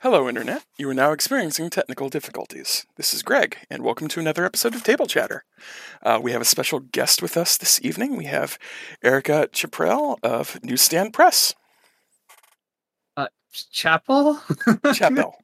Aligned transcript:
Hello, 0.00 0.28
Internet. 0.28 0.66
You 0.76 0.90
are 0.90 0.94
now 0.94 1.12
experiencing 1.12 1.70
technical 1.70 2.10
difficulties. 2.10 2.84
This 2.96 3.14
is 3.14 3.22
Greg, 3.22 3.56
and 3.70 3.82
welcome 3.82 4.08
to 4.08 4.20
another 4.20 4.44
episode 4.44 4.74
of 4.74 4.84
Table 4.84 5.06
Chatter. 5.06 5.44
Uh, 6.02 6.20
we 6.22 6.32
have 6.32 6.42
a 6.42 6.44
special 6.44 6.80
guest 6.80 7.22
with 7.22 7.34
us 7.34 7.56
this 7.56 7.80
evening. 7.82 8.14
We 8.14 8.26
have 8.26 8.58
Erica 9.02 9.48
Chaprell 9.52 10.18
of 10.22 10.62
Newstand 10.62 11.14
Press. 11.14 11.54
Uh, 13.16 13.28
Chapel? 13.72 14.38
Chapel. 14.92 15.34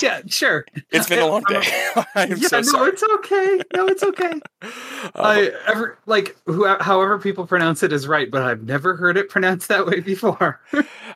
Yeah, 0.00 0.20
sure. 0.26 0.64
It's 0.90 1.08
been 1.08 1.18
a 1.18 1.26
long 1.26 1.42
day. 1.48 1.62
I'm 2.14 2.36
yeah, 2.36 2.48
so 2.48 2.56
no, 2.58 2.62
sorry. 2.62 2.90
it's 2.90 3.02
okay. 3.02 3.60
No, 3.74 3.86
it's 3.86 4.02
okay. 4.02 4.40
Uh, 5.14 5.22
I 5.22 5.52
ever 5.68 5.96
like 6.06 6.36
who, 6.46 6.66
however 6.80 7.18
people 7.18 7.46
pronounce 7.46 7.84
it 7.84 7.92
is 7.92 8.08
right, 8.08 8.28
but 8.30 8.42
I've 8.42 8.64
never 8.64 8.96
heard 8.96 9.16
it 9.16 9.28
pronounced 9.28 9.68
that 9.68 9.86
way 9.86 10.00
before. 10.00 10.60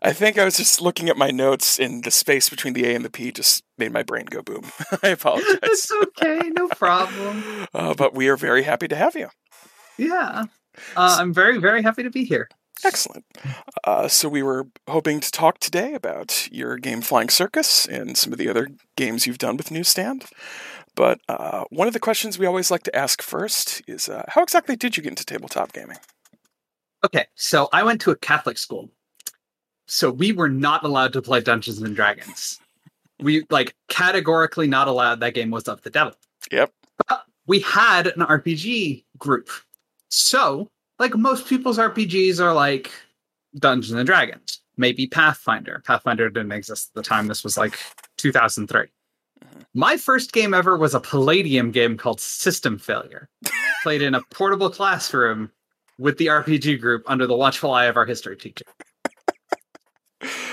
I 0.00 0.12
think 0.12 0.38
I 0.38 0.44
was 0.44 0.56
just 0.56 0.80
looking 0.80 1.08
at 1.08 1.16
my 1.16 1.32
notes, 1.32 1.80
and 1.80 2.04
the 2.04 2.12
space 2.12 2.48
between 2.48 2.72
the 2.74 2.84
A 2.86 2.94
and 2.94 3.04
the 3.04 3.10
P 3.10 3.32
just 3.32 3.64
made 3.76 3.92
my 3.92 4.04
brain 4.04 4.26
go 4.26 4.40
boom. 4.40 4.62
I 5.02 5.08
apologize. 5.08 5.58
it's 5.64 5.90
okay, 5.90 6.48
no 6.56 6.68
problem. 6.68 7.66
Uh, 7.74 7.94
but 7.94 8.14
we 8.14 8.28
are 8.28 8.36
very 8.36 8.62
happy 8.62 8.86
to 8.86 8.96
have 8.96 9.16
you. 9.16 9.28
Yeah, 9.98 10.44
uh, 10.96 11.16
I'm 11.20 11.34
very, 11.34 11.58
very 11.58 11.82
happy 11.82 12.04
to 12.04 12.10
be 12.10 12.24
here. 12.24 12.48
Excellent. 12.84 13.24
Uh, 13.84 14.08
so 14.08 14.28
we 14.28 14.42
were 14.42 14.66
hoping 14.88 15.20
to 15.20 15.30
talk 15.30 15.58
today 15.58 15.94
about 15.94 16.48
your 16.50 16.76
game 16.76 17.00
Flying 17.00 17.28
Circus 17.28 17.86
and 17.86 18.16
some 18.16 18.32
of 18.32 18.38
the 18.38 18.48
other 18.48 18.68
games 18.96 19.26
you've 19.26 19.38
done 19.38 19.56
with 19.56 19.70
Newstand. 19.70 20.26
But 20.94 21.20
uh, 21.28 21.64
one 21.70 21.86
of 21.86 21.94
the 21.94 22.00
questions 22.00 22.38
we 22.38 22.46
always 22.46 22.70
like 22.70 22.82
to 22.84 22.96
ask 22.96 23.22
first 23.22 23.82
is, 23.86 24.08
uh, 24.08 24.24
how 24.28 24.42
exactly 24.42 24.76
did 24.76 24.96
you 24.96 25.02
get 25.02 25.10
into 25.10 25.24
tabletop 25.24 25.72
gaming? 25.72 25.98
Okay, 27.04 27.26
so 27.34 27.68
I 27.72 27.82
went 27.82 28.00
to 28.02 28.10
a 28.10 28.16
Catholic 28.16 28.58
school, 28.58 28.90
so 29.88 30.10
we 30.10 30.32
were 30.32 30.48
not 30.48 30.84
allowed 30.84 31.12
to 31.14 31.22
play 31.22 31.40
Dungeons 31.40 31.80
and 31.80 31.96
Dragons. 31.96 32.60
We 33.20 33.44
like 33.50 33.74
categorically 33.88 34.68
not 34.68 34.88
allowed. 34.88 35.20
That 35.20 35.34
game 35.34 35.50
was 35.50 35.66
of 35.66 35.82
the 35.82 35.90
devil. 35.90 36.14
Yep. 36.50 36.72
But 37.08 37.24
we 37.46 37.60
had 37.60 38.08
an 38.08 38.20
RPG 38.20 39.04
group, 39.18 39.48
so 40.10 40.68
like 40.98 41.14
most 41.16 41.46
people's 41.46 41.78
RPGs 41.78 42.40
are 42.40 42.52
like 42.54 42.90
Dungeons 43.56 43.92
and 43.98 44.06
Dragons, 44.06 44.60
maybe 44.76 45.06
Pathfinder. 45.06 45.82
Pathfinder 45.86 46.28
didn't 46.30 46.52
exist 46.52 46.90
at 46.90 46.94
the 46.94 47.08
time. 47.08 47.26
This 47.26 47.44
was 47.44 47.56
like 47.56 47.78
2003. 48.18 48.86
My 49.74 49.96
first 49.96 50.32
game 50.32 50.54
ever 50.54 50.76
was 50.76 50.94
a 50.94 51.00
Palladium 51.00 51.70
game 51.70 51.96
called 51.96 52.20
System 52.20 52.78
Failure, 52.78 53.28
played 53.82 54.02
in 54.02 54.14
a 54.14 54.22
portable 54.30 54.70
classroom 54.70 55.50
with 55.98 56.18
the 56.18 56.26
RPG 56.26 56.80
group 56.80 57.02
under 57.06 57.26
the 57.26 57.36
watchful 57.36 57.72
eye 57.72 57.86
of 57.86 57.96
our 57.96 58.06
history 58.06 58.36
teacher. 58.36 58.64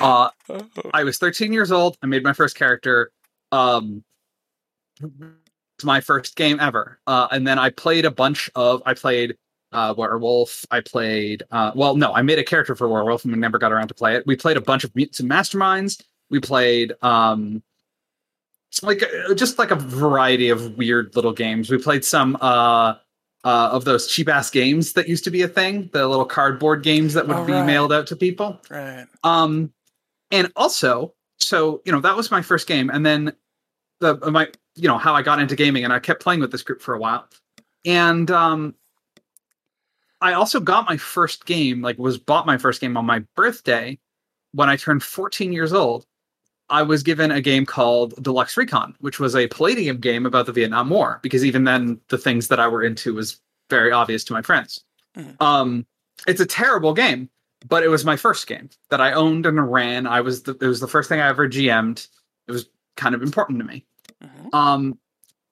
Uh, 0.01 0.29
Oh, 0.49 0.67
I 0.93 1.03
was 1.03 1.17
13 1.17 1.53
years 1.53 1.71
old. 1.71 1.97
I 2.01 2.07
made 2.07 2.23
my 2.23 2.33
first 2.33 2.55
character. 2.55 3.11
Um, 3.51 4.03
it's 4.99 5.83
my 5.83 6.01
first 6.01 6.35
game 6.35 6.59
ever. 6.59 6.99
Uh, 7.05 7.27
and 7.31 7.47
then 7.47 7.59
I 7.59 7.69
played 7.69 8.05
a 8.05 8.11
bunch 8.11 8.49
of. 8.55 8.81
I 8.85 8.93
played 8.93 9.37
uh, 9.71 9.93
Werewolf. 9.97 10.65
I 10.71 10.81
played. 10.81 11.43
Uh, 11.51 11.71
well, 11.75 11.95
no, 11.95 12.13
I 12.13 12.21
made 12.21 12.39
a 12.39 12.43
character 12.43 12.75
for 12.75 12.87
Werewolf 12.87 13.23
and 13.23 13.33
we 13.33 13.39
never 13.39 13.57
got 13.57 13.71
around 13.71 13.87
to 13.89 13.93
play 13.93 14.15
it. 14.15 14.25
We 14.25 14.35
played 14.35 14.57
a 14.57 14.61
bunch 14.61 14.83
of 14.83 14.95
Mutants 14.95 15.19
and 15.19 15.29
Masterminds. 15.29 16.01
We 16.29 16.39
played 16.39 16.93
um, 17.01 17.63
like 18.83 19.03
uh, 19.03 19.33
just 19.33 19.57
like 19.59 19.71
a 19.71 19.75
variety 19.75 20.49
of 20.49 20.77
weird 20.77 21.15
little 21.15 21.33
games. 21.33 21.69
We 21.69 21.77
played 21.77 22.05
some 22.05 22.37
uh, 22.39 22.95
uh, 23.43 23.69
of 23.71 23.85
those 23.85 24.07
cheap 24.07 24.29
ass 24.29 24.49
games 24.49 24.93
that 24.93 25.07
used 25.07 25.23
to 25.23 25.31
be 25.31 25.41
a 25.41 25.47
thing. 25.47 25.89
The 25.93 26.07
little 26.07 26.25
cardboard 26.25 26.83
games 26.83 27.13
that 27.15 27.27
would 27.27 27.37
Oh, 27.37 27.45
be 27.45 27.53
mailed 27.53 27.91
out 27.93 28.07
to 28.07 28.15
people. 28.15 28.59
right. 28.69 29.07
Um, 29.23 29.71
and 30.31 30.51
also, 30.55 31.13
so 31.39 31.81
you 31.85 31.91
know, 31.91 31.99
that 32.01 32.15
was 32.15 32.29
my 32.29 32.41
first 32.43 32.67
game, 32.67 32.89
and 32.91 33.03
then 33.05 33.33
the 33.99 34.15
my 34.29 34.49
you 34.75 34.87
know 34.87 34.97
how 34.99 35.13
I 35.15 35.23
got 35.23 35.39
into 35.39 35.55
gaming, 35.55 35.83
and 35.83 35.91
I 35.91 35.99
kept 35.99 36.21
playing 36.21 36.39
with 36.41 36.51
this 36.51 36.61
group 36.61 36.81
for 36.81 36.93
a 36.93 36.99
while, 36.99 37.27
and 37.85 38.29
um, 38.29 38.75
I 40.21 40.33
also 40.33 40.59
got 40.59 40.85
my 40.87 40.97
first 40.97 41.45
game, 41.45 41.81
like 41.81 41.97
was 41.97 42.17
bought 42.17 42.45
my 42.45 42.57
first 42.57 42.81
game 42.81 42.97
on 42.97 43.05
my 43.05 43.19
birthday 43.35 43.97
when 44.51 44.69
I 44.69 44.75
turned 44.75 45.03
14 45.03 45.53
years 45.53 45.73
old. 45.73 46.05
I 46.69 46.83
was 46.83 47.01
given 47.01 47.31
a 47.31 47.41
game 47.41 47.65
called 47.65 48.21
Deluxe 48.21 48.55
Recon, 48.55 48.95
which 48.99 49.19
was 49.19 49.35
a 49.35 49.47
Palladium 49.47 49.97
game 49.97 50.25
about 50.25 50.45
the 50.45 50.51
Vietnam 50.51 50.89
War, 50.89 51.19
because 51.23 51.43
even 51.43 51.63
then 51.63 51.99
the 52.09 52.17
things 52.17 52.47
that 52.49 52.59
I 52.59 52.67
were 52.67 52.83
into 52.83 53.15
was 53.15 53.39
very 53.69 53.91
obvious 53.91 54.23
to 54.25 54.33
my 54.33 54.41
friends. 54.41 54.83
Mhm. 55.17 55.41
Um, 55.41 55.85
it's 56.27 56.41
a 56.41 56.45
terrible 56.45 56.93
game, 56.93 57.29
but 57.67 57.81
it 57.83 57.87
was 57.87 58.05
my 58.05 58.15
first 58.15 58.45
game 58.45 58.69
that 58.89 59.01
I 59.01 59.13
owned 59.13 59.45
and 59.47 59.71
ran. 59.71 60.05
I 60.05 60.21
was 60.21 60.43
the, 60.43 60.51
it 60.61 60.67
was 60.67 60.79
the 60.79 60.87
first 60.87 61.09
thing 61.09 61.19
I 61.21 61.27
ever 61.29 61.47
GM'd. 61.49 62.05
It 62.47 62.51
was 62.51 62.69
kind 62.97 63.15
of 63.15 63.23
important 63.23 63.59
to 63.59 63.65
me. 63.65 63.85
Mhm. 64.23 64.53
Um, 64.53 64.99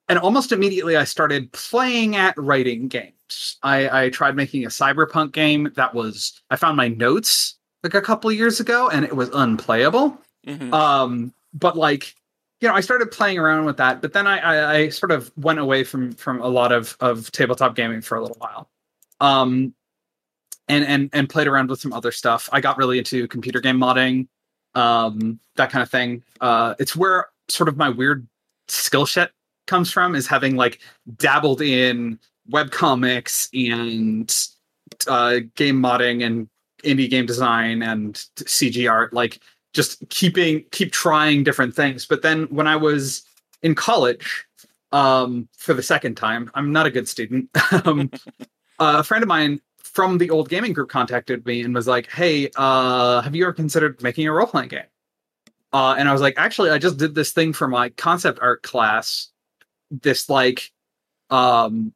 and 0.10 0.20
almost 0.20 0.52
immediately 0.52 0.96
I 0.98 1.04
started 1.04 1.52
playing 1.52 2.16
at 2.16 2.38
writing 2.38 2.88
games. 2.90 3.14
I, 3.64 4.06
I 4.06 4.10
tried 4.10 4.36
making 4.36 4.66
a 4.66 4.70
cyberpunk 4.70 5.32
game 5.32 5.72
that 5.76 5.94
was 5.94 6.42
I 6.50 6.56
found 6.56 6.78
my 6.78 6.88
notes 6.88 7.58
like 7.84 7.94
a 7.94 8.02
couple 8.02 8.32
years 8.32 8.60
ago 8.60 8.90
and 8.90 9.06
it 9.06 9.16
was 9.16 9.30
unplayable. 9.34 10.20
Mhm. 10.46 10.72
Um, 10.74 11.34
but 11.54 11.78
like 11.78 12.16
you 12.60 12.68
know, 12.68 12.74
I 12.74 12.82
started 12.82 13.12
playing 13.12 13.38
around 13.38 13.66
with 13.66 13.78
that, 13.78 14.02
but 14.02 14.14
then 14.14 14.26
I, 14.26 14.40
I, 14.40 14.76
I 14.76 14.90
sort 14.90 15.12
of 15.12 15.32
went 15.38 15.60
away 15.60 15.84
from 15.84 16.14
from 16.14 16.42
a 16.42 16.48
lot 16.48 16.72
of 16.72 16.98
of 17.00 17.32
tabletop 17.32 17.76
gaming 17.76 18.02
for 18.02 18.18
a 18.18 18.22
little 18.22 18.38
while. 18.40 18.70
Um, 19.20 19.74
and 20.68 20.84
and 20.86 21.10
and 21.14 21.30
played 21.30 21.48
around 21.48 21.70
with 21.70 21.80
some 21.80 21.94
other 21.94 22.12
stuff. 22.12 22.50
I 22.52 22.62
got 22.62 22.78
really 22.78 22.98
into 22.98 23.28
computer 23.28 23.60
game 23.60 23.78
modding, 23.78 24.28
um, 24.76 25.40
that 25.56 25.72
kind 25.72 25.84
of 25.84 25.90
thing. 25.90 26.24
Uh, 26.42 26.76
it's 26.80 26.96
where 26.96 27.28
sort 27.48 27.70
of 27.70 27.78
my 27.78 27.90
weird 27.90 28.28
skill 28.68 29.06
set 29.06 29.32
comes 29.66 29.92
from 29.92 30.16
is 30.16 30.28
having 30.28 30.56
like 30.56 30.80
dabbled 31.18 31.62
in 31.62 32.20
web 32.50 32.72
comics 32.72 33.50
and 33.54 34.34
uh, 35.08 35.40
game 35.56 35.82
modding 35.82 36.26
and 36.26 36.50
indie 36.84 37.10
game 37.10 37.26
design 37.26 37.82
and 37.82 38.16
CG 38.36 38.90
art, 38.90 39.14
like 39.14 39.40
just 39.74 40.08
keeping 40.10 40.64
keep 40.72 40.92
trying 40.92 41.44
different 41.44 41.76
things. 41.76 42.06
But 42.06 42.22
then 42.22 42.46
when 42.46 42.68
I 42.68 42.76
was 42.76 43.24
in 43.62 43.76
college, 43.76 44.46
um, 44.92 45.48
for 45.58 45.74
the 45.74 45.84
second 45.84 46.16
time, 46.16 46.50
I'm 46.54 46.72
not 46.72 46.86
a 46.86 46.92
good 46.92 47.08
student. 47.08 47.50
um, 47.86 48.10
a 48.80 49.04
friend 49.04 49.24
of 49.24 49.28
mine 49.28 49.62
from 49.78 50.18
the 50.18 50.30
old 50.30 50.50
gaming 50.50 50.74
group 50.74 50.90
contacted 50.90 51.46
me 51.46 51.62
and 51.62 51.74
was 51.74 51.88
like, 51.88 52.10
"Hey, 52.10 52.50
uh, 52.56 53.22
have 53.22 53.36
you 53.36 53.44
ever 53.44 53.54
considered 53.54 54.02
making 54.02 54.28
a 54.28 54.32
role 54.32 54.48
playing 54.48 54.70
game?" 54.70 54.82
Uh, 55.74 55.96
and 55.98 56.08
I 56.08 56.14
was 56.14 56.22
like, 56.22 56.36
"Actually, 56.38 56.72
I 56.72 56.78
just 56.78 56.98
did 56.98 57.16
this 57.16 57.32
thing 57.32 57.54
for 57.54 57.68
my 57.68 57.90
concept 57.90 58.40
art 58.42 58.64
class. 58.64 59.30
This 59.92 60.30
like, 60.30 60.72
um, 61.30 61.94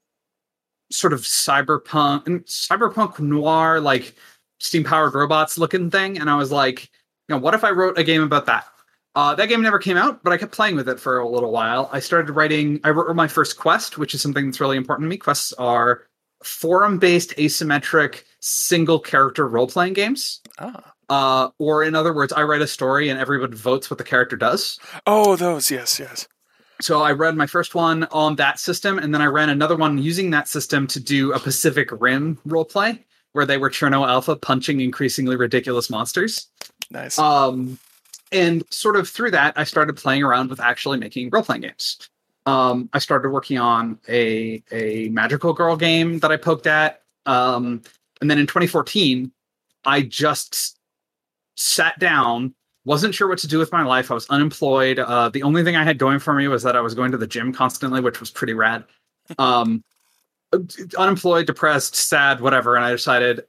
sort 0.91 1.13
of 1.13 1.22
cyberpunk, 1.22 2.25
cyberpunk 2.46 3.19
noir, 3.19 3.79
like 3.79 4.16
steam 4.59 4.84
powered 4.84 5.13
robots 5.13 5.57
looking 5.57 5.90
thing." 5.90 6.19
And 6.19 6.29
I 6.29 6.35
was 6.35 6.52
like, 6.52 6.84
"You 7.28 7.35
know, 7.35 7.38
what 7.38 7.53
if 7.53 7.63
I 7.63 7.72
wrote 7.72 7.97
a 7.97 8.03
game 8.03 8.22
about 8.22 8.46
that?" 8.46 8.66
Uh, 9.13 9.35
that 9.35 9.50
game 9.50 9.62
never 9.62 9.80
came 9.80 9.97
out, 9.97 10.24
but 10.24 10.31
I 10.31 10.38
kept 10.38 10.53
playing 10.53 10.78
with 10.78 10.88
it 10.88 11.00
for 11.00 11.19
a 11.19 11.28
little 11.28 11.51
while. 11.51 11.90
I 11.91 12.00
started 12.00 12.31
writing. 12.31 12.80
I 12.84 12.91
wrote 12.91 13.13
my 13.16 13.28
first 13.28 13.57
quest, 13.57 13.97
which 13.97 14.13
is 14.13 14.22
something 14.22 14.46
that's 14.46 14.62
really 14.62 14.78
important 14.78 15.06
to 15.06 15.09
me. 15.09 15.18
Quests 15.18 15.51
are 15.53 16.03
forum-based, 16.44 17.35
asymmetric, 17.38 18.24
single-character 18.40 19.47
role-playing 19.47 19.94
games. 19.94 20.41
Ah. 20.59 20.94
Uh, 21.09 21.50
or 21.59 21.84
in 21.84 21.94
other 21.94 22.13
words, 22.13 22.31
I 22.31 22.44
write 22.44 22.62
a 22.62 22.68
story 22.68 23.09
and 23.09 23.19
everyone 23.19 23.53
votes 23.53 23.90
what 23.90 23.97
the 23.97 24.03
character 24.06 24.38
does. 24.38 24.80
Oh, 25.06 25.35
those, 25.35 25.69
yes, 25.69 26.00
yes. 26.00 26.28
So 26.81 27.02
I 27.02 27.12
read 27.12 27.36
my 27.36 27.46
first 27.46 27.75
one 27.75 28.06
on 28.06 28.36
that 28.38 28.59
system, 28.59 28.97
and 28.97 29.14
then 29.14 29.22
I 29.22 29.25
ran 29.25 29.50
another 29.50 29.75
one 29.75 29.97
using 29.97 30.31
that 30.31 30.47
system 30.47 30.88
to 30.88 31.00
do 31.00 31.31
a 31.34 31.40
Pacific 31.40 31.90
Rim 31.92 32.40
roleplay 32.47 33.00
where 33.34 33.46
they 33.46 33.58
were 33.58 33.69
Cherno 33.69 34.08
Alpha 34.08 34.36
punching 34.36 34.81
increasingly 34.81 35.36
ridiculous 35.36 35.90
monsters. 35.90 36.47
Nice. 36.90 37.18
Um, 37.18 37.80
and 38.31 38.64
sort 38.72 38.95
of 38.95 39.07
through 39.07 39.31
that, 39.31 39.54
I 39.57 39.63
started 39.63 39.95
playing 39.95 40.24
around 40.24 40.50
with 40.50 40.60
actually 40.60 40.98
making 40.98 41.30
role 41.30 41.44
playing 41.44 41.62
games. 41.62 42.10
Um, 42.45 42.89
I 42.94 43.00
started 43.00 43.30
working 43.30 43.60
on 43.60 44.00
a 44.10 44.63
a 44.72 45.10
magical 45.10 45.54
girl 45.54 45.78
game 45.78 46.19
that 46.19 46.31
I 46.31 46.38
poked 46.38 46.66
at, 46.66 47.04
um, 47.25 47.83
and 48.19 48.31
then 48.31 48.39
in 48.39 48.48
2014, 48.48 49.31
I 49.86 50.01
just 50.01 50.80
sat 51.56 52.00
down, 52.00 52.56
wasn't 52.86 53.13
sure 53.13 53.28
what 53.28 53.39
to 53.39 53.48
do 53.48 53.60
with 53.60 53.72
my 53.72 53.83
life. 53.83 54.12
I 54.12 54.13
was 54.13 54.28
unemployed. 54.30 55.00
Uh, 55.00 55.30
the 55.30 55.44
only 55.44 55.63
thing 55.63 55.75
I 55.75 55.83
had 55.83 55.98
going 55.98 56.19
for 56.19 56.33
me 56.33 56.48
was 56.48 56.63
that 56.63 56.75
I 56.75 56.81
was 56.81 56.94
going 56.94 57.12
to 57.12 57.18
the 57.18 57.28
gym 57.28 57.54
constantly, 57.54 58.01
which 58.01 58.19
was 58.19 58.31
pretty 58.31 58.54
rad. 58.54 58.83
Um, 59.38 59.83
unemployed, 60.98 61.45
depressed, 61.45 61.95
sad, 61.95 62.42
whatever, 62.42 62.75
and 62.75 62.83
I 62.83 62.92
decided, 62.92 63.44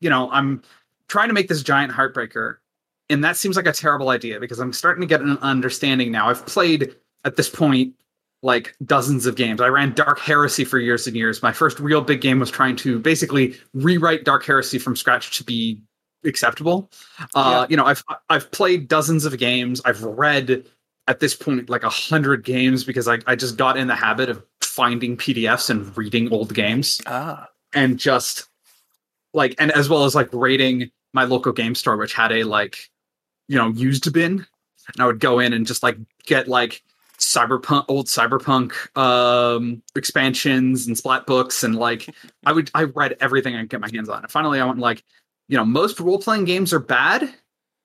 you 0.00 0.08
know, 0.08 0.30
I'm 0.30 0.62
trying 1.08 1.28
to 1.28 1.34
make 1.34 1.48
this 1.48 1.62
giant 1.62 1.92
heartbreaker 1.92 2.56
and 3.10 3.24
that 3.24 3.36
seems 3.36 3.56
like 3.56 3.66
a 3.66 3.72
terrible 3.72 4.08
idea 4.08 4.40
because 4.40 4.60
I'm 4.60 4.72
starting 4.72 5.00
to 5.00 5.06
get 5.06 5.20
an 5.20 5.36
understanding 5.38 6.12
now. 6.12 6.30
I've 6.30 6.46
played 6.46 6.94
at 7.24 7.36
this 7.36 7.50
point 7.50 7.94
like 8.42 8.74
dozens 8.86 9.26
of 9.26 9.34
games. 9.34 9.60
I 9.60 9.66
ran 9.66 9.92
Dark 9.92 10.18
Heresy 10.20 10.64
for 10.64 10.78
years 10.78 11.06
and 11.06 11.14
years. 11.14 11.42
My 11.42 11.52
first 11.52 11.78
real 11.80 12.00
big 12.00 12.22
game 12.22 12.38
was 12.38 12.50
trying 12.50 12.76
to 12.76 12.98
basically 12.98 13.56
rewrite 13.74 14.24
Dark 14.24 14.44
Heresy 14.44 14.78
from 14.78 14.96
scratch 14.96 15.36
to 15.36 15.44
be 15.44 15.82
acceptable. 16.24 16.90
Uh, 17.34 17.66
You 17.70 17.76
know, 17.76 17.84
I've 17.84 18.04
I've 18.28 18.50
played 18.50 18.88
dozens 18.88 19.24
of 19.24 19.36
games. 19.38 19.80
I've 19.84 20.02
read 20.02 20.64
at 21.08 21.20
this 21.20 21.34
point 21.34 21.68
like 21.70 21.82
a 21.82 21.88
hundred 21.88 22.44
games 22.44 22.84
because 22.84 23.08
I, 23.08 23.18
I 23.26 23.34
just 23.34 23.56
got 23.56 23.76
in 23.76 23.86
the 23.88 23.96
habit 23.96 24.28
of 24.28 24.44
finding 24.62 25.16
PDFs 25.16 25.68
and 25.70 25.96
reading 25.98 26.32
old 26.32 26.54
games 26.54 27.00
Ah. 27.06 27.48
and 27.74 27.98
just 27.98 28.46
like 29.34 29.54
and 29.58 29.70
as 29.72 29.88
well 29.88 30.04
as 30.04 30.14
like 30.14 30.28
rating 30.32 30.90
my 31.12 31.24
local 31.24 31.52
game 31.52 31.74
store 31.74 31.96
which 31.96 32.14
had 32.14 32.30
a 32.30 32.44
like 32.44 32.88
you 33.48 33.56
know 33.56 33.68
used 33.70 34.12
bin 34.12 34.46
and 34.92 35.00
i 35.00 35.06
would 35.06 35.18
go 35.18 35.40
in 35.40 35.52
and 35.52 35.66
just 35.66 35.82
like 35.82 35.96
get 36.24 36.46
like 36.46 36.82
cyberpunk 37.18 37.84
old 37.88 38.06
cyberpunk 38.06 38.72
um 38.96 39.82
expansions 39.96 40.86
and 40.86 40.96
splat 40.96 41.26
books 41.26 41.62
and 41.64 41.74
like 41.76 42.08
i 42.46 42.52
would 42.52 42.70
i 42.74 42.84
read 42.84 43.16
everything 43.20 43.54
i 43.56 43.60
could 43.60 43.70
get 43.70 43.80
my 43.80 43.90
hands 43.92 44.08
on 44.08 44.22
and 44.22 44.30
finally 44.30 44.60
i 44.60 44.64
went 44.64 44.78
like 44.78 45.02
you 45.50 45.56
know 45.56 45.64
most 45.64 46.00
role-playing 46.00 46.44
games 46.44 46.72
are 46.72 46.80
bad 46.80 47.28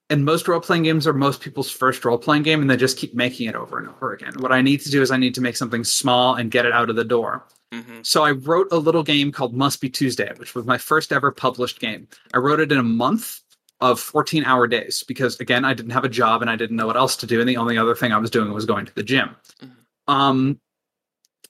and 0.09 0.23
most 0.23 0.47
role-playing 0.47 0.83
games 0.83 1.07
are 1.07 1.13
most 1.13 1.41
people's 1.41 1.69
first 1.69 2.05
role-playing 2.05 2.43
game 2.43 2.61
and 2.61 2.69
they 2.69 2.77
just 2.77 2.97
keep 2.97 3.15
making 3.15 3.49
it 3.49 3.55
over 3.55 3.77
and 3.79 3.89
over 3.89 4.13
again 4.13 4.33
what 4.39 4.51
i 4.51 4.61
need 4.61 4.79
to 4.79 4.89
do 4.89 5.01
is 5.01 5.11
i 5.11 5.17
need 5.17 5.35
to 5.35 5.41
make 5.41 5.57
something 5.57 5.83
small 5.83 6.35
and 6.35 6.51
get 6.51 6.65
it 6.65 6.71
out 6.71 6.89
of 6.89 6.95
the 6.95 7.03
door 7.03 7.45
hmm 7.73 7.95
so 8.03 8.23
I 8.23 8.31
wrote 8.31 8.67
a 8.71 8.77
little 8.77 9.01
game 9.01 9.31
called 9.31 9.55
Must 9.55 9.81
Be 9.81 9.89
Tuesday, 9.89 10.31
which 10.37 10.53
was 10.53 10.63
my 10.63 10.77
first 10.77 11.11
ever 11.11 11.31
published 11.31 11.79
game. 11.79 12.07
I 12.35 12.37
wrote 12.37 12.59
it 12.59 12.71
in 12.71 12.77
a 12.77 12.83
month 12.83 13.41
of 13.81 13.99
14 13.99 14.45
hour 14.45 14.67
days 14.67 15.03
because 15.07 15.39
again, 15.39 15.65
I 15.65 15.73
didn't 15.73 15.91
have 15.91 16.03
a 16.03 16.09
job 16.09 16.41
and 16.41 16.49
I 16.51 16.55
didn't 16.55 16.77
know 16.77 16.85
what 16.85 16.97
else 16.97 17.15
to 17.17 17.25
do. 17.25 17.39
And 17.39 17.49
the 17.49 17.57
only 17.57 17.79
other 17.79 17.95
thing 17.95 18.11
I 18.11 18.17
was 18.17 18.29
doing 18.29 18.53
was 18.53 18.65
going 18.65 18.85
to 18.85 18.93
the 18.93 19.01
gym. 19.01 19.35
Mhm. 19.59 19.71
Um, 20.07 20.59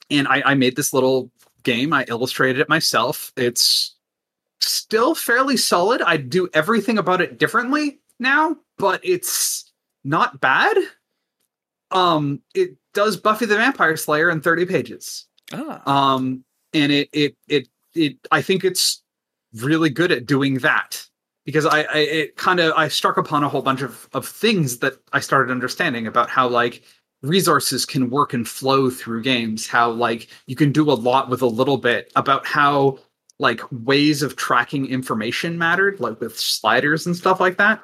and 0.09 0.29
I, 0.29 0.43
I 0.45 0.53
made 0.55 0.77
this 0.77 0.93
little 0.93 1.29
game. 1.63 1.91
I 1.91 2.05
illustrated 2.07 2.61
it 2.61 2.69
myself. 2.69 3.33
It's 3.35 3.94
still 4.61 5.15
fairly 5.15 5.57
solid. 5.57 6.01
I 6.01 6.17
do 6.17 6.49
everything 6.53 6.97
about 6.97 7.21
it 7.21 7.37
differently 7.39 7.99
now, 8.19 8.55
but 8.77 8.99
it's 9.03 9.71
not 10.03 10.39
bad. 10.41 10.77
Um, 11.91 12.41
it 12.53 12.75
does 12.93 13.17
Buffy 13.17 13.45
the 13.45 13.55
Vampire 13.57 13.95
Slayer 13.97 14.29
in 14.29 14.41
30 14.41 14.65
pages 14.65 15.27
Ah. 15.53 16.15
um 16.15 16.43
and 16.73 16.91
it 16.91 17.07
it 17.13 17.35
it 17.47 17.67
it 17.93 18.17
i 18.31 18.41
think 18.41 18.63
it's 18.65 19.03
really 19.61 19.91
good 19.91 20.11
at 20.11 20.25
doing 20.25 20.55
that 20.55 21.05
because 21.45 21.67
i, 21.67 21.81
I 21.83 21.97
it 21.99 22.35
kind 22.35 22.59
of 22.59 22.73
i 22.75 22.87
struck 22.87 23.17
upon 23.17 23.43
a 23.43 23.49
whole 23.49 23.61
bunch 23.61 23.83
of 23.83 24.09
of 24.13 24.25
things 24.27 24.79
that 24.79 24.95
i 25.13 25.19
started 25.19 25.51
understanding 25.51 26.07
about 26.07 26.31
how 26.31 26.47
like 26.47 26.81
resources 27.21 27.85
can 27.85 28.09
work 28.09 28.33
and 28.33 28.47
flow 28.47 28.89
through 28.89 29.21
games 29.21 29.67
how 29.67 29.91
like 29.91 30.29
you 30.47 30.55
can 30.55 30.71
do 30.71 30.89
a 30.89 30.93
lot 30.93 31.29
with 31.29 31.43
a 31.43 31.47
little 31.47 31.77
bit 31.77 32.11
about 32.15 32.43
how 32.47 32.97
like 33.39 33.61
ways 33.71 34.21
of 34.21 34.35
tracking 34.35 34.87
information 34.87 35.57
mattered 35.57 35.99
like 35.99 36.19
with 36.19 36.37
sliders 36.39 37.05
and 37.05 37.15
stuff 37.15 37.39
like 37.39 37.57
that 37.57 37.81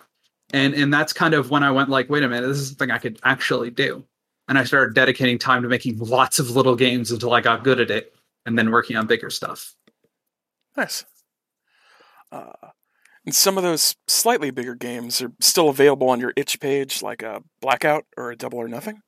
and 0.53 0.73
and 0.73 0.93
that's 0.93 1.13
kind 1.13 1.33
of 1.33 1.49
when 1.49 1.63
i 1.63 1.71
went 1.71 1.89
like 1.89 2.09
wait 2.09 2.23
a 2.23 2.27
minute 2.29 2.47
this 2.47 2.57
is 2.57 2.69
something 2.69 2.91
i 2.91 2.97
could 2.97 3.19
actually 3.23 3.69
do 3.69 4.03
and 4.51 4.57
I 4.57 4.65
started 4.65 4.93
dedicating 4.93 5.37
time 5.37 5.63
to 5.63 5.69
making 5.69 5.97
lots 5.99 6.37
of 6.37 6.49
little 6.49 6.75
games 6.75 7.09
until 7.09 7.31
I 7.31 7.39
got 7.39 7.63
good 7.63 7.79
at 7.79 7.89
it, 7.89 8.13
and 8.45 8.59
then 8.59 8.69
working 8.69 8.97
on 8.97 9.07
bigger 9.07 9.29
stuff. 9.29 9.73
Nice. 10.75 11.05
Uh, 12.33 12.51
and 13.25 13.33
some 13.33 13.57
of 13.57 13.63
those 13.63 13.95
slightly 14.09 14.51
bigger 14.51 14.75
games 14.75 15.21
are 15.21 15.31
still 15.39 15.69
available 15.69 16.09
on 16.09 16.19
your 16.19 16.33
itch 16.35 16.59
page, 16.59 17.01
like 17.01 17.23
a 17.23 17.41
Blackout 17.61 18.03
or 18.17 18.31
a 18.31 18.35
Double 18.35 18.59
or 18.59 18.67
Nothing. 18.67 19.01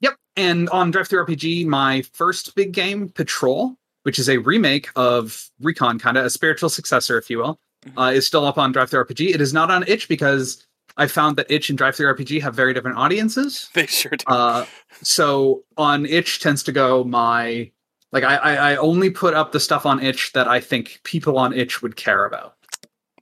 Yep. 0.00 0.14
And 0.36 0.68
on 0.70 0.92
DriveThruRPG, 0.92 1.64
my 1.66 2.02
first 2.12 2.52
big 2.56 2.72
game, 2.72 3.08
Patrol, 3.08 3.76
which 4.04 4.18
is 4.18 4.28
a 4.28 4.38
remake 4.38 4.88
of 4.96 5.48
Recon, 5.60 5.98
kind 5.98 6.16
of 6.16 6.24
a 6.24 6.30
spiritual 6.30 6.68
successor, 6.68 7.18
if 7.18 7.30
you 7.30 7.38
will, 7.38 7.58
Mhm. 7.86 7.92
uh, 8.08 8.10
is 8.12 8.26
still 8.26 8.44
up 8.44 8.58
on 8.58 8.72
DriveThruRPG. 8.72 9.34
It 9.34 9.40
is 9.40 9.52
not 9.52 9.70
on 9.70 9.84
itch 9.86 10.08
because 10.08 10.66
I 10.96 11.06
found 11.06 11.36
that 11.36 11.46
itch 11.50 11.70
and 11.70 11.78
DriveThruRPG 11.78 12.40
have 12.42 12.54
very 12.54 12.74
different 12.74 12.98
audiences. 12.98 13.70
They 13.74 13.86
sure 13.86 14.10
do. 14.12 14.24
Uh, 14.26 14.66
so 15.02 15.62
on 15.76 16.06
itch 16.06 16.40
tends 16.40 16.62
to 16.64 16.72
go 16.72 17.04
my 17.04 17.70
like 18.12 18.24
I, 18.24 18.36
I 18.36 18.72
I 18.72 18.76
only 18.76 19.08
put 19.08 19.32
up 19.34 19.52
the 19.52 19.60
stuff 19.60 19.86
on 19.86 19.98
itch 20.02 20.32
that 20.34 20.46
I 20.46 20.60
think 20.60 21.00
people 21.04 21.38
on 21.38 21.54
itch 21.54 21.80
would 21.80 21.96
care 21.96 22.26
about. 22.26 22.56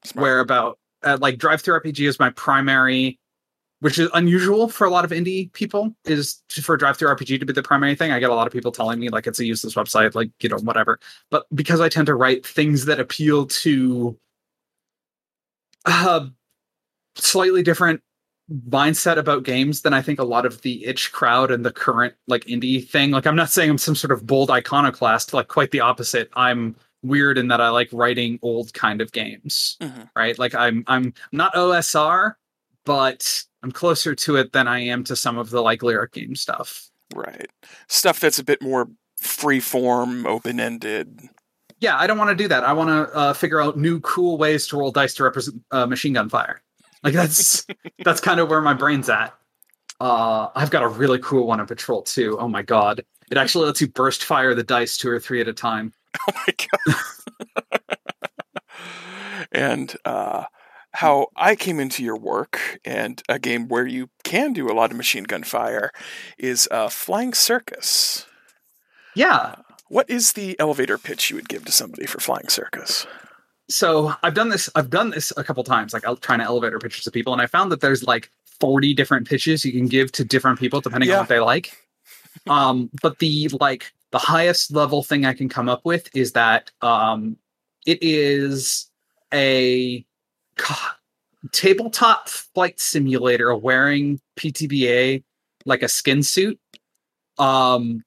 Smart. 0.05 0.23
Where 0.23 0.41
about 0.41 0.79
uh, 1.05 1.17
like 1.21 1.39
DriveThruRPG 1.39 2.09
is 2.09 2.19
my 2.19 2.31
primary, 2.31 3.19
which 3.81 3.99
is 3.99 4.09
unusual 4.15 4.69
for 4.69 4.87
a 4.87 4.91
lot 4.91 5.05
of 5.05 5.11
indie 5.11 5.53
people. 5.53 5.95
Is 6.05 6.43
to- 6.51 6.63
for 6.63 6.77
DriveThruRPG 6.79 7.41
to 7.41 7.47
be 7.47 7.53
the 7.53 7.63
primary 7.63 7.95
thing. 7.95 8.13
I 8.13 8.21
get 8.21 8.31
a 8.31 8.35
lot 8.35 8.47
of 8.47 8.53
people 8.53 8.73
telling 8.73 9.01
me 9.01 9.09
like 9.09 9.27
it's 9.27 9.41
a 9.41 9.45
useless 9.45 9.75
website, 9.75 10.15
like 10.15 10.31
you 10.41 10.49
know 10.49 10.59
whatever. 10.59 10.99
But 11.31 11.47
because 11.55 11.81
I 11.81 11.89
tend 11.89 12.07
to 12.07 12.15
write 12.15 12.47
things 12.47 12.85
that 12.87 13.01
appeal 13.01 13.47
to 13.47 14.19
a 15.87 16.29
slightly 17.17 17.63
different 17.63 18.03
mindset 18.69 19.17
about 19.17 19.45
games 19.45 19.83
than 19.83 19.95
I 19.95 20.03
think 20.03 20.19
a 20.19 20.25
lot 20.25 20.45
of 20.45 20.61
the 20.63 20.85
itch 20.85 21.13
crowd 21.13 21.51
and 21.51 21.65
the 21.65 21.71
current 21.73 22.15
like 22.27 22.45
indie 22.47 22.87
thing. 22.87 23.13
Like 23.13 23.27
I'm 23.27 23.37
not 23.37 23.51
saying 23.51 23.71
I'm 23.71 23.79
some 23.79 23.95
sort 23.95 24.11
of 24.11 24.27
bold 24.27 24.51
iconoclast, 24.51 25.33
like 25.33 25.49
quite 25.49 25.71
the 25.71 25.81
opposite. 25.81 26.29
I'm 26.35 26.75
weird 27.03 27.39
in 27.39 27.49
that 27.49 27.61
I 27.61 27.69
like 27.71 27.89
writing 27.93 28.39
old 28.43 28.75
kind 28.75 29.01
of 29.01 29.13
games. 29.13 29.77
Mhm. 29.81 30.11
Right? 30.17 30.39
Like 30.39 30.55
I'm 30.55 30.83
I'm 30.89 31.15
not 31.33 31.55
OSR, 31.55 32.35
but 32.85 33.45
I'm 33.63 33.73
closer 33.73 34.15
to 34.15 34.37
it 34.37 34.53
than 34.53 34.67
I 34.69 34.81
am 34.81 35.05
to 35.05 35.17
some 35.17 35.39
of 35.39 35.51
the 35.51 35.61
like 35.61 35.83
lyric 35.83 36.13
game 36.13 36.35
stuff. 36.35 36.89
Right. 37.15 37.49
Stuff 37.89 38.21
that's 38.21 38.39
a 38.39 38.45
bit 38.45 38.63
more 38.63 38.89
free 39.17 39.61
form, 39.61 40.27
open 40.27 40.61
ended. 40.61 41.29
Yeah, 41.81 41.97
I 41.99 42.07
don't 42.07 42.19
want 42.19 42.31
to 42.31 42.35
do 42.35 42.49
that. 42.49 42.65
I 42.65 42.73
want 42.73 42.89
to 42.89 43.17
uh, 43.17 43.33
figure 43.33 43.61
out 43.61 43.79
new 43.79 44.01
cool 44.01 44.37
ways 44.39 44.67
to 44.69 44.77
roll 44.77 44.91
dice 44.91 45.15
to 45.15 45.25
represent 45.25 45.63
uh, 45.71 45.87
machine 45.87 46.13
gun 46.13 46.29
fire. 46.29 46.63
Like 47.03 47.15
that's 47.15 47.67
that's 48.05 48.21
kind 48.21 48.41
of 48.41 48.49
where 48.49 48.61
my 48.61 48.75
brain's 48.75 49.09
at. 49.09 49.35
Uh, 50.01 50.49
I've 50.55 50.71
got 50.71 50.83
a 50.83 50.89
really 50.89 51.19
cool 51.19 51.47
one 51.47 51.61
in 51.61 51.67
Patrol 51.67 52.03
too. 52.03 52.39
Oh 52.39 52.49
my 52.49 52.63
god! 52.63 53.05
It 53.31 53.39
actually 53.39 53.67
lets 53.67 53.81
you 53.81 53.89
burst 53.89 54.25
fire 54.25 54.55
the 54.55 54.63
dice 54.63 54.97
two 54.97 55.11
or 55.11 55.21
three 55.21 55.41
at 55.41 55.49
a 55.49 55.53
time. 55.53 55.93
Oh 56.29 56.33
my 56.47 56.55
god. 57.71 57.79
and 59.53 59.97
uh, 60.05 60.45
how 60.93 61.29
I 61.37 61.55
came 61.57 61.79
into 61.79 62.03
your 62.03 62.17
work 62.17 62.81
and 62.85 63.23
a 63.29 63.39
game 63.39 63.69
where 63.69 63.87
you 63.87 64.11
can 64.25 64.53
do 64.53 64.71
a 64.71 64.75
lot 64.75 64.91
of 64.91 64.97
machine 64.97 65.25
gun 65.25 65.43
fire 65.45 65.91
is 66.39 66.69
uh, 66.71 66.89
Flying 66.89 67.33
Circus. 67.33 68.27
Yeah. 69.15 69.57
What 69.89 70.09
is 70.11 70.33
the 70.33 70.59
elevator 70.59 70.99
pitch 70.99 71.31
you 71.31 71.37
would 71.37 71.49
give 71.49 71.65
to 71.65 71.73
somebody 71.73 72.07
for 72.07 72.21
Flying 72.21 72.49
Circus? 72.49 73.07
So 73.69 74.13
I've 74.23 74.35
done 74.35 74.49
this. 74.49 74.69
I've 74.75 74.91
done 74.91 75.11
this 75.11 75.33
a 75.37 75.45
couple 75.45 75.63
times, 75.63 75.93
like 75.93 76.05
I'll 76.07 76.17
trying 76.17 76.41
to 76.41 76.45
elevator 76.45 76.79
pitches 76.79 77.05
to 77.05 77.11
people, 77.11 77.33
and 77.33 77.41
I 77.41 77.47
found 77.47 77.71
that 77.71 77.81
there's 77.81 78.03
like 78.03 78.29
40 78.61 78.95
different 78.95 79.29
pitches 79.29 79.65
you 79.65 79.73
can 79.73 79.87
give 79.87 80.11
to 80.13 80.25
different 80.25 80.59
people 80.59 80.81
depending 80.81 81.09
Yeah. 81.09 81.17
on 81.17 81.21
what 81.21 81.29
they 81.29 81.39
like. 81.41 81.73
Um, 82.49 82.91
but 83.01 83.19
the 83.21 83.49
like 83.61 83.93
the 84.11 84.19
highest 84.19 84.73
level 84.73 85.03
thing 85.05 85.25
I 85.25 85.35
can 85.35 85.49
come 85.49 85.69
up 85.69 85.85
with 85.85 86.09
is 86.17 86.33
that 86.33 86.71
um, 86.83 87.37
it 87.87 87.99
is 88.03 88.89
a 89.33 90.05
God, 90.69 90.93
tabletop 91.53 92.29
flight 92.29 92.81
simulator 92.81 93.55
wearing 93.57 94.21
PTBA 94.37 95.25
like 95.65 95.83
a 95.83 95.89
skin 95.89 96.23
suit, 96.23 96.59
um, 97.39 98.03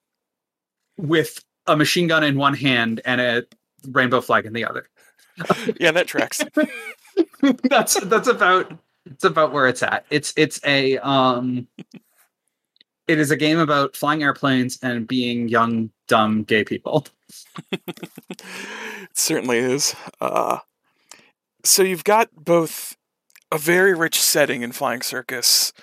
with 0.98 1.44
a 1.68 1.76
machine 1.76 2.08
gun 2.08 2.24
in 2.24 2.38
one 2.38 2.54
hand 2.54 3.02
and 3.06 3.22
a 3.22 3.46
rainbow 3.90 4.22
flag 4.22 4.46
in 4.46 4.54
the 4.54 4.66
other. 4.66 4.88
Yeah, 5.80 5.92
that 5.92 6.06
tracks. 6.06 6.44
that's 7.64 8.00
that's 8.02 8.28
about 8.28 8.72
it's 9.08 9.24
about 9.24 9.52
where 9.52 9.68
it's 9.68 9.82
at. 9.82 10.06
It's 10.12 10.32
it's 10.38 10.60
a 10.64 11.00
um 11.00 11.68
it 13.08 13.20
is 13.20 13.32
a 13.32 13.36
game 13.36 13.58
about 13.58 13.96
flying 13.96 14.22
airplanes 14.22 14.78
and 14.84 15.08
being 15.08 15.50
young 15.50 15.90
dumb 16.08 16.44
gay 16.44 16.64
people. 16.64 17.08
it 17.72 18.44
certainly 19.14 19.58
is. 19.58 19.96
Uh, 20.22 20.60
so 21.64 21.84
you've 21.84 22.04
got 22.04 22.30
both 22.36 22.96
a 23.52 23.58
very 23.58 23.94
rich 23.94 24.22
setting 24.22 24.62
in 24.62 24.72
Flying 24.72 25.02
Circus 25.02 25.74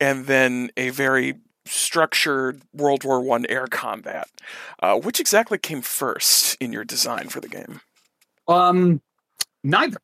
and 0.00 0.26
then 0.26 0.70
a 0.76 0.90
very 0.90 1.34
structured 1.66 2.62
World 2.72 3.04
War 3.04 3.20
One 3.20 3.46
air 3.46 3.66
combat. 3.66 4.28
Uh, 4.82 4.98
which 4.98 5.20
exactly 5.20 5.58
came 5.58 5.80
first 5.80 6.56
in 6.60 6.72
your 6.72 6.84
design 6.84 7.28
for 7.28 7.40
the 7.40 7.48
game? 7.48 7.80
Um 8.48 9.00
neither. 9.62 9.98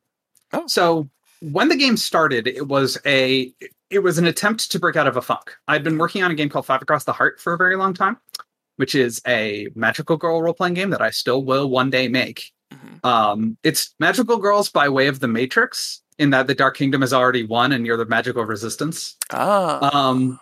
Oh. 0.53 0.67
So 0.67 1.11
when 1.41 1.69
the 1.69 1.77
game 1.77 1.97
started, 1.97 2.47
it 2.47 2.69
was 2.69 2.99
a 3.05 3.53
it 3.91 4.00
was 4.00 4.19
an 4.19 4.27
attempt 4.27 4.71
to 4.71 4.79
break 4.79 4.97
out 4.97 5.07
of 5.07 5.17
a 5.17 5.23
funk. 5.23 5.57
I'd 5.69 5.85
been 5.85 5.99
working 5.99 6.23
on 6.23 6.31
a 6.31 6.35
game 6.35 6.49
called 6.49 6.67
Five 6.67 6.83
Across 6.83 7.05
the 7.05 7.12
Heart 7.12 7.41
for 7.41 7.53
a 7.53 7.59
very 7.59 7.77
long 7.77 7.93
time, 7.93 8.17
which 8.77 8.95
is 8.95 9.21
a 9.27 9.69
magical 9.75 10.17
girl 10.17 10.41
role 10.41 10.55
playing 10.55 10.75
game 10.75 10.91
that 10.91 11.03
I 11.03 11.11
still 11.11 11.45
will 11.45 11.69
one 11.69 11.91
day 11.91 12.09
make. 12.09 12.53
Mhm. 12.73 13.05
Um, 13.05 13.57
it's 13.62 13.95
magical 13.99 14.37
girls 14.39 14.69
by 14.69 14.89
way 14.89 15.07
of 15.07 15.21
the 15.21 15.29
Matrix, 15.29 16.03
in 16.19 16.31
that 16.31 16.47
the 16.47 16.55
Dark 16.55 16.77
Kingdom 16.77 17.00
has 17.00 17.12
already 17.12 17.45
won 17.45 17.73
and 17.73 17.87
you're 17.87 17.97
the 17.97 18.05
magical 18.05 18.45
resistance. 18.45 19.17
Ah, 19.33 19.91
Um, 19.95 20.39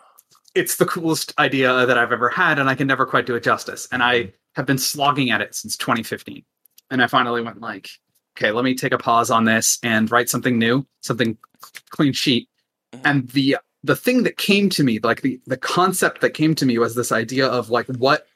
it's 0.54 0.76
the 0.76 0.87
coolest 0.87 1.32
idea 1.38 1.87
that 1.87 1.97
I've 1.97 2.11
ever 2.12 2.28
had, 2.28 2.58
and 2.58 2.68
I 2.68 2.75
can 2.75 2.87
never 2.88 3.06
quite 3.06 3.26
do 3.26 3.37
it 3.37 3.44
justice. 3.44 3.87
And 3.92 4.02
I 4.02 4.32
have 4.54 4.66
been 4.66 4.78
slogging 4.78 5.30
at 5.30 5.40
it 5.40 5.54
since 5.54 5.76
2015. 5.76 6.42
And 6.90 7.02
I 7.02 7.06
finally 7.06 7.42
went 7.42 7.61
like, 7.61 7.90
okay, 8.37 8.50
let 8.50 8.64
me 8.64 8.75
take 8.75 8.92
a 8.92 8.99
pause 8.99 9.30
on 9.30 9.44
this 9.44 9.78
and 9.82 10.11
write 10.11 10.28
something 10.28 10.58
new, 10.58 10.85
something 11.02 11.37
clean 11.90 12.12
sheet. 12.12 12.49
Mhm. 12.94 13.00
And 13.04 13.28
the 13.30 13.58
the 13.85 13.94
thing 13.94 14.25
that 14.25 14.37
came 14.37 14.68
to 14.70 14.82
me, 14.82 14.99
like 15.02 15.23
the 15.23 15.40
the 15.47 15.56
concept 15.56 16.20
that 16.23 16.30
came 16.30 16.54
to 16.56 16.66
me 16.66 16.78
was 16.78 16.97
this 16.97 17.12
idea 17.12 17.47
of 17.47 17.70
like 17.70 17.87
what 17.87 18.26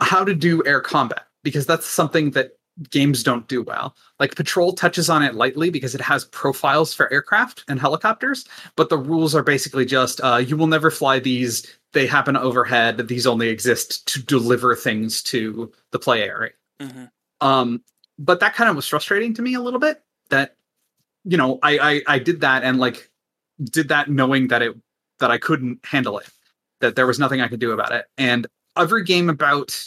how 0.00 0.24
to 0.24 0.34
do 0.34 0.64
air 0.64 0.80
combat 0.80 1.26
because 1.42 1.66
that's 1.66 1.86
something 1.86 2.30
that 2.30 2.52
games 2.90 3.22
don't 3.22 3.48
do 3.48 3.62
well. 3.62 3.94
Like 4.18 4.34
Patrol 4.34 4.72
touches 4.72 5.10
on 5.10 5.22
it 5.22 5.34
lightly 5.34 5.70
because 5.70 5.94
it 5.94 6.00
has 6.00 6.24
profiles 6.26 6.94
for 6.94 7.12
aircraft 7.12 7.64
and 7.68 7.78
helicopters, 7.78 8.46
but 8.76 8.88
the 8.88 8.98
rules 8.98 9.34
are 9.34 9.42
basically 9.42 9.84
just 9.84 10.20
uh, 10.22 10.36
you 10.36 10.56
will 10.56 10.66
never 10.66 10.90
fly 10.90 11.18
these. 11.18 11.66
They 11.92 12.06
happen 12.06 12.36
overhead. 12.36 12.96
These 13.08 13.26
only 13.26 13.48
exist 13.48 14.06
to 14.08 14.22
deliver 14.22 14.74
things 14.74 15.22
to 15.24 15.70
the 15.90 15.98
play 15.98 16.22
area. 16.22 16.52
Mhm. 16.80 17.10
Um, 17.40 17.82
but 18.18 18.40
that 18.40 18.54
kind 18.54 18.70
of 18.70 18.76
was 18.76 18.88
frustrating 18.88 19.34
to 19.34 19.42
me 19.42 19.54
a 19.54 19.60
little 19.60 19.80
bit. 19.80 20.02
That 20.30 20.56
you 21.24 21.36
know, 21.36 21.58
I, 21.62 21.78
I 21.78 22.14
I 22.14 22.18
did 22.18 22.40
that 22.40 22.64
and 22.64 22.78
like 22.78 23.10
did 23.62 23.88
that 23.88 24.08
knowing 24.10 24.48
that 24.48 24.62
it 24.62 24.76
that 25.20 25.30
I 25.30 25.38
couldn't 25.38 25.84
handle 25.84 26.18
it, 26.18 26.28
that 26.80 26.96
there 26.96 27.06
was 27.06 27.18
nothing 27.18 27.40
I 27.40 27.48
could 27.48 27.60
do 27.60 27.72
about 27.72 27.92
it, 27.92 28.06
and 28.16 28.46
every 28.76 29.04
game 29.04 29.28
about 29.28 29.78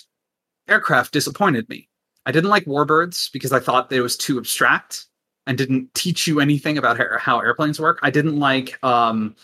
aircraft 0.68 1.12
disappointed 1.12 1.68
me. 1.68 1.90
I 2.26 2.32
didn't 2.32 2.50
like 2.50 2.66
Warbirds 2.66 3.32
because 3.32 3.52
I 3.52 3.60
thought 3.60 3.90
that 3.90 3.96
it 3.98 4.02
was 4.02 4.18
too 4.18 4.38
abstract 4.38 5.06
and 5.48 5.58
didn't 5.58 5.94
teach 5.94 6.26
you 6.26 6.40
anything 6.40 6.78
about 6.78 6.98
how, 7.20 7.40
airplanes 7.40 7.80
work. 7.80 8.00
I 8.02 8.10
didn't 8.10 8.40
like 8.40 8.84
um, 8.84 9.36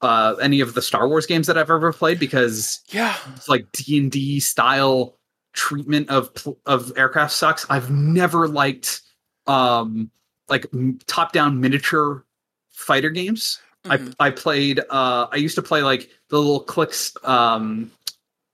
uh, 0.00 0.34
any 0.42 0.60
of 0.60 0.74
the 0.74 0.82
Star 0.82 1.08
Wars 1.08 1.26
games 1.26 1.46
that 1.46 1.56
I've 1.56 1.70
ever 1.70 1.92
played 1.92 2.18
because 2.18 2.80
Yeah. 2.88 3.16
it's 3.36 3.48
like 3.48 3.70
D 3.72 3.98
and 3.98 4.10
D 4.10 4.40
style 4.40 5.16
treatment 5.52 6.10
of 6.10 6.30
of 6.66 6.92
aircraft 6.96 7.32
sucks. 7.32 7.64
I've 7.70 7.88
never 7.90 8.48
liked 8.48 9.02
um, 9.46 10.10
like 10.48 10.66
top 11.06 11.32
down 11.32 11.60
miniature 11.60 12.24
fighter 12.72 13.10
games. 13.10 13.60
Mhm. 13.84 14.14
I 14.18 14.26
I 14.26 14.30
played. 14.30 14.80
Uh, 14.90 15.28
I 15.30 15.36
used 15.36 15.54
to 15.54 15.62
play 15.62 15.82
like 15.82 16.10
the 16.30 16.38
little 16.38 16.60
clicks 16.60 17.12
um, 17.22 17.92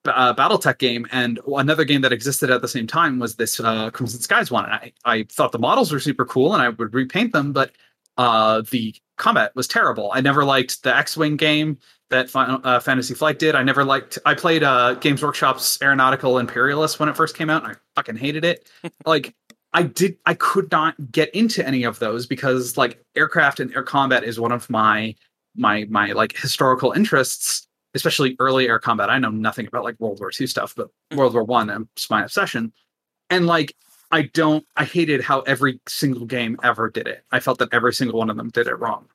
uh, 0.06 0.34
BattleTech 0.34 0.78
game, 0.78 1.06
and 1.12 1.40
another 1.46 1.84
game 1.84 2.00
that 2.02 2.12
existed 2.12 2.50
at 2.50 2.62
the 2.62 2.68
same 2.68 2.86
time 2.86 3.18
was 3.18 3.36
this 3.36 3.60
uh, 3.60 3.90
Crimson 3.90 4.20
Skies 4.20 4.50
one. 4.50 4.64
And 4.64 4.74
I 4.74 4.92
I 5.04 5.26
thought 5.30 5.52
the 5.52 5.58
models 5.58 5.92
were 5.92 6.00
super 6.00 6.24
cool, 6.24 6.54
and 6.54 6.62
I 6.62 6.70
would 6.70 6.94
repaint 6.94 7.32
them, 7.32 7.52
but 7.52 7.72
uh, 8.16 8.62
the 8.70 8.94
combat 9.16 9.54
was 9.54 9.68
terrible. 9.68 10.10
I 10.12 10.20
never 10.20 10.44
liked 10.44 10.82
the 10.82 10.94
X-wing 10.94 11.36
game 11.36 11.78
that 12.10 12.28
Final, 12.28 12.60
uh, 12.64 12.80
Fantasy 12.80 13.14
Flight 13.14 13.38
did. 13.38 13.54
I 13.54 13.62
never 13.62 13.84
liked. 13.84 14.18
I 14.26 14.34
played 14.34 14.62
uh, 14.62 14.94
Games 14.94 15.22
Workshop's 15.22 15.78
Aeronautica 15.78 16.40
Imperialis 16.40 16.98
when 16.98 17.08
it 17.08 17.16
first 17.16 17.36
came 17.36 17.48
out, 17.48 17.64
and 17.64 17.72
I 17.72 17.76
fucking 17.94 18.16
hated 18.16 18.44
it. 18.44 18.68
like 19.06 19.34
I 19.72 19.84
did. 19.84 20.16
I 20.26 20.34
could 20.34 20.70
not 20.70 21.12
get 21.12 21.34
into 21.34 21.66
any 21.66 21.84
of 21.84 21.98
those 21.98 22.26
because 22.26 22.76
like 22.76 23.02
aircraft 23.16 23.60
and 23.60 23.74
air 23.74 23.82
combat 23.82 24.24
is 24.24 24.40
one 24.40 24.52
of 24.52 24.68
my 24.68 25.14
my 25.56 25.86
my 25.88 26.12
like 26.12 26.36
historical 26.36 26.92
interests, 26.92 27.68
especially 27.94 28.36
early 28.38 28.68
air 28.68 28.78
combat. 28.78 29.10
I 29.10 29.18
know 29.18 29.30
nothing 29.30 29.66
about 29.66 29.84
like 29.84 29.98
World 29.98 30.20
War 30.20 30.30
II 30.38 30.46
stuff, 30.46 30.74
but 30.76 30.88
World 31.14 31.34
War 31.34 31.44
One 31.44 31.88
is 31.96 32.10
my 32.10 32.22
obsession. 32.24 32.72
And 33.30 33.46
like 33.46 33.74
I 34.12 34.22
don't. 34.22 34.64
I 34.76 34.84
hated 34.84 35.22
how 35.22 35.40
every 35.42 35.80
single 35.88 36.26
game 36.26 36.56
ever 36.64 36.90
did 36.90 37.06
it. 37.06 37.24
I 37.30 37.38
felt 37.40 37.58
that 37.60 37.68
every 37.72 37.94
single 37.94 38.18
one 38.18 38.28
of 38.30 38.36
them 38.36 38.50
did 38.50 38.66
it 38.66 38.74
wrong 38.74 39.06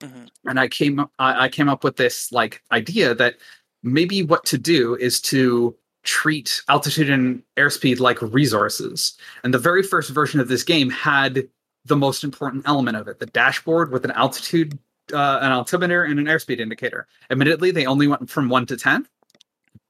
Mhm. 0.00 0.28
and 0.46 0.58
I 0.60 0.68
came 0.68 1.00
I, 1.18 1.44
I 1.44 1.48
came 1.48 1.68
up 1.68 1.84
with 1.84 1.96
this 1.96 2.30
like 2.32 2.62
idea 2.72 3.14
that 3.14 3.36
maybe 3.82 4.22
what 4.22 4.44
to 4.46 4.58
do 4.58 4.96
is 4.96 5.20
to 5.22 5.76
treat 6.02 6.62
altitude 6.68 7.08
and 7.10 7.42
airspeed 7.56 7.98
like 8.00 8.20
resources. 8.20 9.16
And 9.42 9.54
the 9.54 9.58
very 9.58 9.82
first 9.82 10.10
version 10.10 10.38
of 10.40 10.48
this 10.48 10.62
game 10.62 10.90
had 10.90 11.48
the 11.86 11.96
most 11.96 12.24
important 12.24 12.64
element 12.66 12.96
of 12.96 13.08
it, 13.08 13.18
the 13.20 13.26
dashboard 13.26 13.90
with 13.92 14.04
an 14.04 14.10
altitude 14.12 14.78
uh, 15.12 15.38
an 15.42 15.52
altimeter 15.52 16.04
and 16.04 16.18
an 16.18 16.26
airspeed 16.26 16.60
indicator. 16.60 17.06
Admittedly, 17.30 17.70
they 17.70 17.86
only 17.86 18.06
went 18.06 18.30
from 18.30 18.48
1 18.48 18.66
to 18.66 18.76
10, 18.76 19.06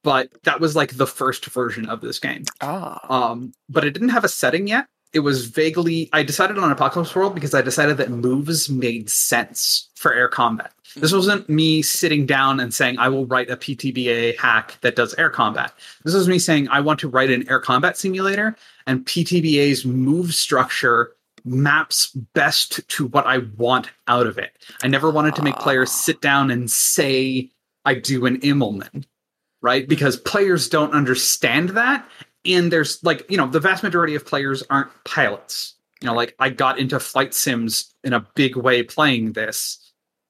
but 0.03 0.31
that 0.45 0.61
was 0.61 0.75
like 0.77 0.97
the 0.97 1.07
first 1.07 1.47
version 1.47 1.89
of 1.89 2.01
this 2.01 2.19
game. 2.19 2.45
Ah. 2.61 3.01
Um, 3.09 3.53
but 3.69 3.85
it 3.85 3.93
didn't 3.93 4.11
have 4.11 4.25
a 4.25 4.29
setting 4.29 4.67
yet. 4.67 4.87
It 5.13 5.21
was 5.21 5.47
vaguely. 5.47 6.11
I 6.13 6.25
decided 6.25 6.59
on 6.59 6.73
Apocalypse 6.73 7.15
World 7.15 7.35
because 7.35 7.55
I 7.55 7.63
decided 7.63 7.99
that 7.99 8.11
moves 8.11 8.69
made 8.69 9.09
sense 9.09 9.89
for 9.95 10.13
air 10.13 10.29
combat. 10.29 10.73
This 10.97 11.13
wasn't 11.13 11.49
me 11.49 11.83
sitting 11.83 12.27
down 12.27 12.61
and 12.61 12.73
saying 12.73 12.99
I 12.99 13.09
will 13.09 13.27
write 13.27 13.51
a 13.51 13.57
PTBA 13.57 14.39
hack 14.39 14.79
that 14.83 14.97
does 14.97 15.15
air 15.15 15.31
combat. 15.31 15.73
This 16.05 16.15
was 16.15 16.29
me 16.29 16.39
saying 16.39 16.69
I 16.69 16.81
want 16.81 17.01
to 17.01 17.09
write 17.09 17.31
an 17.31 17.49
air 17.49 17.61
combat 17.61 17.97
simulator, 17.97 18.57
and 18.87 19.05
PTBA's 19.05 19.85
move 19.85 20.35
structure 20.35 21.13
maps 21.45 22.07
best 22.35 22.87
to 22.89 23.07
what 23.09 23.27
I 23.27 23.39
want 23.57 23.91
out 24.09 24.27
of 24.27 24.39
it. 24.39 24.53
I 24.83 24.89
never 24.89 25.11
wanted 25.11 25.35
to 25.37 25.43
make 25.43 25.57
players 25.57 25.91
sit 25.91 26.21
down 26.21 26.51
and 26.51 26.71
say 26.71 27.51
I 27.85 27.95
do 27.95 28.27
an 28.27 28.41
Immelmann, 28.41 29.05
right? 29.61 29.87
Because 29.89 30.17
players 30.17 30.69
don't 30.69 30.93
understand 30.93 31.71
that. 31.71 32.09
And 32.47 32.73
there's 32.73 33.03
like 33.03 33.29
you 33.31 33.37
know 33.37 33.47
the 33.47 33.61
vast 33.61 33.83
majority 33.83 34.15
of 34.15 34.27
players 34.27 34.63
aren't 34.71 34.91
pilots. 35.05 35.75
You 36.01 36.09
know 36.09 36.15
like 36.15 36.35
i 36.39 36.51
got 36.51 36.79
into 36.79 37.01
flight 37.01 37.33
sims 37.33 37.95
in 38.03 38.13
a 38.13 38.27
big 38.35 38.57
way 38.57 38.83
playing 38.83 39.33
this 39.33 39.79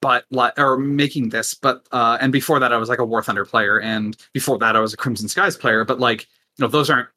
but 0.01 0.25
like 0.31 0.57
or 0.57 0.79
making 0.79 1.31
this 1.31 1.55
but 1.55 1.89
uh 1.91 2.17
and 2.21 2.31
before 2.31 2.61
that 2.61 2.73
i 2.73 2.77
was 2.77 2.89
like 2.89 3.01
a 3.01 3.05
war 3.05 3.23
thunder 3.23 3.45
player. 3.45 3.81
And 3.81 4.17
before 4.33 4.59
that 4.59 4.77
i 4.77 4.81
was 4.81 4.95
a 4.95 4.97
crimson 4.97 5.29
skies 5.29 5.57
player. 5.57 5.85
But 5.85 5.99
like 5.99 6.23
you 6.57 6.63
know 6.63 6.69
those 6.69 6.91
aren't 6.91 7.09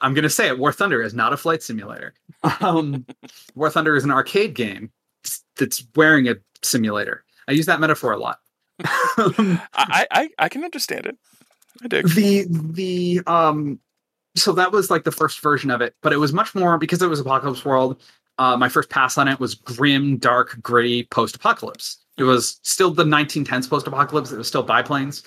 i'm 0.00 0.14
gonna 0.14 0.30
say 0.30 0.48
it 0.48 0.58
war 0.58 0.72
thunder 0.72 1.02
is 1.02 1.14
not 1.14 1.32
a 1.32 1.36
flight 1.36 1.62
simulator. 1.62 2.14
Um 2.60 3.06
war 3.54 3.70
thunder 3.70 3.96
is 3.96 4.04
an 4.04 4.10
arcade 4.10 4.54
game 4.54 4.90
that's 5.56 5.84
wearing 5.96 6.28
a 6.28 6.36
simulator. 6.62 7.24
I 7.48 7.52
use 7.52 7.66
that 7.66 7.80
metaphor 7.80 8.12
a 8.12 8.18
lot. 8.18 8.38
I, 8.84 10.06
I 10.10 10.28
I 10.38 10.48
can 10.48 10.64
understand 10.64 11.06
it. 11.06 11.18
I 11.82 11.88
dig. 11.88 12.08
the 12.10 12.46
the 12.50 13.20
um 13.26 13.78
so 14.36 14.52
that 14.52 14.72
was 14.72 14.90
like 14.90 15.04
the 15.04 15.12
first 15.12 15.40
version 15.40 15.70
of 15.70 15.80
it 15.80 15.94
but 16.02 16.12
it 16.12 16.18
was 16.18 16.32
much 16.32 16.54
more 16.54 16.78
because 16.78 17.02
it 17.02 17.08
was 17.08 17.20
apocalypse 17.20 17.64
world 17.64 18.00
uh 18.38 18.56
my 18.56 18.68
first 18.68 18.90
pass 18.90 19.16
on 19.18 19.28
it 19.28 19.40
was 19.40 19.54
grim 19.54 20.16
dark 20.18 20.60
gritty 20.62 21.04
post-apocalypse. 21.04 21.98
It 22.16 22.24
was 22.24 22.58
still 22.62 22.90
the 22.92 23.04
1910s 23.04 23.68
post-apocalypse 23.70 24.32
it 24.32 24.38
was 24.38 24.48
still 24.48 24.62
biplanes 24.62 25.22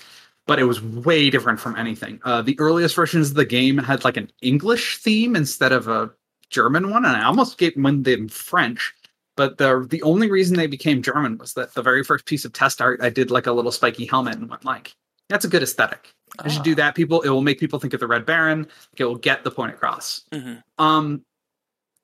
but 0.48 0.60
it 0.60 0.64
was 0.66 0.82
way 0.82 1.30
different 1.30 1.60
from 1.60 1.76
anything 1.76 2.20
uh 2.26 2.42
the 2.42 2.60
earliest 2.60 2.96
versions 2.96 3.30
of 3.30 3.36
the 3.36 3.46
game 3.46 3.78
had 3.78 4.04
like 4.04 4.18
an 4.18 4.30
english 4.42 4.98
theme 4.98 5.36
instead 5.36 5.72
of 5.72 5.88
a 5.88 6.10
german 6.50 6.90
one 6.90 7.06
and 7.06 7.16
i 7.16 7.24
almost 7.24 7.58
gave 7.58 7.74
them 7.76 8.28
french 8.28 8.94
but 9.38 9.58
the 9.58 9.86
the 9.90 10.02
only 10.04 10.30
reason 10.30 10.58
they 10.58 10.68
became 10.68 11.02
german 11.02 11.38
was 11.38 11.54
that 11.54 11.74
the 11.74 11.82
very 11.82 12.04
first 12.04 12.26
piece 12.26 12.44
of 12.46 12.54
test 12.54 12.82
art 12.82 13.02
i 13.02 13.10
did 13.10 13.32
like 13.32 13.48
a 13.48 13.52
little 13.52 13.72
spiky 13.72 14.06
helmet 14.06 14.36
and 14.36 14.50
went 14.50 14.66
like 14.66 14.96
that's 15.30 15.46
a 15.46 15.50
good 15.50 15.64
aesthetic 15.64 16.14
I 16.40 16.48
should 16.48 16.64
do 16.64 16.72
Ah. 16.72 16.76
that. 16.76 16.96
People, 16.96 17.20
it 17.24 17.30
will 17.30 17.42
make 17.42 17.60
people 17.60 17.78
think 17.78 17.94
of 17.94 18.00
the 18.00 18.08
Red 18.08 18.26
Baron. 18.26 18.66
It 18.96 19.04
will 19.04 19.18
get 19.18 19.44
the 19.44 19.52
point 19.52 19.74
across. 19.74 20.24
Mhm. 20.32 20.64
Um, 20.78 21.26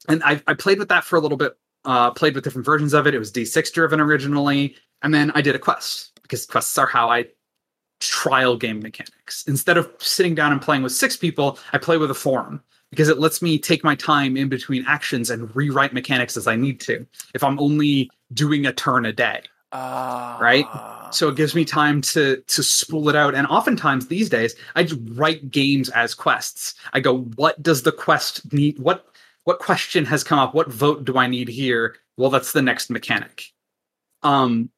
and 0.09 0.21
I, 0.21 0.41
I 0.45 0.53
played 0.53 0.79
with 0.79 0.89
that 0.89 1.05
for 1.05 1.15
a 1.15 1.21
little 1.21 1.37
bit. 1.37 1.57
Uh, 1.85 2.11
played 2.11 2.35
with 2.35 2.43
different 2.43 2.65
versions 2.65 2.93
of 2.93 3.07
it. 3.07 3.15
It 3.15 3.19
was 3.19 3.31
D6 3.31 3.71
driven 3.71 4.01
originally, 4.01 4.75
and 5.01 5.13
then 5.13 5.31
I 5.33 5.39
did 5.41 5.55
a 5.55 5.59
quest 5.59 6.11
because 6.23 6.45
quests 6.45 6.77
are 6.77 6.87
how 6.87 7.09
I 7.09 7.27
trial 7.99 8.57
game 8.57 8.79
mechanics. 8.79 9.43
Instead 9.47 9.77
of 9.77 9.91
sitting 9.99 10.35
down 10.35 10.51
and 10.51 10.61
playing 10.61 10.83
with 10.83 10.91
six 10.91 11.15
people, 11.17 11.59
I 11.73 11.77
play 11.77 11.97
with 11.97 12.11
a 12.11 12.15
forum 12.15 12.61
because 12.89 13.09
it 13.09 13.19
lets 13.19 13.41
me 13.41 13.59
take 13.59 13.83
my 13.83 13.95
time 13.95 14.37
in 14.37 14.49
between 14.49 14.85
actions 14.87 15.29
and 15.29 15.53
rewrite 15.55 15.93
mechanics 15.93 16.37
as 16.37 16.47
I 16.47 16.55
need 16.55 16.79
to. 16.81 17.05
If 17.33 17.43
I'm 17.43 17.59
only 17.59 18.09
doing 18.33 18.65
a 18.65 18.73
turn 18.73 19.05
a 19.05 19.13
day, 19.13 19.41
Ah. 19.73 20.37
Right? 20.39 20.65
so 21.13 21.29
it 21.29 21.35
gives 21.35 21.55
me 21.55 21.65
time 21.65 22.01
to 22.01 22.37
to 22.47 22.63
spool 22.63 23.09
it 23.09 23.15
out 23.15 23.33
and 23.35 23.47
oftentimes 23.47 24.07
these 24.07 24.29
days 24.29 24.55
i 24.75 24.83
just 24.83 24.99
write 25.11 25.49
games 25.51 25.89
as 25.89 26.13
quests 26.13 26.75
i 26.93 26.99
go 26.99 27.19
what 27.35 27.61
does 27.63 27.83
the 27.83 27.91
quest 27.91 28.51
need 28.51 28.77
what 28.79 29.05
what 29.45 29.59
question 29.59 30.05
has 30.05 30.23
come 30.23 30.39
up 30.39 30.53
what 30.53 30.69
vote 30.69 31.05
do 31.05 31.17
i 31.17 31.27
need 31.27 31.47
here 31.47 31.95
well 32.17 32.29
that's 32.29 32.51
the 32.51 32.61
next 32.61 32.89
mechanic 32.89 33.45
um 34.23 34.69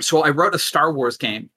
so 0.00 0.22
i 0.22 0.30
wrote 0.30 0.54
a 0.54 0.58
star 0.58 0.92
wars 0.92 1.16
game 1.16 1.50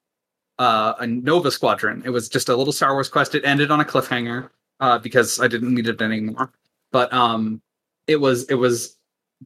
uh 0.60 0.94
a 1.00 1.08
nova 1.08 1.52
squadron 1.52 2.02
it 2.06 2.10
was 2.10 2.30
just 2.30 2.50
a 2.50 2.56
little 2.56 2.74
star 2.74 2.94
wars 2.94 3.10
quest 3.10 3.36
it 3.36 3.44
ended 3.46 3.72
on 3.72 3.80
a 3.80 3.86
cliffhanger 3.86 4.50
uh 4.80 4.98
because 4.98 5.40
i 5.40 5.48
didn't 5.48 5.74
need 5.74 5.88
it 5.88 6.02
anymore 6.02 6.52
but 6.92 7.12
um 7.14 7.62
it 8.08 8.18
was 8.18 8.46
it 8.46 8.56
was 8.56 8.98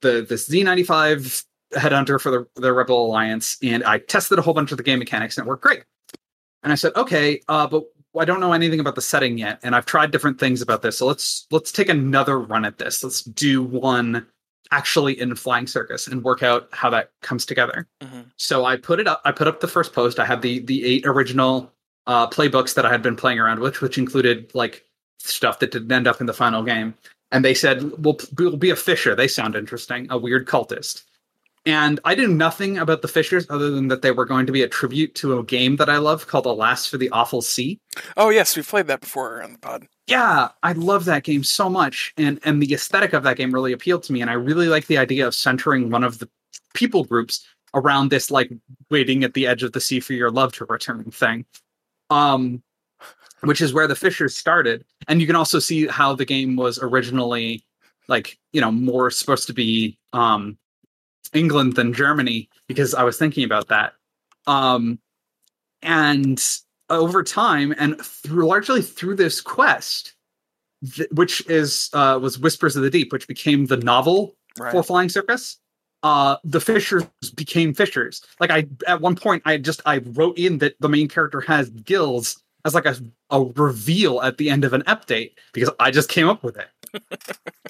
the 0.02 0.26
this 0.28 0.48
z95 0.48 1.46
headhunter 1.74 2.20
for 2.20 2.32
the, 2.32 2.48
the 2.56 2.74
Rebel 2.74 3.06
Alliance, 3.06 3.58
and 3.62 3.84
I 3.84 4.00
tested 4.00 4.40
a 4.40 4.42
whole 4.42 4.54
bunch 4.54 4.72
of 4.72 4.78
the 4.78 4.84
game 4.84 5.00
mechanics, 5.00 5.38
and 5.38 5.46
it 5.46 5.50
worked 5.50 5.64
great. 5.64 5.84
And 6.64 6.72
I 6.72 6.76
said, 6.76 6.94
okay, 6.96 7.42
uh, 7.48 7.68
but 7.68 7.84
I 8.18 8.26
don't 8.26 8.40
know 8.40 8.54
anything 8.54 8.80
about 8.80 8.96
the 8.96 9.02
setting 9.02 9.38
yet, 9.38 9.60
and 9.64 9.76
I've 9.76 9.86
tried 9.86 10.12
different 10.12 10.40
things 10.40 10.62
about 10.62 10.82
this. 10.82 10.98
So 10.98 11.06
let's 11.06 11.48
let's 11.52 11.72
take 11.72 11.90
another 11.90 12.40
run 12.40 12.66
at 12.66 12.78
this. 12.78 13.04
Let's 13.04 13.22
do 13.22 13.64
one 13.64 14.26
actually 14.72 15.20
in 15.20 15.36
Flying 15.36 15.68
Circus 15.68 16.08
and 16.08 16.24
work 16.24 16.44
out 16.44 16.70
how 16.72 16.90
that 16.92 17.12
comes 17.22 17.46
together. 17.46 17.88
Mhm. 18.02 18.26
So 18.38 18.66
I 18.66 18.78
put 18.78 19.00
it 19.00 19.08
up. 19.08 19.22
I 19.26 19.32
put 19.32 19.48
up 19.48 19.60
the 19.62 19.68
first 19.68 19.94
post. 19.94 20.20
I 20.20 20.26
had 20.26 20.42
the 20.42 20.60
the 20.60 20.86
eight 20.86 21.06
original 21.06 21.72
uh, 22.08 22.28
playbooks 22.28 22.74
that 22.76 22.86
I 22.86 22.90
had 22.90 23.02
been 23.04 23.16
playing 23.16 23.40
around 23.40 23.60
with, 23.60 23.82
which 23.82 23.98
included 23.98 24.50
like 24.56 24.84
stuff 25.20 25.60
that 25.60 25.72
didn't 25.72 25.92
end 25.92 26.08
up 26.08 26.20
in 26.22 26.28
the 26.28 26.34
final 26.34 26.64
game. 26.64 26.94
and 27.32 27.46
they 27.46 27.54
said, 27.54 27.84
"We'll, 28.04 28.18
we'll 28.40 28.58
be 28.58 28.72
a 28.72 28.76
fisher." 28.76 29.14
They 29.14 29.28
sound 29.28 29.56
interesting, 29.56 30.08
a 30.10 30.18
weird 30.18 30.48
cultist. 30.48 31.04
And 31.70 32.00
I 32.04 32.16
knew 32.16 32.28
nothing 32.28 32.80
about 32.80 33.04
the 33.04 33.08
Fishers 33.08 33.46
other 33.48 33.70
than 33.70 33.90
that 33.90 34.02
they 34.02 34.10
were 34.10 34.26
going 34.26 34.48
to 34.48 34.52
be 34.52 34.64
a 34.64 34.68
tribute 34.68 35.14
to 35.16 35.38
a 35.38 35.44
game 35.44 35.76
that 35.76 35.88
I 35.88 35.98
love 35.98 36.26
called 36.26 36.48
Alas 36.48 36.88
for 36.88 36.98
the 36.98 37.12
Awful 37.12 37.44
Sea. 37.44 37.80
Oh 38.18 38.30
yes, 38.30 38.56
we've 38.56 38.68
played 38.68 38.88
that 38.88 39.02
before 39.02 39.44
on 39.44 39.52
the 39.52 39.60
pod. 39.60 39.88
Yeah, 40.08 40.48
I 40.64 40.72
love 40.72 41.06
that 41.06 41.24
game 41.24 41.44
so 41.44 41.70
much, 41.70 42.12
and 42.18 42.40
and 42.44 42.60
the 42.60 42.74
aesthetic 42.74 43.14
of 43.14 43.22
that 43.22 43.38
game 43.38 43.54
really 43.54 43.72
appealed 43.72 44.02
to 44.04 44.14
me, 44.14 44.22
and 44.22 44.32
I 44.32 44.34
really 44.34 44.68
like 44.68 44.88
the 44.88 44.98
idea 44.98 45.28
of 45.28 45.36
centering 45.36 45.92
one 45.92 46.04
of 46.04 46.18
the 46.18 46.28
people 46.74 47.04
groups 47.04 47.46
around 47.76 48.10
this 48.10 48.32
like 48.32 48.52
waiting 48.90 49.24
at 49.24 49.36
the 49.36 49.46
edge 49.46 49.62
of 49.62 49.72
the 49.72 49.80
sea 49.80 50.00
for 50.00 50.14
your 50.14 50.32
love 50.32 50.52
to 50.54 50.66
return 50.66 51.04
thing. 51.12 51.46
Um, 52.10 52.64
which 53.42 53.62
is 53.62 53.76
where 53.76 53.88
the 53.88 53.96
Fishers 53.96 54.36
started, 54.36 54.86
and 55.08 55.22
you 55.22 55.28
can 55.28 55.36
also 55.36 55.60
see 55.60 55.86
how 55.86 56.16
the 56.16 56.26
game 56.26 56.56
was 56.56 56.80
originally 56.82 57.64
like 58.08 58.40
you 58.54 58.60
know 58.60 58.72
more 58.72 59.12
supposed 59.12 59.46
to 59.46 59.54
be 59.54 60.00
um 60.14 60.58
England 61.34 61.76
than 61.76 61.94
Germany 61.94 62.50
because 62.68 62.94
I 62.94 63.04
was 63.04 63.18
thinking 63.18 63.44
about 63.44 63.68
that. 63.70 63.94
Um, 64.48 65.00
and 65.82 66.44
over 66.90 67.24
time, 67.24 67.74
and 67.78 68.00
through 68.02 68.48
largely 68.48 68.82
through 68.82 69.16
this 69.16 69.42
quest, 69.42 70.14
th- 70.96 71.10
which 71.12 71.48
is 71.50 71.90
uh, 71.94 72.20
was 72.22 72.40
Whispers 72.40 72.76
of 72.76 72.84
the 72.84 72.90
Deep, 72.90 73.12
which 73.12 73.28
became 73.28 73.66
the 73.66 73.78
novel 73.78 74.36
Right. 74.58 74.72
for 74.72 74.84
Flying 74.84 75.10
Circus. 75.10 75.58
Uh, 76.04 76.38
the 76.44 76.60
fishers 76.60 77.06
became 77.36 77.74
fishers. 77.74 78.22
Like 78.40 78.50
I, 78.52 78.68
at 78.88 79.00
one 79.00 79.16
point, 79.16 79.44
I 79.46 79.58
just 79.58 79.82
I 79.86 80.00
wrote 80.00 80.38
in 80.38 80.58
that 80.58 80.76
the 80.80 80.90
main 80.90 81.08
character 81.08 81.40
has 81.42 81.70
gills 81.70 82.42
as 82.66 82.74
like 82.74 82.86
a 82.86 82.96
a 83.30 83.42
reveal 83.56 84.22
at 84.22 84.38
the 84.38 84.50
end 84.50 84.66
of 84.66 84.74
an 84.74 84.82
update 84.84 85.32
because 85.54 85.70
I 85.80 85.92
just 85.92 86.10
came 86.10 86.28
up 86.28 86.44
with 86.44 86.58
it 86.58 86.68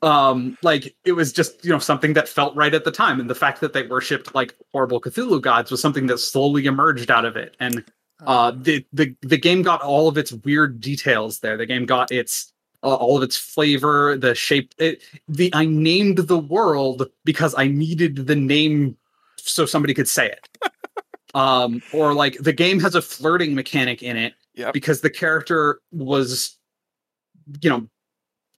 um 0.01 0.57
like 0.63 0.95
it 1.05 1.11
was 1.13 1.31
just 1.33 1.63
you 1.63 1.71
know 1.71 1.79
something 1.79 2.13
that 2.13 2.27
felt 2.27 2.55
right 2.55 2.73
at 2.73 2.85
the 2.85 2.91
time 2.91 3.19
and 3.19 3.29
the 3.29 3.35
fact 3.35 3.59
that 3.61 3.73
they 3.73 3.85
worshipped 3.85 4.33
like 4.33 4.55
horrible 4.71 5.01
cthulhu 5.01 5.41
gods 5.41 5.71
was 5.71 5.81
something 5.81 6.07
that 6.07 6.17
slowly 6.19 6.65
emerged 6.65 7.11
out 7.11 7.25
of 7.25 7.35
it 7.35 7.55
and 7.59 7.83
uh 8.25 8.51
the 8.55 8.85
the, 8.93 9.15
the 9.21 9.38
game 9.38 9.61
got 9.61 9.81
all 9.81 10.07
of 10.07 10.17
its 10.17 10.31
weird 10.31 10.79
details 10.81 11.39
there. 11.39 11.55
The 11.57 11.65
game 11.65 11.85
got 11.85 12.11
its 12.11 12.53
uh, 12.83 12.95
all 12.95 13.17
of 13.17 13.23
its 13.23 13.35
flavor 13.38 14.15
the 14.17 14.33
shape 14.35 14.73
it, 14.77 15.03
the 15.27 15.49
i 15.53 15.65
named 15.65 16.17
the 16.19 16.39
world 16.39 17.07
because 17.25 17.53
i 17.57 17.67
needed 17.67 18.27
the 18.27 18.35
name 18.35 18.95
so 19.38 19.65
somebody 19.65 19.93
could 19.93 20.07
say 20.07 20.27
it. 20.31 20.47
Um 21.35 21.83
or 21.93 22.15
like 22.15 22.38
the 22.39 22.53
game 22.53 22.79
has 22.79 22.95
a 22.95 23.01
flirting 23.03 23.53
mechanic 23.53 24.01
in 24.01 24.17
it 24.17 24.33
Yep. 24.55 24.73
because 24.73 25.01
the 25.01 25.11
character 25.11 25.79
was 25.91 26.57
you 27.61 27.69
know 27.69 27.88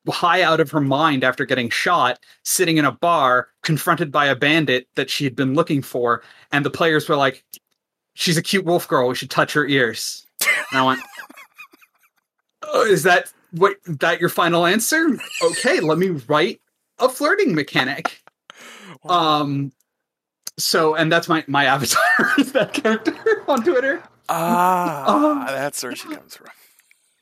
high 0.10 0.42
out 0.42 0.60
of 0.60 0.72
her 0.72 0.82
mind 0.82 1.24
after 1.24 1.46
getting 1.46 1.70
shot, 1.70 2.20
sitting 2.44 2.78
in 2.78 2.86
a 2.86 2.92
bar, 2.92 3.50
confronted 3.62 4.12
by 4.12 4.26
a 4.26 4.36
bandit 4.36 4.88
that 4.96 5.10
she 5.10 5.24
had 5.24 5.36
been 5.36 5.54
looking 5.54 5.82
for, 5.82 6.24
and 6.52 6.66
the 6.66 6.70
players 6.70 7.08
were 7.08 7.16
like, 7.16 7.44
"She's 8.14 8.38
a 8.38 8.42
cute 8.42 8.66
wolf 8.66 8.88
girl. 8.88 9.08
We 9.08 9.16
should 9.16 9.30
touch 9.30 9.54
her 9.54 9.66
ears." 9.68 10.26
And 10.72 10.80
I 10.80 10.84
went, 10.84 11.02
oh, 12.64 12.86
"Is 12.86 13.04
that 13.04 13.32
what? 13.52 13.78
That 13.86 14.20
your 14.20 14.30
final 14.30 14.66
answer? 14.66 15.18
Okay, 15.44 15.80
let 15.80 15.98
me 15.98 16.10
write 16.28 16.62
a 17.00 17.10
flirting 17.10 17.54
mechanic." 17.56 18.22
Um. 19.06 19.72
So, 20.60 20.94
and 20.94 21.12
that's 21.12 21.28
my 21.28 21.44
my 21.48 21.66
avatar 21.74 22.04
is 22.38 22.52
that 22.52 22.74
character 22.74 23.16
on 23.48 23.64
Twitter. 23.64 24.04
ah, 24.30 25.32
um, 25.32 25.46
that's 25.48 25.82
where 25.82 25.96
she 25.96 26.14
comes 26.14 26.36
from. 26.36 26.50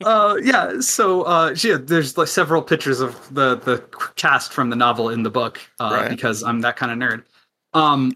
Uh 0.04 0.36
yeah 0.42 0.80
so 0.80 1.22
uh 1.22 1.54
yeah 1.62 1.76
there's 1.80 2.16
like 2.16 2.28
several 2.28 2.62
pictures 2.62 3.00
of 3.00 3.12
the 3.34 3.56
the 3.56 3.78
cast 4.16 4.52
from 4.52 4.70
the 4.70 4.76
novel 4.76 5.10
in 5.10 5.22
the 5.22 5.30
book 5.30 5.60
uh 5.78 5.90
Right. 5.92 6.08
because 6.10 6.42
i'm 6.42 6.60
that 6.62 6.76
kind 6.76 6.90
of 6.92 6.98
nerd. 7.08 7.24
Um 7.74 8.12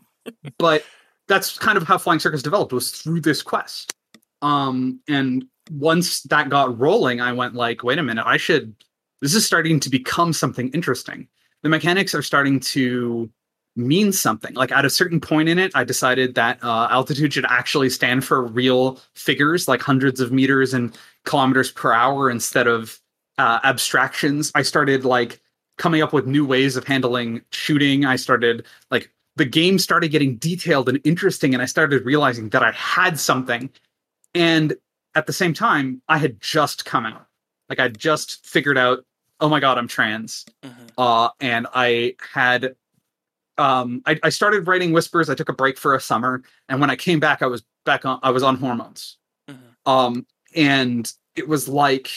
but 0.58 0.84
that's 1.28 1.58
kind 1.58 1.76
of 1.76 1.84
how 1.84 1.98
flying 1.98 2.20
circus 2.20 2.42
developed 2.42 2.72
was 2.72 2.90
through 2.90 3.20
this 3.20 3.42
quest. 3.42 3.94
Um 4.42 5.00
and 5.08 5.44
once 5.70 6.22
that 6.24 6.48
got 6.50 6.78
rolling 6.78 7.20
i 7.20 7.32
went 7.32 7.54
like 7.54 7.82
wait 7.82 7.98
a 7.98 8.02
minute 8.02 8.24
i 8.26 8.36
should 8.36 8.74
this 9.22 9.34
is 9.34 9.46
starting 9.46 9.80
to 9.80 9.88
become 9.88 10.32
something 10.34 10.68
interesting. 10.70 11.26
The 11.62 11.70
mechanics 11.70 12.14
are 12.14 12.20
starting 12.20 12.60
to 12.60 13.30
mean 13.74 14.12
something. 14.12 14.52
Like 14.54 14.70
at 14.70 14.84
a 14.84 14.90
certain 14.90 15.20
point 15.20 15.48
in 15.48 15.58
it 15.58 15.72
i 15.74 15.84
decided 15.84 16.34
that 16.36 16.62
uh, 16.62 16.88
altitude 16.90 17.32
should 17.34 17.46
actually 17.48 17.90
stand 17.90 18.24
for 18.24 18.42
real 18.46 19.00
figures 19.14 19.66
like 19.68 19.82
hundreds 19.82 20.20
of 20.20 20.32
meters 20.32 20.72
and 20.74 20.96
kilometers 21.24 21.70
per 21.72 21.92
hour 21.92 22.30
instead 22.30 22.66
of 22.66 23.00
uh, 23.38 23.60
abstractions. 23.64 24.52
I 24.54 24.62
started 24.62 25.04
like 25.04 25.40
coming 25.78 26.02
up 26.02 26.12
with 26.12 26.26
new 26.26 26.46
ways 26.46 26.76
of 26.76 26.84
handling 26.84 27.42
shooting. 27.50 28.04
I 28.04 28.16
started 28.16 28.64
like 28.90 29.10
the 29.36 29.44
game 29.44 29.78
started 29.78 30.08
getting 30.10 30.36
detailed 30.36 30.88
and 30.88 31.00
interesting, 31.04 31.54
and 31.54 31.62
I 31.62 31.66
started 31.66 32.04
realizing 32.04 32.50
that 32.50 32.62
I 32.62 32.70
had 32.72 33.18
something. 33.18 33.70
And 34.34 34.74
at 35.14 35.26
the 35.26 35.32
same 35.32 35.54
time, 35.54 36.02
I 36.08 36.18
had 36.18 36.40
just 36.40 36.84
come 36.84 37.06
out. 37.06 37.26
Like 37.68 37.80
I 37.80 37.88
just 37.88 38.46
figured 38.46 38.78
out, 38.78 39.04
oh 39.40 39.48
my 39.48 39.58
god, 39.60 39.78
I'm 39.78 39.88
trans. 39.88 40.44
Mhm. 40.62 40.90
Uh, 40.96 41.30
and 41.40 41.66
I 41.74 42.14
had 42.32 42.76
um 43.56 44.02
I, 44.06 44.18
I 44.22 44.28
started 44.28 44.66
writing 44.66 44.92
whispers. 44.92 45.30
I 45.30 45.34
took 45.34 45.48
a 45.48 45.52
break 45.52 45.78
for 45.78 45.94
a 45.94 46.00
summer, 46.00 46.42
and 46.68 46.80
when 46.80 46.90
I 46.90 46.96
came 46.96 47.20
back, 47.20 47.42
I 47.42 47.46
was 47.46 47.64
back 47.84 48.04
on 48.04 48.20
I 48.22 48.30
was 48.30 48.42
on 48.42 48.56
hormones. 48.56 49.16
Mhm. 49.50 49.56
Um 49.90 50.26
and 50.54 51.12
it 51.36 51.48
was 51.48 51.68
like 51.68 52.10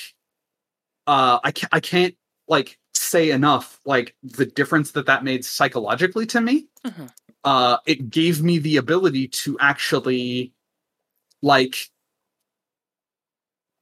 uh 1.07 1.39
I 1.43 1.51
can't 1.51 1.73
I 1.73 1.79
can't 1.79 2.15
like 2.47 2.77
say 2.93 3.31
enough 3.31 3.79
like 3.85 4.15
the 4.23 4.45
difference 4.45 4.91
that 4.91 5.05
that 5.07 5.23
made 5.23 5.45
psychologically 5.45 6.25
to 6.27 6.41
me. 6.41 6.67
Mhm. 6.85 7.11
Uh 7.43 7.77
it 7.85 8.09
gave 8.09 8.41
me 8.41 8.59
the 8.59 8.77
ability 8.77 9.27
to 9.29 9.57
actually 9.59 10.53
like 11.41 11.89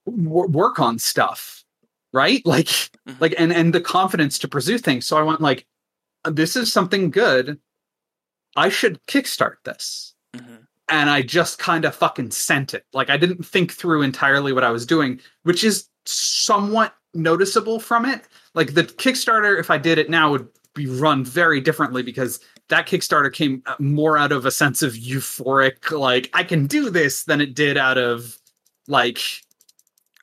w- 0.05 0.47
work 0.47 0.79
on 0.79 0.99
stuff, 0.99 1.63
right? 2.13 2.41
Like 2.45 2.67
Mhm. 2.67 3.19
like 3.19 3.35
and 3.37 3.53
and 3.53 3.73
the 3.73 3.81
confidence 3.81 4.39
to 4.39 4.47
pursue 4.47 4.77
things. 4.77 5.05
So 5.05 5.17
I 5.17 5.23
went 5.23 5.41
like 5.41 5.65
this 6.23 6.55
is 6.55 6.73
something 6.73 7.11
good. 7.11 7.59
I 8.55 8.69
should 8.69 8.99
kickstart 9.05 9.57
this. 9.63 10.14
And 10.89 11.10
I 11.10 11.21
just 11.21 11.58
kind 11.60 11.86
of 11.86 11.95
fucking 11.95 12.32
sent 12.32 12.74
it. 12.74 12.86
Like 12.93 13.10
I 13.10 13.17
didn't 13.17 13.43
think 13.43 13.71
through 13.71 14.02
entirely 14.02 14.54
what 14.54 14.63
I 14.63 14.71
was 14.71 14.86
doing, 14.86 15.19
which 15.43 15.63
is 15.63 15.89
somewhat 16.06 16.95
noticeable 17.13 17.80
from 17.80 18.06
it. 18.06 18.28
Like 18.54 18.74
the 18.74 18.84
Kickstarter, 18.84 19.60
if 19.60 19.69
I 19.69 19.78
did 19.78 19.98
it 19.98 20.10
now, 20.10 20.32
would 20.32 20.48
be 20.74 20.88
run 20.88 21.24
very 21.24 21.62
differently 21.62 22.04
because 22.04 22.39
that 22.69 22.88
Kickstarter 22.88 23.32
came 23.32 23.63
uh, 23.65 23.76
more 23.80 24.17
out 24.17 24.32
of 24.32 24.45
a 24.45 24.52
sense 24.52 24.82
of 24.82 24.93
euphoric, 24.93 25.91
like 25.91 26.30
I 26.34 26.43
can 26.43 26.67
do 26.67 26.89
this, 26.89 27.24
than 27.24 27.41
it 27.41 27.56
did 27.56 27.78
out 27.78 27.98
of 27.98 28.38
like 28.88 29.19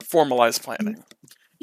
Formalized 0.05 0.63
planning. 0.63 1.03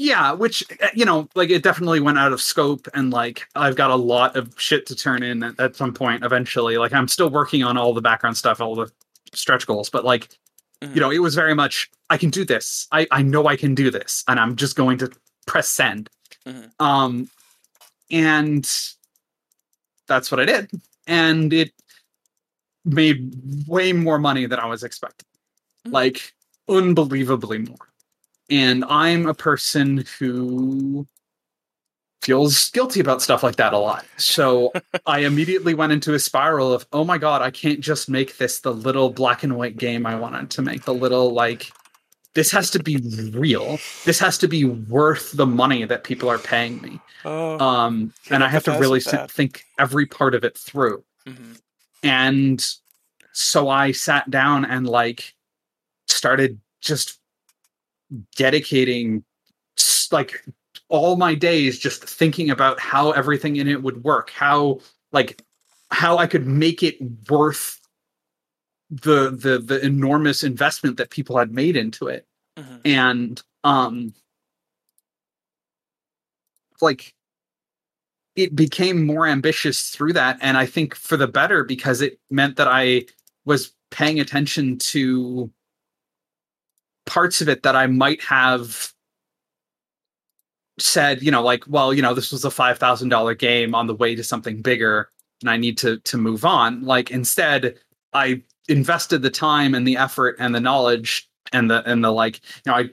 Yeah, 0.02 0.32
which 0.32 0.64
uh, 0.82 0.88
you 0.94 1.04
know, 1.04 1.28
like 1.36 1.50
it 1.50 1.62
definitely 1.62 2.00
went 2.00 2.18
out 2.18 2.32
of 2.32 2.42
scope, 2.42 2.88
and 2.94 3.12
like 3.12 3.46
I've 3.56 3.76
got 3.76 3.92
a 3.92 3.96
lot 3.96 4.38
of 4.38 4.54
shit 4.58 4.86
to 4.88 4.96
turn 4.96 5.24
in 5.24 5.44
at, 5.44 5.60
at 5.60 5.76
some 5.76 5.94
point 5.94 6.24
eventually. 6.24 6.78
Like 6.78 6.94
I'm 6.94 7.10
still 7.10 7.30
working 7.30 7.64
on 7.64 7.78
all 7.78 7.94
the 7.94 8.02
background 8.02 8.38
stuff, 8.38 8.62
all 8.62 8.76
the 8.76 8.90
stretch 9.34 9.68
goals, 9.68 9.90
but 9.90 10.06
like 10.06 10.30
Mhm. 10.82 10.96
you 10.96 11.02
know, 11.02 11.12
it 11.12 11.20
was 11.20 11.36
very 11.36 11.54
much 11.54 11.92
I 12.10 12.16
can 12.18 12.30
do 12.30 12.46
this. 12.46 12.88
I 12.94 13.06
I 13.12 13.22
know 13.22 13.48
I 13.48 13.58
can 13.58 13.76
do 13.76 13.92
this, 13.92 14.24
and 14.30 14.40
I'm 14.40 14.56
just 14.56 14.78
going 14.78 14.98
to 15.00 15.12
press 15.46 15.68
send. 15.68 16.10
Mhm. 16.48 16.72
Um, 16.80 17.30
and 18.10 18.64
that's 20.08 20.32
what 20.32 20.40
I 20.40 20.46
did, 20.46 20.72
and 21.08 21.52
it 21.52 21.74
made 22.86 23.34
way 23.68 23.92
more 23.92 24.18
money 24.18 24.46
than 24.46 24.60
I 24.60 24.66
was 24.68 24.84
expecting, 24.84 25.28
Mhm. 25.86 25.92
like 25.92 26.34
unbelievably 26.70 27.58
more. 27.60 27.88
And 28.50 28.84
I'm 28.86 29.28
a 29.28 29.34
person 29.34 30.06
who 30.18 31.08
feels 32.22 32.70
guilty 32.72 33.00
about 33.00 33.22
stuff 33.22 33.44
like 33.44 33.56
that 33.56 33.74
a 33.74 33.78
lot. 33.78 34.06
So 34.18 34.74
I 35.06 35.20
immediately 35.20 35.74
went 35.74 35.92
into 35.92 36.14
a 36.14 36.20
spiral 36.20 36.74
of, 36.74 36.86
oh 36.92 37.04
my 37.04 37.18
God, 37.18 37.42
I 37.42 37.52
can't 37.52 37.80
just 37.80 38.10
make 38.10 38.38
this 38.38 38.60
the 38.60 38.74
little 38.74 39.10
black 39.10 39.44
and 39.44 39.56
white 39.56 39.78
game 39.78 40.06
I 40.06 40.16
wanted 40.16 40.50
to 40.52 40.62
make, 40.62 40.84
the 40.84 40.94
little 40.94 41.32
like, 41.32 41.72
this 42.36 42.52
has 42.52 42.70
to 42.72 42.84
be 42.84 42.98
real. 43.34 43.80
This 44.06 44.20
has 44.20 44.38
to 44.40 44.48
be 44.48 44.66
worth 44.66 45.32
the 45.32 45.46
money 45.48 45.86
that 45.86 46.04
people 46.04 46.30
are 46.30 46.38
paying 46.38 46.82
me. 46.82 47.00
Oh, 47.26 47.60
Um, 47.60 48.14
and 48.30 48.44
I 48.44 48.50
have 48.50 48.64
to 48.66 48.78
really 48.78 49.02
think 49.02 49.66
every 49.78 50.06
part 50.06 50.36
of 50.36 50.44
it 50.44 50.58
through 50.58 51.04
mhm. 51.28 51.60
and 52.04 52.66
so 53.32 53.70
i 53.70 53.92
sat 53.92 54.30
down 54.30 54.66
and 54.66 54.88
like 54.88 55.34
started 56.08 56.60
just 56.82 57.20
dedicating 58.36 59.24
like 60.12 60.43
all 60.88 61.15
my 61.15 61.36
days 61.36 61.78
just 61.80 62.04
thinking 62.04 62.50
about 62.50 62.80
how 62.80 63.12
everything 63.12 63.56
in 63.58 63.67
it 63.67 63.84
would 63.84 64.04
work 64.04 64.32
how 64.32 64.80
like 65.12 65.41
how 65.91 66.17
i 66.17 66.26
could 66.26 66.48
make 66.48 66.82
it 66.84 66.98
worth 67.30 67.80
the 68.89 69.30
the 69.30 69.60
the 69.60 69.80
enormous 69.86 70.43
investment 70.43 70.98
that 70.98 71.12
people 71.12 71.38
had 71.38 71.52
made 71.52 71.76
into 71.78 72.08
it 72.08 72.26
Mhm. 72.58 72.82
and 72.86 73.41
um 73.63 74.13
like 76.82 77.13
it 78.36 78.56
became 78.56 79.06
more 79.06 79.28
ambitious 79.28 79.89
through 79.89 80.13
that 80.13 80.38
and 80.41 80.58
i 80.58 80.65
think 80.65 80.95
for 80.95 81.17
the 81.17 81.28
better 81.28 81.63
because 81.63 82.02
it 82.02 82.19
meant 82.32 82.56
that 82.58 82.67
i 82.67 83.06
was 83.45 83.74
paying 83.91 84.19
attention 84.19 84.78
to 84.78 85.52
parts 87.10 87.41
of 87.41 87.50
it 87.50 87.63
that 87.63 87.76
i 87.76 87.88
might 87.88 88.22
have 88.22 88.93
said 90.78 91.22
you 91.22 91.32
know 91.32 91.41
like 91.41 91.63
well 91.67 91.93
you 91.93 92.02
know 92.02 92.13
this 92.13 92.32
was 92.32 92.45
a 92.45 92.50
$5000 92.50 93.38
game 93.38 93.76
on 93.76 93.88
the 93.88 93.95
way 93.95 94.15
to 94.15 94.24
something 94.24 94.62
bigger 94.62 95.10
and 95.41 95.50
i 95.50 95.58
need 95.58 95.78
to 95.80 96.00
to 96.00 96.17
move 96.17 96.45
on. 96.45 96.84
Like 96.84 97.12
instead 97.12 97.80
i 98.13 98.41
invested 98.67 99.24
the 99.24 99.30
time 99.30 99.74
and 99.74 99.88
the 99.88 99.98
effort 99.98 100.36
and 100.39 100.54
the 100.54 100.60
knowledge 100.60 101.28
and 101.52 101.69
the 101.69 101.84
and 101.89 102.04
the 102.04 102.12
like 102.12 102.39
you 102.65 102.72
know 102.72 102.76
i 102.76 102.89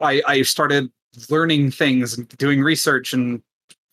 i 0.00 0.22
i 0.26 0.42
started 0.42 0.90
learning 1.28 1.70
things 1.70 2.16
and 2.16 2.28
doing 2.38 2.62
research 2.62 3.12
and 3.12 3.42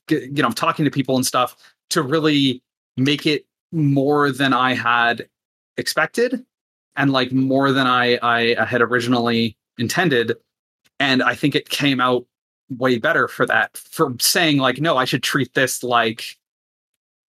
you 0.10 0.43
know 0.43 0.51
talking 0.51 0.86
to 0.86 0.91
people 0.91 1.15
and 1.15 1.25
stuff 1.25 1.58
to 1.89 2.01
really 2.01 2.62
make 2.97 3.25
it 3.25 3.45
more 3.71 4.32
than 4.32 4.53
i 4.53 4.73
had 4.73 5.27
expected 5.77 6.45
and 6.95 7.12
like 7.12 7.32
more 7.32 7.71
than 7.71 7.88
i 7.88 8.17
i 8.21 8.65
had 8.65 8.82
originally 8.82 9.58
intended 9.77 10.34
and 10.99 11.23
i 11.23 11.36
think 11.36 11.56
it 11.56 11.69
came 11.69 11.99
out 11.99 12.25
way 12.77 12.97
better 12.97 13.27
for 13.27 13.45
that 13.45 13.75
for 13.77 14.13
saying 14.19 14.58
like 14.58 14.79
no 14.79 14.97
i 14.97 15.06
should 15.06 15.23
treat 15.23 15.53
this 15.53 15.84
like 15.84 16.38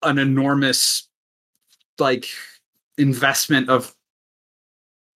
an 0.02 0.18
enormous 0.18 1.08
like 1.98 2.26
investment 2.98 3.68
of 3.68 3.94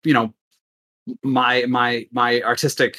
you 0.03 0.13
know 0.13 0.33
my 1.23 1.65
my 1.65 2.07
my 2.11 2.41
artistic 2.41 2.97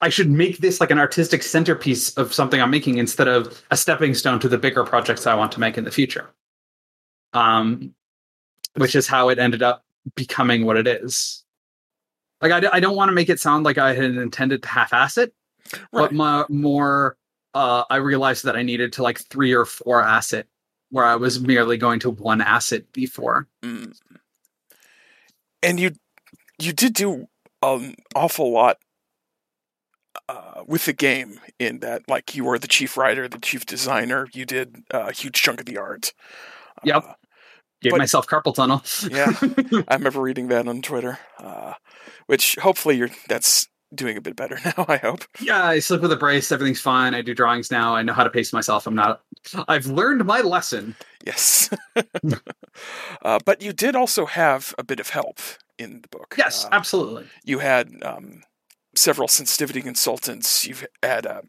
I 0.00 0.08
should 0.10 0.30
make 0.30 0.58
this 0.58 0.80
like 0.80 0.90
an 0.90 0.98
artistic 0.98 1.42
centerpiece 1.42 2.16
of 2.16 2.32
something 2.32 2.60
I'm 2.60 2.70
making 2.70 2.98
instead 2.98 3.26
of 3.26 3.62
a 3.70 3.76
stepping 3.76 4.14
stone 4.14 4.38
to 4.40 4.48
the 4.48 4.58
bigger 4.58 4.84
projects 4.84 5.26
I 5.26 5.34
want 5.34 5.50
to 5.52 5.60
make 5.60 5.76
in 5.76 5.84
the 5.84 5.90
future. 5.90 6.30
Um, 7.32 7.94
which 8.76 8.94
is 8.94 9.08
how 9.08 9.28
it 9.28 9.38
ended 9.38 9.62
up 9.62 9.84
becoming 10.14 10.64
what 10.64 10.76
it 10.76 10.86
is. 10.86 11.44
Like 12.40 12.52
I, 12.52 12.76
I 12.76 12.80
don't 12.80 12.96
want 12.96 13.08
to 13.08 13.14
make 13.14 13.28
it 13.28 13.40
sound 13.40 13.64
like 13.64 13.78
I 13.78 13.94
had 13.94 14.04
intended 14.04 14.62
to 14.62 14.68
half-ass 14.68 15.18
it, 15.18 15.34
right. 15.72 15.88
but 15.92 16.12
my, 16.12 16.44
more 16.48 17.16
uh, 17.54 17.84
I 17.90 17.96
realized 17.96 18.44
that 18.44 18.56
I 18.56 18.62
needed 18.62 18.92
to 18.94 19.02
like 19.02 19.18
three 19.18 19.52
or 19.52 19.64
four 19.64 20.02
asset 20.02 20.46
where 20.90 21.04
I 21.04 21.16
was 21.16 21.40
merely 21.40 21.76
going 21.76 22.00
to 22.00 22.10
one 22.10 22.40
asset 22.40 22.92
before. 22.92 23.48
Mm. 23.62 23.98
And 25.62 25.80
you 25.80 25.92
you 26.60 26.72
did 26.72 26.94
do 26.94 27.26
an 27.62 27.96
awful 28.14 28.52
lot 28.52 28.78
uh, 30.28 30.62
with 30.66 30.84
the 30.84 30.92
game 30.92 31.40
in 31.58 31.80
that, 31.80 32.08
like, 32.08 32.34
you 32.34 32.44
were 32.44 32.58
the 32.58 32.68
chief 32.68 32.96
writer, 32.96 33.28
the 33.28 33.38
chief 33.38 33.66
designer. 33.66 34.28
You 34.32 34.44
did 34.44 34.84
a 34.90 35.12
huge 35.12 35.40
chunk 35.40 35.60
of 35.60 35.66
the 35.66 35.78
art. 35.78 36.12
Yep. 36.84 37.04
Uh, 37.04 37.12
Gave 37.80 37.92
but, 37.92 37.98
myself 37.98 38.26
carpal 38.26 38.54
tunnel. 38.54 38.82
yeah, 39.10 39.32
I 39.88 39.94
remember 39.94 40.20
reading 40.20 40.48
that 40.48 40.66
on 40.66 40.82
Twitter. 40.82 41.18
Uh, 41.38 41.74
which 42.26 42.56
hopefully 42.56 42.96
you're 42.96 43.10
that's 43.28 43.68
doing 43.94 44.16
a 44.16 44.20
bit 44.20 44.36
better 44.36 44.58
now. 44.64 44.84
I 44.88 44.96
hope. 44.96 45.24
Yeah, 45.40 45.64
I 45.64 45.78
sleep 45.78 46.02
with 46.02 46.12
a 46.12 46.16
brace. 46.16 46.52
Everything's 46.52 46.80
fine. 46.80 47.14
I 47.14 47.22
do 47.22 47.34
drawings 47.34 47.70
now. 47.70 47.94
I 47.94 48.02
know 48.02 48.12
how 48.12 48.24
to 48.24 48.30
pace 48.30 48.52
myself. 48.52 48.86
I'm 48.86 48.94
not. 48.94 49.22
I've 49.66 49.86
learned 49.86 50.24
my 50.24 50.40
lesson. 50.40 50.94
Yes. 51.24 51.70
uh, 53.22 53.38
but 53.44 53.62
you 53.62 53.72
did 53.72 53.96
also 53.96 54.26
have 54.26 54.74
a 54.78 54.84
bit 54.84 55.00
of 55.00 55.10
help 55.10 55.40
in 55.78 56.02
the 56.02 56.08
book. 56.08 56.34
Yes, 56.38 56.64
uh, 56.64 56.68
absolutely. 56.72 57.26
You 57.44 57.60
had 57.60 57.90
um, 58.02 58.42
several 58.94 59.28
sensitivity 59.28 59.82
consultants. 59.82 60.66
You've 60.66 60.86
had 61.02 61.26
a 61.26 61.42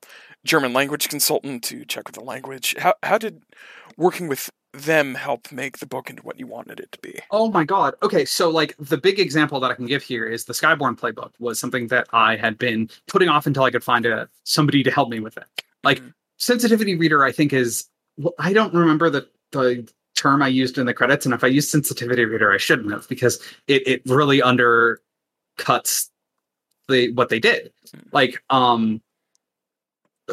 German 0.45 0.73
language 0.73 1.09
consultant 1.09 1.63
to 1.65 1.85
check 1.85 2.07
with 2.07 2.15
the 2.15 2.23
language. 2.23 2.75
How 2.79 2.93
how 3.03 3.17
did 3.17 3.43
working 3.97 4.27
with 4.27 4.49
them 4.73 5.15
help 5.15 5.51
make 5.51 5.79
the 5.79 5.85
book 5.85 6.09
into 6.09 6.21
what 6.21 6.39
you 6.39 6.45
wanted 6.45 6.79
it 6.79 6.91
to 6.91 6.99
be? 6.99 7.19
Oh 7.31 7.49
my 7.51 7.63
god. 7.63 7.95
Okay, 8.03 8.25
so 8.25 8.49
like 8.49 8.75
the 8.77 8.97
big 8.97 9.19
example 9.19 9.59
that 9.59 9.71
I 9.71 9.73
can 9.73 9.87
give 9.87 10.03
here 10.03 10.27
is 10.27 10.45
the 10.45 10.53
Skyborn 10.53 10.97
playbook 10.97 11.31
was 11.39 11.59
something 11.59 11.87
that 11.87 12.07
I 12.13 12.35
had 12.35 12.57
been 12.57 12.89
putting 13.07 13.29
off 13.29 13.47
until 13.47 13.63
I 13.63 13.71
could 13.71 13.83
find 13.83 14.05
a 14.05 14.29
somebody 14.43 14.83
to 14.83 14.91
help 14.91 15.09
me 15.09 15.19
with 15.19 15.37
it. 15.37 15.45
Like 15.83 15.99
mm-hmm. 15.99 16.09
sensitivity 16.37 16.95
reader 16.95 17.23
I 17.23 17.31
think 17.31 17.53
is 17.53 17.87
well, 18.17 18.33
I 18.37 18.53
don't 18.53 18.73
remember 18.73 19.09
the 19.09 19.27
the 19.51 19.89
term 20.15 20.41
I 20.41 20.49
used 20.49 20.77
in 20.77 20.85
the 20.85 20.93
credits 20.93 21.25
and 21.25 21.33
if 21.33 21.43
I 21.43 21.47
used 21.47 21.69
sensitivity 21.69 22.25
reader 22.25 22.51
I 22.51 22.57
shouldn't 22.57 22.91
have 22.91 23.07
because 23.09 23.41
it 23.67 23.87
it 23.87 24.01
really 24.05 24.39
undercuts 24.39 26.09
the 26.87 27.11
what 27.13 27.29
they 27.29 27.39
did. 27.39 27.71
Mm-hmm. 27.87 28.09
Like 28.11 28.43
um 28.51 29.01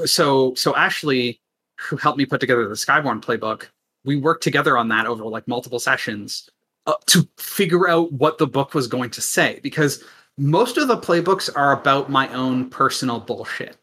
so 0.05 0.55
so 0.55 0.77
Ashley 0.77 1.41
who 1.79 1.97
helped 1.97 2.19
me 2.19 2.27
put 2.27 2.41
together 2.41 2.69
the 2.69 2.75
Skyborn 2.75 3.23
playbook 3.23 3.69
we 4.07 4.17
worked 4.17 4.43
together 4.43 4.79
on 4.79 4.89
that 4.89 5.07
over 5.07 5.25
like 5.25 5.47
multiple 5.47 5.81
sessions 5.81 6.49
uh, 6.87 6.95
to 7.07 7.29
figure 7.37 7.89
out 7.89 8.13
what 8.13 8.39
the 8.39 8.47
book 8.47 8.73
was 8.73 8.87
going 8.87 9.11
to 9.11 9.21
say 9.21 9.61
because 9.63 10.03
most 10.39 10.77
of 10.77 10.89
the 10.89 10.97
playbooks 10.97 11.51
are 11.55 11.73
about 11.73 12.11
my 12.11 12.29
own 12.33 12.71
personal 12.71 13.21
bullshit 13.21 13.77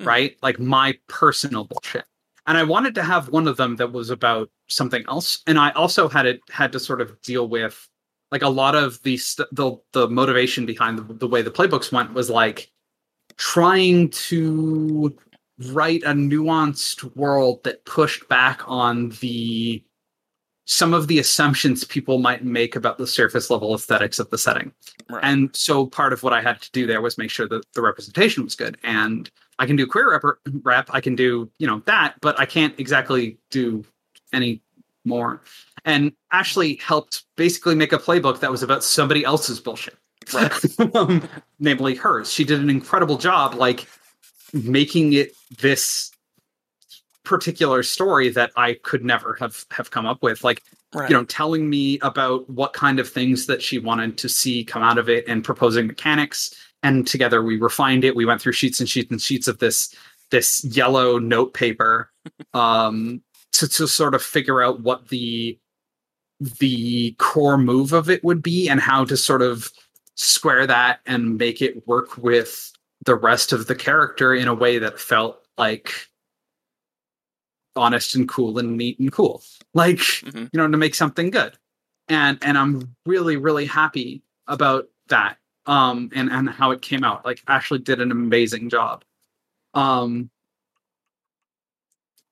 mm. 0.00 0.06
right 0.06 0.36
like 0.42 0.58
my 0.60 0.96
personal 1.08 1.64
bullshit 1.64 2.04
and 2.46 2.58
i 2.58 2.62
wanted 2.62 2.94
to 2.94 3.02
have 3.02 3.28
one 3.30 3.48
of 3.48 3.56
them 3.56 3.76
that 3.76 3.92
was 3.92 4.10
about 4.10 4.50
something 4.68 5.04
else 5.08 5.42
and 5.46 5.58
i 5.58 5.70
also 5.70 6.08
had 6.08 6.26
it 6.26 6.40
had 6.50 6.70
to 6.70 6.78
sort 6.78 7.00
of 7.00 7.20
deal 7.22 7.48
with 7.48 7.88
like 8.30 8.42
a 8.42 8.48
lot 8.48 8.74
of 8.74 9.00
the 9.02 9.16
st- 9.18 9.48
the, 9.52 9.76
the 9.92 10.08
motivation 10.08 10.64
behind 10.64 10.98
the, 10.98 11.14
the 11.14 11.28
way 11.28 11.42
the 11.42 11.50
playbooks 11.50 11.92
went 11.92 12.14
was 12.14 12.30
like 12.30 12.70
trying 13.36 14.08
to 14.10 15.14
write 15.66 16.02
a 16.02 16.12
nuanced 16.12 17.14
world 17.16 17.62
that 17.64 17.84
pushed 17.84 18.28
back 18.28 18.62
on 18.66 19.10
the 19.20 19.82
some 20.64 20.94
of 20.94 21.08
the 21.08 21.18
assumptions 21.18 21.84
people 21.84 22.18
might 22.18 22.44
make 22.44 22.76
about 22.76 22.96
the 22.96 23.06
surface 23.06 23.50
level 23.50 23.74
aesthetics 23.74 24.18
of 24.18 24.30
the 24.30 24.38
setting. 24.38 24.72
Right. 25.10 25.22
And 25.22 25.54
so 25.54 25.86
part 25.86 26.12
of 26.12 26.22
what 26.22 26.32
I 26.32 26.40
had 26.40 26.62
to 26.62 26.70
do 26.70 26.86
there 26.86 27.00
was 27.00 27.18
make 27.18 27.30
sure 27.30 27.48
that 27.48 27.64
the 27.74 27.82
representation 27.82 28.44
was 28.44 28.54
good. 28.54 28.78
And 28.84 29.28
I 29.58 29.66
can 29.66 29.76
do 29.76 29.86
queer 29.86 30.12
rep, 30.12 30.22
rep 30.62 30.88
I 30.92 31.00
can 31.00 31.16
do, 31.16 31.50
you 31.58 31.66
know, 31.66 31.82
that, 31.86 32.14
but 32.20 32.38
I 32.38 32.46
can't 32.46 32.78
exactly 32.78 33.38
do 33.50 33.84
any 34.32 34.62
more. 35.04 35.42
And 35.84 36.12
Ashley 36.30 36.76
helped 36.76 37.24
basically 37.36 37.74
make 37.74 37.92
a 37.92 37.98
playbook 37.98 38.38
that 38.40 38.50
was 38.50 38.62
about 38.62 38.84
somebody 38.84 39.24
else's 39.24 39.58
bullshit. 39.58 39.96
Right. 40.32 40.52
um, 40.94 41.28
namely 41.58 41.96
hers. 41.96 42.32
She 42.32 42.44
did 42.44 42.60
an 42.60 42.70
incredible 42.70 43.18
job 43.18 43.54
like 43.54 43.88
making 44.52 45.12
it 45.12 45.34
this 45.60 46.10
particular 47.24 47.82
story 47.82 48.28
that 48.30 48.50
I 48.56 48.74
could 48.82 49.04
never 49.04 49.36
have 49.40 49.64
have 49.70 49.90
come 49.90 50.06
up 50.06 50.22
with. 50.22 50.44
Like 50.44 50.62
right. 50.94 51.08
you 51.08 51.16
know, 51.16 51.24
telling 51.24 51.68
me 51.68 51.98
about 52.00 52.48
what 52.50 52.72
kind 52.72 52.98
of 52.98 53.08
things 53.08 53.46
that 53.46 53.62
she 53.62 53.78
wanted 53.78 54.18
to 54.18 54.28
see 54.28 54.64
come 54.64 54.82
out 54.82 54.98
of 54.98 55.08
it 55.08 55.26
and 55.28 55.44
proposing 55.44 55.86
mechanics. 55.86 56.54
And 56.82 57.06
together 57.06 57.42
we 57.42 57.58
refined 57.58 58.04
it. 58.04 58.16
We 58.16 58.26
went 58.26 58.40
through 58.40 58.52
sheets 58.52 58.80
and 58.80 58.88
sheets 58.88 59.10
and 59.10 59.20
sheets 59.20 59.48
of 59.48 59.58
this 59.58 59.94
this 60.30 60.64
yellow 60.64 61.18
note 61.18 61.54
paper 61.54 62.10
um, 62.54 63.22
to 63.52 63.68
to 63.68 63.86
sort 63.86 64.14
of 64.14 64.22
figure 64.22 64.62
out 64.62 64.80
what 64.80 65.08
the 65.08 65.58
the 66.40 67.12
core 67.18 67.58
move 67.58 67.92
of 67.92 68.10
it 68.10 68.24
would 68.24 68.42
be 68.42 68.68
and 68.68 68.80
how 68.80 69.04
to 69.04 69.16
sort 69.16 69.42
of 69.42 69.70
square 70.16 70.66
that 70.66 71.00
and 71.06 71.38
make 71.38 71.62
it 71.62 71.86
work 71.86 72.18
with 72.18 72.71
the 73.04 73.14
rest 73.14 73.52
of 73.52 73.66
the 73.66 73.74
character 73.74 74.34
in 74.34 74.48
a 74.48 74.54
way 74.54 74.78
that 74.78 74.98
felt 74.98 75.44
like 75.58 75.92
honest 77.74 78.14
and 78.14 78.28
cool 78.28 78.58
and 78.58 78.76
neat 78.76 78.98
and 78.98 79.12
cool. 79.12 79.42
Like 79.74 79.96
mm-hmm. 79.96 80.46
you 80.52 80.58
know 80.58 80.68
to 80.68 80.76
make 80.76 80.94
something 80.94 81.30
good. 81.30 81.56
And 82.08 82.38
and 82.42 82.58
i'm 82.58 82.94
really 83.06 83.36
really 83.36 83.64
happy 83.64 84.22
about 84.46 84.88
that 85.08 85.38
um 85.66 86.10
and 86.14 86.30
and 86.30 86.50
how 86.50 86.70
it 86.72 86.82
came 86.82 87.04
out. 87.04 87.24
Like 87.24 87.42
ashley 87.48 87.78
did 87.78 88.00
an 88.00 88.10
amazing 88.10 88.68
job. 88.68 89.04
Um 89.74 90.30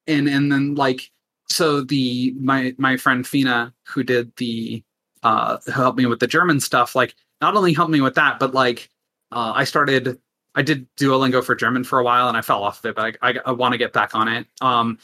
and 0.07 0.29
and 0.29 0.53
then 0.53 0.75
like 0.75 1.11
so 1.49 1.81
the 1.83 2.35
my 2.39 2.75
my 2.79 2.97
friend 2.97 3.27
fina 3.27 3.73
who 3.87 4.03
did 4.03 4.35
the 4.37 4.83
uh 5.23 5.59
who 5.67 5.73
helped 5.73 5.99
me 5.99 6.07
with 6.07 6.21
the 6.21 6.27
german 6.27 6.61
stuff 6.61 6.95
like 6.95 7.15
not 7.41 7.57
only 7.57 7.73
helped 7.73 7.91
me 7.91 8.01
with 8.01 8.15
that 8.15 8.39
but 8.39 8.55
like 8.55 8.89
uh 9.33 9.53
i 9.55 9.65
started 9.65 10.19
I 10.55 10.63
did 10.63 10.87
Duolingo 10.97 11.45
for 11.45 11.55
German 11.55 11.85
for 11.85 11.99
a 11.99 12.05
while 12.05 12.29
and 12.29 12.37
I 12.37 12.43
fell 12.43 12.63
off 12.63 12.81
of 12.81 12.91
it, 12.91 12.97
but 12.97 13.17
I, 13.23 13.31
I, 13.31 13.35
I 13.47 13.53
want 13.53 13.73
to 13.73 13.79
get 13.79 13.93
back 13.93 14.15
on 14.15 14.29
it. 14.29 14.47
Um, 14.61 14.99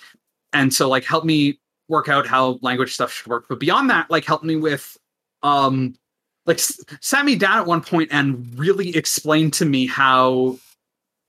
and 0.53 0.73
so 0.73 0.89
like 0.89 1.05
help 1.05 1.25
me 1.25 1.61
work 1.89 2.09
out 2.09 2.27
how 2.27 2.59
language 2.63 2.95
stuff 2.95 3.13
should 3.13 3.29
work. 3.29 3.47
But 3.49 3.61
beyond 3.61 3.91
that, 3.91 4.11
like 4.11 4.25
help 4.25 4.43
me 4.43 4.57
with, 4.57 4.97
um, 5.43 5.95
like 6.47 6.59
sat 6.59 7.25
me 7.25 7.37
down 7.37 7.59
at 7.59 7.67
one 7.67 7.81
point 7.81 8.11
and 8.13 8.59
really 8.59 8.97
explained 8.97 9.53
to 9.55 9.65
me 9.65 9.87
how 9.87 10.59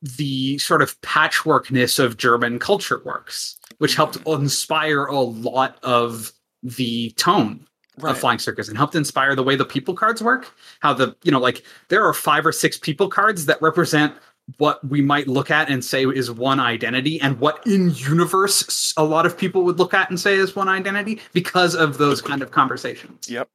the 0.02 0.58
sort 0.60 0.82
of 0.82 1.00
patchworkness 1.02 2.04
of 2.04 2.18
German 2.18 2.60
culture 2.60 3.02
works, 3.04 3.58
which 3.80 3.96
helped 3.96 4.18
inspire 4.28 5.06
a 5.06 5.20
lot 5.20 5.78
of 5.84 6.32
the 6.64 7.12
tone 7.12 7.66
right. 8.00 8.12
of 8.12 8.20
Flying 8.20 8.40
Circus 8.40 8.68
and 8.68 8.78
helped 8.78 8.96
inspire 8.96 9.36
the 9.36 9.44
way 9.44 9.56
the 9.56 9.66
people 9.66 9.94
cards 9.94 10.22
work. 10.22 10.54
How 10.80 10.94
the, 10.94 11.16
you 11.24 11.32
know, 11.32 11.40
like 11.40 11.64
there 11.90 12.06
are 12.06 12.14
five 12.14 12.46
or 12.46 12.52
six 12.52 12.78
people 12.78 13.10
cards 13.10 13.46
that 13.46 13.62
represent 13.62 14.14
what 14.58 14.86
we 14.88 15.02
might 15.02 15.28
look 15.28 15.52
at 15.52 15.70
and 15.70 15.84
say 15.84 16.06
is 16.06 16.32
one 16.32 16.60
identity 16.60 17.20
and 17.20 17.38
what 17.40 17.66
in 17.68 17.90
universe 17.96 18.94
a 18.96 19.04
lot 19.04 19.26
of 19.26 19.38
people 19.38 19.64
would 19.64 19.78
look 19.78 19.94
at 19.94 20.10
and 20.10 20.20
say 20.20 20.36
is 20.36 20.56
one 20.56 20.70
identity 20.70 21.20
because 21.34 21.76
of 21.76 21.98
those 21.98 22.22
kind 22.22 22.42
of 22.42 22.50
conversations 22.50 23.30
Yep. 23.30 23.50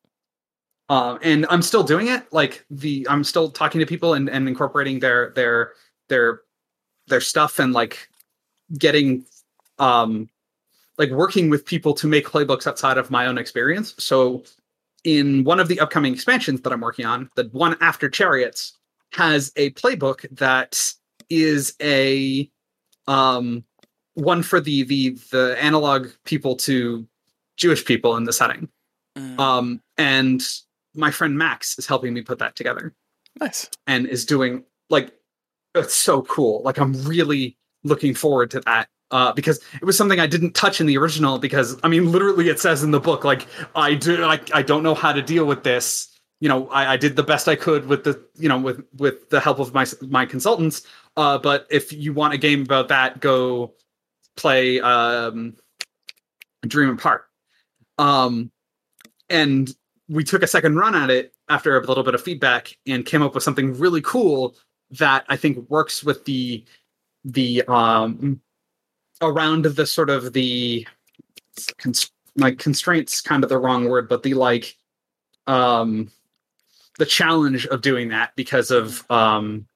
um, 0.90 1.18
and 1.22 1.46
I'm 1.48 1.62
still 1.62 1.82
doing 1.82 2.08
it. 2.08 2.30
Like 2.30 2.66
the 2.70 3.06
I'm 3.08 3.24
still 3.24 3.50
talking 3.50 3.78
to 3.78 3.86
people 3.86 4.12
and, 4.12 4.28
and 4.28 4.46
incorporating 4.46 5.00
their 5.00 5.30
their 5.30 5.72
their 6.10 6.42
their 7.06 7.22
stuff 7.22 7.58
and 7.58 7.72
like 7.72 8.10
getting 8.76 9.24
um 9.78 10.28
like 10.98 11.10
working 11.10 11.50
with 11.50 11.64
people 11.64 11.94
to 11.94 12.06
make 12.06 12.26
playbooks 12.28 12.66
outside 12.66 12.98
of 12.98 13.10
my 13.10 13.26
own 13.26 13.38
experience. 13.38 13.94
So 13.98 14.44
in 15.04 15.44
one 15.44 15.58
of 15.58 15.68
the 15.68 15.80
upcoming 15.80 16.12
expansions 16.12 16.60
that 16.62 16.72
I'm 16.72 16.80
working 16.80 17.06
on, 17.06 17.30
the 17.34 17.48
one 17.52 17.76
after 17.80 18.08
Chariots 18.08 18.78
has 19.12 19.52
a 19.56 19.70
playbook 19.70 20.26
that 20.36 20.92
is 21.28 21.74
a 21.82 22.50
um 23.08 23.64
one 24.14 24.42
for 24.42 24.60
the 24.60 24.82
the 24.84 25.18
the 25.30 25.56
analog 25.60 26.08
people 26.24 26.56
to 26.56 27.06
Jewish 27.56 27.84
people 27.84 28.16
in 28.16 28.24
the 28.24 28.32
setting. 28.32 28.68
Mm, 29.16 29.38
Um, 29.38 29.80
and 29.98 30.42
my 30.94 31.10
friend 31.10 31.36
Max 31.36 31.78
is 31.78 31.86
helping 31.86 32.12
me 32.14 32.22
put 32.22 32.38
that 32.38 32.54
together 32.56 32.94
nice. 33.40 33.70
and 33.86 34.06
is 34.06 34.24
doing 34.26 34.64
like 34.90 35.12
it's 35.74 35.94
so 35.94 36.22
cool. 36.22 36.62
Like 36.64 36.78
I'm 36.78 36.92
really 37.04 37.56
looking 37.84 38.14
forward 38.14 38.50
to 38.52 38.60
that. 38.60 38.88
Uh, 39.12 39.30
because 39.32 39.60
it 39.74 39.84
was 39.84 39.96
something 39.96 40.18
I 40.18 40.26
didn't 40.26 40.54
touch 40.54 40.80
in 40.80 40.86
the 40.86 40.96
original 40.96 41.38
because 41.38 41.78
I 41.82 41.88
mean 41.88 42.10
literally 42.10 42.48
it 42.48 42.58
says 42.58 42.82
in 42.82 42.92
the 42.92 43.00
book 43.00 43.24
like 43.24 43.46
I 43.76 43.94
do 43.94 44.24
I, 44.24 44.40
I 44.54 44.62
don't 44.62 44.82
know 44.82 44.94
how 44.94 45.12
to 45.12 45.20
deal 45.20 45.44
with 45.44 45.64
this. 45.64 46.08
You 46.40 46.48
know, 46.48 46.68
I, 46.70 46.94
I 46.94 46.96
did 46.96 47.14
the 47.14 47.22
best 47.22 47.46
I 47.46 47.54
could 47.54 47.86
with 47.86 48.04
the 48.04 48.24
you 48.36 48.48
know 48.48 48.58
with 48.58 48.82
with 48.96 49.28
the 49.28 49.38
help 49.38 49.58
of 49.58 49.74
my 49.74 49.86
my 50.00 50.24
consultants. 50.24 50.86
Uh, 51.16 51.36
but 51.36 51.66
if 51.70 51.92
you 51.92 52.14
want 52.14 52.32
a 52.32 52.38
game 52.38 52.62
about 52.62 52.88
that, 52.88 53.20
go 53.20 53.74
play 54.36 54.80
um, 54.80 55.56
Dream 56.66 56.88
Apart. 56.88 57.26
Um, 57.98 58.50
and 59.28 59.74
we 60.08 60.24
took 60.24 60.42
a 60.42 60.46
second 60.46 60.76
run 60.76 60.94
at 60.94 61.10
it 61.10 61.34
after 61.48 61.78
a 61.78 61.86
little 61.86 62.02
bit 62.02 62.14
of 62.14 62.22
feedback 62.22 62.76
and 62.86 63.04
came 63.04 63.22
up 63.22 63.34
with 63.34 63.44
something 63.44 63.78
really 63.78 64.00
cool 64.00 64.56
that 64.92 65.24
I 65.28 65.36
think 65.36 65.68
works 65.70 66.02
with 66.02 66.24
the 66.24 66.64
the 67.24 67.62
um 67.68 68.40
around 69.22 69.64
the 69.64 69.86
sort 69.86 70.10
of 70.10 70.32
the 70.32 70.86
like 72.36 72.58
constraints 72.58 73.20
kind 73.20 73.44
of 73.44 73.50
the 73.50 73.58
wrong 73.58 73.88
word 73.88 74.08
but 74.08 74.22
the 74.22 74.34
like 74.34 74.76
um 75.46 76.10
the 76.98 77.06
challenge 77.06 77.66
of 77.66 77.82
doing 77.82 78.08
that 78.08 78.34
because 78.36 78.70
of 78.70 79.08
um 79.10 79.66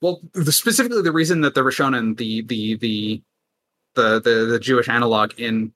well 0.00 0.20
the, 0.32 0.52
specifically 0.52 1.02
the 1.02 1.12
reason 1.12 1.40
that 1.40 1.54
the 1.54 1.62
Rishonim 1.62 2.16
the 2.16 2.42
the 2.42 2.76
the 2.76 3.22
the 3.94 4.20
the, 4.20 4.46
the 4.46 4.60
Jewish 4.60 4.88
analog 4.88 5.32
in 5.38 5.72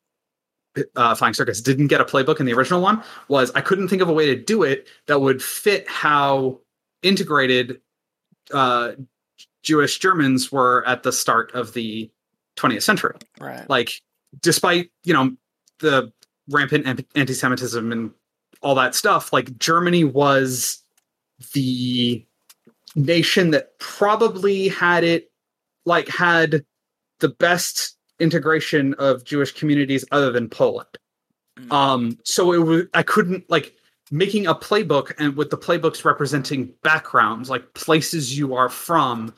uh, 0.94 1.14
Flying 1.14 1.34
Circus 1.34 1.60
didn't 1.60 1.88
get 1.88 2.00
a 2.00 2.04
playbook 2.04 2.38
in 2.38 2.46
the 2.46 2.52
original 2.52 2.80
one 2.80 3.02
was 3.28 3.50
I 3.52 3.60
couldn't 3.60 3.88
think 3.88 4.02
of 4.02 4.08
a 4.08 4.12
way 4.12 4.26
to 4.26 4.36
do 4.36 4.62
it 4.62 4.86
that 5.06 5.20
would 5.20 5.42
fit 5.42 5.88
how 5.88 6.60
integrated 7.02 7.80
uh, 8.52 8.92
Jewish 9.62 9.98
Germans 9.98 10.52
were 10.52 10.86
at 10.86 11.02
the 11.02 11.12
start 11.12 11.52
of 11.54 11.72
the 11.74 12.10
20th 12.60 12.82
century. 12.82 13.14
Right. 13.40 13.68
Like, 13.68 14.02
despite 14.42 14.90
you 15.04 15.14
know 15.14 15.36
the 15.80 16.12
rampant 16.48 16.86
anti-Semitism 17.14 17.92
and 17.92 18.10
all 18.62 18.74
that 18.74 18.94
stuff, 18.94 19.32
like 19.32 19.58
Germany 19.58 20.04
was 20.04 20.82
the 21.52 22.24
nation 22.94 23.50
that 23.50 23.78
probably 23.78 24.68
had 24.68 25.04
it 25.04 25.30
like 25.86 26.08
had 26.08 26.64
the 27.20 27.28
best 27.28 27.96
integration 28.18 28.94
of 28.94 29.24
Jewish 29.24 29.52
communities 29.52 30.04
other 30.10 30.30
than 30.30 30.48
Poland. 30.48 30.88
Mm. 31.58 31.72
Um, 31.72 32.18
so 32.24 32.52
it 32.52 32.58
was 32.58 32.84
I 32.94 33.02
couldn't 33.02 33.48
like 33.48 33.74
making 34.10 34.46
a 34.46 34.54
playbook 34.54 35.12
and 35.18 35.36
with 35.36 35.50
the 35.50 35.58
playbooks 35.58 36.04
representing 36.04 36.72
backgrounds, 36.82 37.48
like 37.48 37.74
places 37.74 38.36
you 38.36 38.54
are 38.54 38.68
from, 38.68 39.32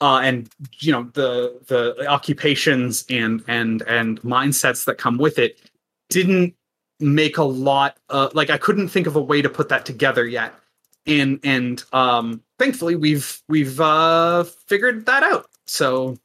uh, 0.00 0.20
and 0.22 0.48
you 0.78 0.92
know 0.92 1.04
the 1.14 1.58
the 1.66 2.06
occupations 2.08 3.04
and 3.08 3.42
and 3.48 3.82
and 3.82 4.20
mindsets 4.22 4.84
that 4.84 4.98
come 4.98 5.18
with 5.18 5.38
it, 5.38 5.58
didn't 6.08 6.54
make 7.00 7.38
a 7.38 7.44
lot. 7.44 7.96
Uh, 8.10 8.28
like 8.34 8.50
I 8.50 8.58
couldn't 8.58 8.88
think 8.88 9.06
of 9.06 9.16
a 9.16 9.22
way 9.22 9.42
to 9.42 9.48
put 9.48 9.68
that 9.68 9.86
together 9.86 10.26
yet, 10.26 10.54
and 11.06 11.40
and 11.42 11.82
um, 11.92 12.42
thankfully 12.58 12.96
we've 12.96 13.40
we've 13.48 13.80
uh, 13.80 14.44
figured 14.44 15.06
that 15.06 15.22
out. 15.22 15.48
So, 15.66 16.16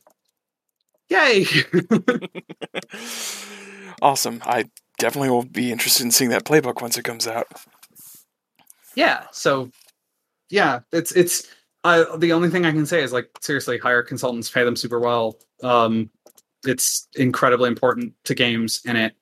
yay! 1.10 1.45
awesome. 4.01 4.41
I 4.45 4.69
definitely 4.99 5.31
will 5.31 5.45
be 5.45 5.71
interested 5.71 6.03
in 6.03 6.12
seeing 6.12 6.29
that 6.29 6.45
playbook 6.45 6.81
once 6.81 6.97
it 6.97 7.03
comes 7.03 7.25
out. 7.25 7.47
yeah 8.95 9.23
so 9.31 9.71
yeah 10.51 10.81
it's 10.91 11.12
it's 11.13 11.47
uh, 11.84 12.15
the 12.17 12.32
only 12.32 12.50
thing 12.50 12.65
i 12.65 12.72
can 12.72 12.86
say 12.86 13.02
is 13.04 13.12
like 13.12 13.30
seriously 13.41 13.78
hire 13.78 14.04
consultants 14.04 14.50
pay 14.50 14.63
them 14.63 14.76
super 14.76 15.00
well 15.00 15.38
um 15.63 16.10
it's 16.65 17.08
incredibly 17.15 17.67
important 17.67 18.13
to 18.24 18.36
games 18.36 18.82
and 18.86 18.98
it 18.98 19.15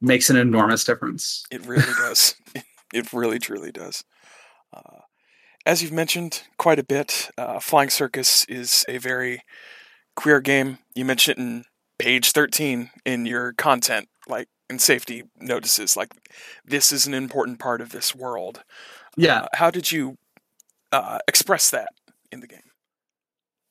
makes 0.00 0.30
an 0.30 0.36
enormous 0.36 0.84
difference 0.84 1.44
It 1.50 1.64
really 1.66 1.82
does. 1.98 2.34
It 2.94 3.10
really, 3.14 3.38
truly 3.38 3.72
does. 3.72 4.04
Uh, 4.70 5.00
as 5.64 5.82
you've 5.82 5.92
mentioned 5.92 6.42
quite 6.58 6.78
a 6.78 6.84
bit, 6.84 7.30
uh, 7.38 7.58
Flying 7.58 7.88
Circus 7.88 8.44
is 8.50 8.84
a 8.86 8.98
very 8.98 9.40
queer 10.14 10.40
game. 10.42 10.76
You 10.94 11.06
mentioned 11.06 11.38
it 11.38 11.40
in 11.40 11.64
page 11.98 12.32
13 12.32 12.90
in 13.06 13.24
your 13.24 13.54
content, 13.54 14.08
like 14.28 14.48
in 14.68 14.78
safety 14.78 15.22
notices, 15.40 15.96
like 15.96 16.10
this 16.66 16.92
is 16.92 17.06
an 17.06 17.14
important 17.14 17.58
part 17.58 17.80
of 17.80 17.92
this 17.92 18.14
world. 18.14 18.62
yeah 19.16 19.42
Uh, 19.44 19.46
how 19.54 19.70
did 19.70 19.90
you 19.90 20.18
uh, 20.92 21.18
express 21.28 21.70
that 21.70 21.92
in 22.30 22.40
the 22.40 22.46
game? 22.46 22.60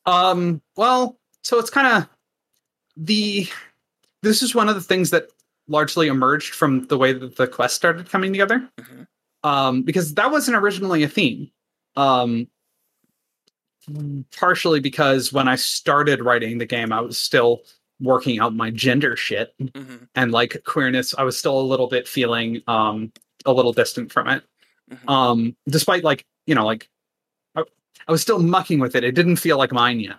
Um, 0.06 0.62
well, 0.76 1.20
so 1.44 1.60
it's 1.60 1.70
kind 1.70 1.88
of 1.88 2.10
the 2.98 3.48
this 4.24 4.42
is 4.44 4.54
one 4.54 4.70
of 4.70 4.76
the 4.76 4.82
things 4.82 5.10
that 5.12 5.28
largely 5.68 6.08
emerged 6.08 6.54
from 6.54 6.86
the 6.88 6.98
way 6.98 7.14
that 7.14 7.36
the 7.38 7.48
quest 7.48 7.76
started 7.76 8.10
coming 8.10 8.32
together. 8.34 8.68
Mhm. 8.80 9.08
Um, 9.44 9.82
because 9.84 10.14
that 10.16 10.30
wasn't 10.32 10.58
originally 10.58 11.04
a 11.04 11.08
theme. 11.08 11.50
Um, 11.96 12.48
partially 14.36 14.80
because 14.80 15.34
when 15.34 15.48
I 15.48 15.56
started 15.56 16.22
writing 16.22 16.58
the 16.60 16.66
game, 16.66 16.92
I 16.94 17.02
was 17.02 17.18
still 17.18 17.62
working 18.00 18.40
out 18.40 18.56
my 18.56 18.70
gender 18.72 19.16
shit 19.16 19.54
hmm 19.76 19.98
and 20.16 20.32
like 20.32 20.64
queerness. 20.66 21.14
I 21.18 21.24
was 21.24 21.38
still 21.38 21.60
a 21.60 21.62
little 21.62 21.88
bit 21.88 22.08
feeling 22.08 22.62
um 22.68 23.12
a 23.46 23.54
little 23.54 23.74
distant 23.74 24.12
from 24.12 24.28
it 24.28 24.44
Mhm. 24.92 25.10
um 25.10 25.56
despite 25.68 26.04
like 26.04 26.26
you 26.48 26.54
know 26.56 26.66
like 26.66 26.90
I, 28.08 28.12
was 28.12 28.22
still 28.22 28.40
mucking 28.40 28.80
with 28.80 28.96
it 28.96 29.04
it 29.04 29.14
didn't 29.14 29.38
feel 29.38 29.58
like 29.58 29.72
mine 29.72 30.00
yet 30.00 30.18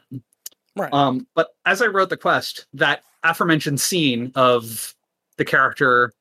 Right. 0.77 0.93
um 0.93 1.27
but 1.35 1.49
as 1.67 1.83
i 1.83 1.87
wrote 1.87 2.09
the 2.11 2.17
quest 2.17 2.67
that 2.75 3.03
aforementioned 3.25 3.81
scene 3.81 4.33
of 4.35 4.95
the 5.37 5.45
character 5.45 6.13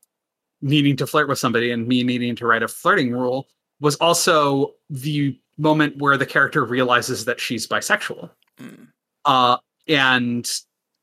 needing 0.61 0.95
to 0.97 1.07
flirt 1.07 1.27
with 1.29 1.39
somebody 1.39 1.71
and 1.71 1.87
me 1.87 2.03
needing 2.03 2.35
to 2.35 2.45
write 2.45 2.63
a 2.63 2.67
flirting 2.67 3.11
rule 3.11 3.47
was 3.79 3.95
also 3.97 4.73
the 4.89 5.39
moment 5.57 5.97
where 5.97 6.17
the 6.17 6.25
character 6.25 6.63
realizes 6.65 7.25
that 7.25 7.39
she's 7.39 7.67
bisexual 7.67 8.29
Mm. 8.59 8.87
uh 9.25 9.57
and 9.87 10.51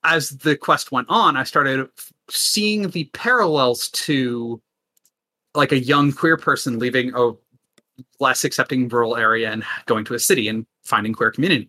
as 0.04 0.30
the 0.30 0.56
quest 0.56 0.92
went 0.92 1.08
on 1.10 1.36
i 1.36 1.42
started 1.42 1.88
seeing 2.30 2.88
the 2.90 3.04
parallels 3.14 3.88
to 3.90 4.60
like 5.54 5.72
a 5.72 5.78
young 5.78 6.12
queer 6.12 6.36
person 6.36 6.78
leaving 6.78 7.10
a 7.14 7.32
less 8.20 8.44
accepting 8.44 8.88
rural 8.88 9.16
area 9.16 9.50
and 9.50 9.64
going 9.86 10.04
to 10.04 10.14
a 10.14 10.18
city 10.18 10.48
and 10.48 10.66
finding 10.84 11.12
queer 11.12 11.30
community 11.30 11.68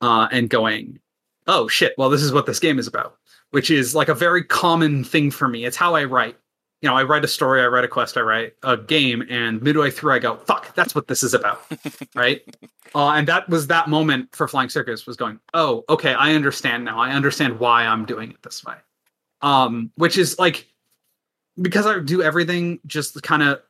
uh, 0.00 0.28
and 0.30 0.50
going 0.50 0.98
oh 1.46 1.68
shit 1.68 1.94
well 1.98 2.10
this 2.10 2.22
is 2.22 2.32
what 2.32 2.46
this 2.46 2.58
game 2.58 2.78
is 2.78 2.86
about 2.86 3.18
which 3.54 3.70
is 3.70 3.94
like 3.94 4.08
a 4.08 4.14
very 4.14 4.42
common 4.42 5.04
thing 5.04 5.30
for 5.30 5.46
me. 5.46 5.64
It's 5.64 5.76
how 5.76 5.94
i 5.94 6.02
write. 6.02 6.36
You 6.82 6.90
know 6.90 6.96
i 6.96 7.02
write 7.04 7.24
a 7.24 7.28
story 7.28 7.62
i 7.62 7.66
write 7.66 7.84
a 7.84 7.88
quest 7.88 8.18
i 8.18 8.20
write 8.20 8.54
a 8.62 8.76
game 8.76 9.24
and 9.30 9.62
midway 9.62 9.90
through 9.90 10.12
i 10.12 10.18
go 10.18 10.36
fuck 10.36 10.74
that's 10.74 10.94
what 10.94 11.06
this 11.06 11.22
is 11.22 11.32
about 11.32 11.64
right? 12.14 12.42
Uh, 12.94 13.12
and 13.12 13.26
that 13.26 13.48
was 13.48 13.68
that 13.68 13.88
moment 13.88 14.28
for 14.34 14.46
flying 14.46 14.68
circus 14.68 15.06
was 15.06 15.16
going 15.16 15.38
oh 15.54 15.84
okay 15.88 16.12
i 16.12 16.34
understand 16.34 16.84
now. 16.84 16.98
I 16.98 17.12
understand 17.12 17.58
why 17.58 17.86
i'm 17.86 18.04
doing 18.04 18.32
it 18.32 18.42
this 18.42 18.64
way. 18.64 18.74
Um 19.40 19.92
which 19.94 20.18
is 20.18 20.38
like 20.38 20.66
because 21.62 21.86
i 21.86 22.00
do 22.00 22.22
everything 22.22 22.80
just 22.86 23.22
kind 23.22 23.42
of 23.42 23.62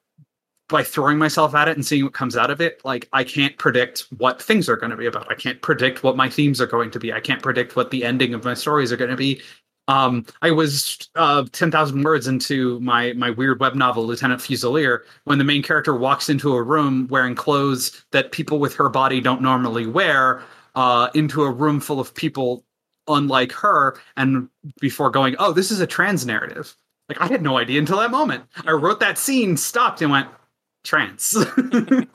by 0.69 0.83
throwing 0.83 1.19
myself 1.19 1.55
at 1.55 1.69
it 1.69 1.77
and 1.77 1.85
seeing 1.85 2.05
what 2.05 2.13
comes 2.13 2.37
out 2.37 2.51
of 2.51 2.61
it 2.61 2.81
like 2.85 3.09
i 3.13 3.23
can't 3.23 3.57
predict 3.59 4.07
what 4.19 4.41
things 4.41 4.69
are 4.69 4.77
going 4.77 4.91
to 4.91 4.97
be 4.97 5.07
about 5.07 5.31
i 5.31 5.35
can't 5.35 5.61
predict 5.63 6.03
what 6.03 6.17
my 6.17 6.29
themes 6.29 6.61
are 6.61 6.67
going 6.67 6.91
to 6.91 6.99
be 6.99 7.13
i 7.13 7.21
can't 7.21 7.43
predict 7.43 7.77
what 7.77 7.91
the 7.91 8.05
ending 8.05 8.35
of 8.35 8.45
my 8.45 8.55
stories 8.55 8.91
are 8.93 8.97
going 8.97 9.11
to 9.11 9.17
be 9.17 9.41
um 9.89 10.25
i 10.43 10.51
was 10.51 11.11
uh 11.17 11.45
10,000 11.53 12.03
words 12.03 12.27
into 12.27 12.81
my 12.81 13.13
my 13.15 13.31
weird 13.31 13.61
web 13.61 13.75
novel 13.75 14.07
lieutenant 14.07 14.41
fusilier 14.41 15.01
when 15.25 15.39
the 15.39 15.45
main 15.45 15.63
character 15.63 15.95
walks 15.95 16.29
into 16.29 16.55
a 16.55 16.63
room 16.63 17.07
wearing 17.09 17.35
clothes 17.35 18.05
that 18.13 18.33
people 18.33 18.59
with 18.59 18.75
her 18.75 18.89
body 18.89 19.21
don't 19.21 19.43
normally 19.43 19.87
wear 19.87 20.43
uh, 20.75 21.09
into 21.15 21.45
a 21.45 21.51
room 21.51 21.79
full 21.79 22.01
of 22.01 22.13
people 22.15 22.65
unlike 23.09 23.53
her, 23.53 23.97
and 24.17 24.49
before 24.81 25.11
going, 25.11 25.37
oh, 25.39 25.53
this 25.53 25.71
is 25.71 25.81
a 25.81 25.87
trans 25.87 26.25
narrative. 26.27 26.75
Like 27.09 27.21
I 27.21 27.27
had 27.27 27.43
no 27.43 27.59
idea 27.59 27.79
until 27.79 27.99
that 27.99 28.11
moment. 28.11 28.45
I 28.67 28.73
wrote 28.73 29.01
that 29.01 29.19
scene, 29.19 29.57
stopped, 29.57 30.01
and 30.01 30.11
went 30.11 30.29
trans. 30.85 31.37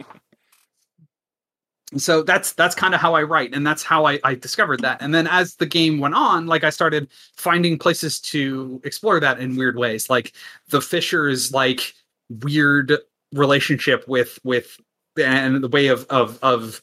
so 1.98 2.24
that's 2.24 2.54
that's 2.54 2.76
kind 2.76 2.94
of 2.94 3.02
how 3.02 3.16
I 3.16 3.24
write, 3.24 3.54
and 3.54 3.66
that's 3.66 3.84
how 3.84 4.06
I, 4.06 4.20
I 4.24 4.36
discovered 4.36 4.82
that. 4.82 5.02
And 5.02 5.14
then 5.14 5.28
as 5.28 5.56
the 5.56 5.66
game 5.66 6.00
went 6.00 6.16
on, 6.16 6.48
like 6.48 6.64
I 6.64 6.70
started 6.70 7.10
finding 7.36 7.78
places 7.78 8.20
to 8.22 8.82
explore 8.84 9.20
that 9.20 9.40
in 9.40 9.58
weird 9.58 9.78
ways, 9.78 10.10
like 10.10 10.34
the 10.70 10.82
Fishers 10.82 11.52
like 11.52 11.94
weird 12.30 12.94
relationship 13.34 14.08
with 14.08 14.40
with 14.44 14.80
and 15.22 15.64
the 15.64 15.68
way 15.68 15.88
of 15.88 16.06
of 16.10 16.40
of 16.42 16.82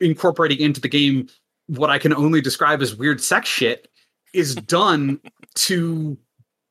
incorporating 0.00 0.58
into 0.58 0.80
the 0.80 0.88
game 0.88 1.28
what 1.66 1.90
I 1.90 1.98
can 1.98 2.14
only 2.14 2.40
describe 2.40 2.82
as 2.82 2.96
weird 2.96 3.20
sex 3.20 3.48
shit 3.48 3.88
is 4.34 4.54
done 4.54 5.20
to 5.54 6.16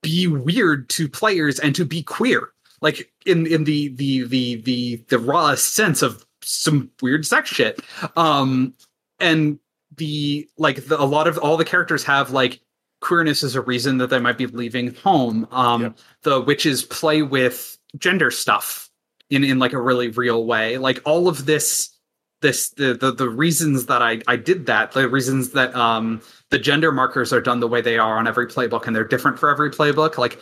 be 0.02 0.28
weird 0.28 0.90
to 0.90 1.08
players 1.08 1.60
and 1.60 1.74
to 1.76 1.86
be 1.86 2.04
queer 2.04 2.50
like 2.82 3.12
in 3.26 3.46
in 3.48 3.64
the 3.64 3.90
the 3.90 4.24
the 4.24 4.56
the 4.62 4.96
the 5.10 5.20
rawest 5.20 5.74
sense 5.74 6.02
of 6.02 6.26
some 6.42 6.90
weird 7.02 7.26
sex 7.26 7.50
shit. 7.50 7.82
Um 8.16 8.74
and 9.20 9.60
the 9.96 10.48
like 10.58 10.86
the, 10.86 11.02
a 11.02 11.04
lot 11.06 11.28
of 11.28 11.38
all 11.38 11.58
the 11.58 11.66
characters 11.66 12.04
have 12.04 12.32
like 12.32 12.60
queerness 13.02 13.44
as 13.44 13.56
a 13.56 13.62
reason 13.62 13.98
that 14.00 14.10
they 14.10 14.20
might 14.20 14.38
be 14.38 14.48
leaving 14.48 14.94
home. 14.96 15.48
Um 15.52 15.82
Yep. 15.82 15.98
the 16.24 16.42
witches 16.42 16.84
play 16.84 17.22
with 17.22 17.78
gender 17.98 18.32
stuff 18.32 18.90
in 19.30 19.44
in 19.44 19.60
like 19.60 19.74
a 19.74 19.82
really 19.82 20.10
real 20.10 20.46
way. 20.46 20.78
Like 20.78 21.02
all 21.06 21.28
of 21.28 21.46
this 21.46 21.94
this 22.42 22.70
the 22.72 22.94
the, 22.94 23.12
the 23.12 23.30
reasons 23.30 23.88
that 23.88 24.02
I 24.04 24.22
I 24.28 24.36
did 24.36 24.68
that 24.68 24.92
the 24.92 25.10
reasons 25.10 25.52
that 25.52 25.76
um 25.76 26.22
the 26.52 26.60
gender 26.60 26.92
markers 26.92 27.34
are 27.34 27.42
done 27.42 27.60
the 27.60 27.68
way 27.68 27.82
they 27.82 27.98
are 27.98 28.18
on 28.18 28.28
every 28.28 28.48
playbook 28.48 28.86
and 28.88 28.96
they're 28.96 29.04
different 29.08 29.40
for 29.40 29.50
every 29.50 29.72
playbook 29.72 30.18
like 30.20 30.40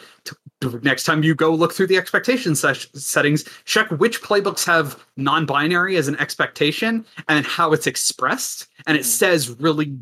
next 0.81 1.03
time 1.03 1.23
you 1.23 1.35
go 1.35 1.53
look 1.53 1.73
through 1.73 1.87
the 1.87 1.97
expectation 1.97 2.55
ses- 2.55 2.87
settings 2.95 3.43
check 3.65 3.89
which 3.91 4.21
playbooks 4.21 4.65
have 4.65 5.03
non-binary 5.17 5.97
as 5.97 6.07
an 6.07 6.15
expectation 6.17 7.05
and 7.27 7.45
how 7.45 7.73
it's 7.73 7.87
expressed 7.87 8.67
and 8.87 8.97
it 8.97 9.01
Mhm. 9.01 9.05
says 9.05 9.49
really 9.59 9.97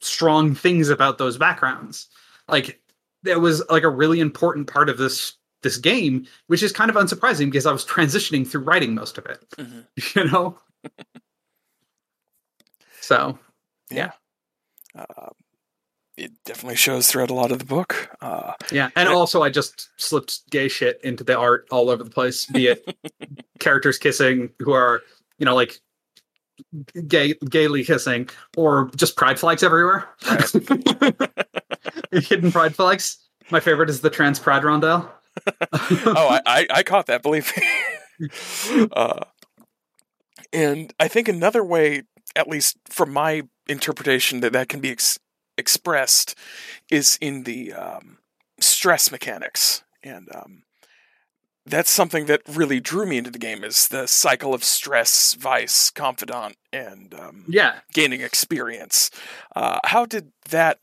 strong 0.00 0.54
things 0.54 0.88
about 0.90 1.18
those 1.18 1.38
backgrounds 1.38 2.08
like 2.48 2.80
that 3.22 3.40
was 3.40 3.62
like 3.70 3.82
a 3.82 3.88
really 3.88 4.20
important 4.20 4.70
part 4.70 4.88
of 4.88 4.98
this 4.98 5.34
this 5.62 5.78
game 5.78 6.26
which 6.46 6.62
is 6.62 6.72
kind 6.72 6.90
of 6.90 6.96
unsurprising 6.96 7.46
because 7.46 7.66
i 7.66 7.72
was 7.72 7.84
transitioning 7.84 8.46
through 8.46 8.62
writing 8.62 8.94
most 8.94 9.18
of 9.18 9.26
it 9.26 9.44
Mhm. 9.56 9.86
you 10.14 10.24
know 10.30 10.58
so 13.00 13.38
Uh, 14.94 15.28
it 16.16 16.32
definitely 16.44 16.76
shows 16.76 17.08
throughout 17.08 17.30
a 17.30 17.34
lot 17.34 17.52
of 17.52 17.58
the 17.58 17.64
book. 17.64 18.08
Uh, 18.20 18.54
yeah 18.72 18.90
and 18.96 19.08
also 19.08 19.42
i 19.42 19.50
just 19.50 19.90
slipped 19.96 20.48
gay 20.50 20.68
shit 20.68 21.00
into 21.04 21.22
the 21.22 21.36
art 21.36 21.66
all 21.70 21.90
over 21.90 22.02
the 22.02 22.10
place 22.10 22.46
be 22.46 22.68
it 22.68 22.96
characters 23.58 23.98
kissing 23.98 24.50
who 24.58 24.72
are 24.72 25.02
you 25.38 25.44
know 25.44 25.54
like 25.54 25.78
gay 27.06 27.34
gaily 27.48 27.84
kissing 27.84 28.28
or 28.56 28.90
just 28.96 29.16
pride 29.16 29.38
flags 29.38 29.62
everywhere 29.62 30.08
hidden 32.12 32.50
pride 32.50 32.74
flags 32.74 33.18
my 33.50 33.60
favorite 33.60 33.90
is 33.90 34.00
the 34.00 34.10
trans 34.10 34.38
pride 34.38 34.64
roundel 34.64 35.08
oh, 35.72 36.28
I, 36.30 36.40
I, 36.46 36.66
I 36.76 36.82
caught 36.82 37.06
that. 37.06 37.22
Believe 37.22 37.52
me. 37.56 38.88
uh, 38.92 39.20
and 40.52 40.92
I 40.98 41.08
think 41.08 41.28
another 41.28 41.64
way, 41.64 42.02
at 42.34 42.48
least 42.48 42.78
from 42.88 43.12
my 43.12 43.42
interpretation, 43.68 44.40
that 44.40 44.52
that 44.52 44.68
can 44.68 44.80
be 44.80 44.90
ex- 44.90 45.18
expressed 45.58 46.34
is 46.90 47.18
in 47.20 47.44
the 47.44 47.72
um, 47.72 48.18
stress 48.60 49.10
mechanics, 49.10 49.82
and 50.02 50.28
um, 50.34 50.62
that's 51.64 51.90
something 51.90 52.26
that 52.26 52.42
really 52.48 52.80
drew 52.80 53.06
me 53.06 53.18
into 53.18 53.30
the 53.30 53.38
game. 53.38 53.64
Is 53.64 53.88
the 53.88 54.06
cycle 54.06 54.54
of 54.54 54.62
stress, 54.64 55.34
vice, 55.34 55.90
confidant, 55.90 56.56
and 56.72 57.14
um, 57.14 57.44
yeah 57.48 57.80
gaining 57.92 58.20
experience. 58.20 59.10
Uh, 59.54 59.78
how 59.84 60.06
did 60.06 60.32
that? 60.50 60.78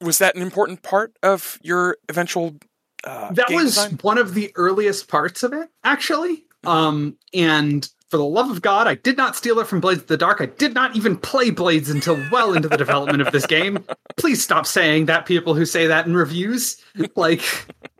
Was 0.00 0.18
that 0.18 0.34
an 0.34 0.42
important 0.42 0.82
part 0.82 1.16
of 1.22 1.58
your 1.62 1.96
eventual? 2.08 2.56
Uh, 3.04 3.32
that 3.32 3.50
was 3.50 3.76
design? 3.76 3.98
one 4.02 4.18
of 4.18 4.34
the 4.34 4.50
earliest 4.56 5.08
parts 5.08 5.42
of 5.42 5.52
it 5.52 5.68
actually 5.84 6.44
um 6.64 7.16
and 7.32 7.88
for 8.08 8.16
the 8.16 8.24
love 8.24 8.50
of 8.50 8.62
god 8.62 8.86
i 8.86 8.94
did 8.94 9.16
not 9.16 9.36
steal 9.36 9.58
it 9.58 9.66
from 9.66 9.80
blades 9.80 10.00
of 10.02 10.06
the 10.08 10.16
dark. 10.16 10.40
I 10.40 10.46
did 10.46 10.74
not 10.74 10.96
even 10.96 11.16
play 11.16 11.50
blades 11.50 11.90
until 11.90 12.20
well 12.30 12.54
into 12.54 12.68
the 12.68 12.76
development 12.76 13.22
of 13.22 13.32
this 13.32 13.46
game. 13.46 13.84
Please 14.16 14.42
stop 14.42 14.66
saying 14.66 15.06
that 15.06 15.26
people 15.26 15.54
who 15.54 15.64
say 15.64 15.86
that 15.86 16.06
in 16.06 16.16
reviews. 16.16 16.76
Like 17.14 17.42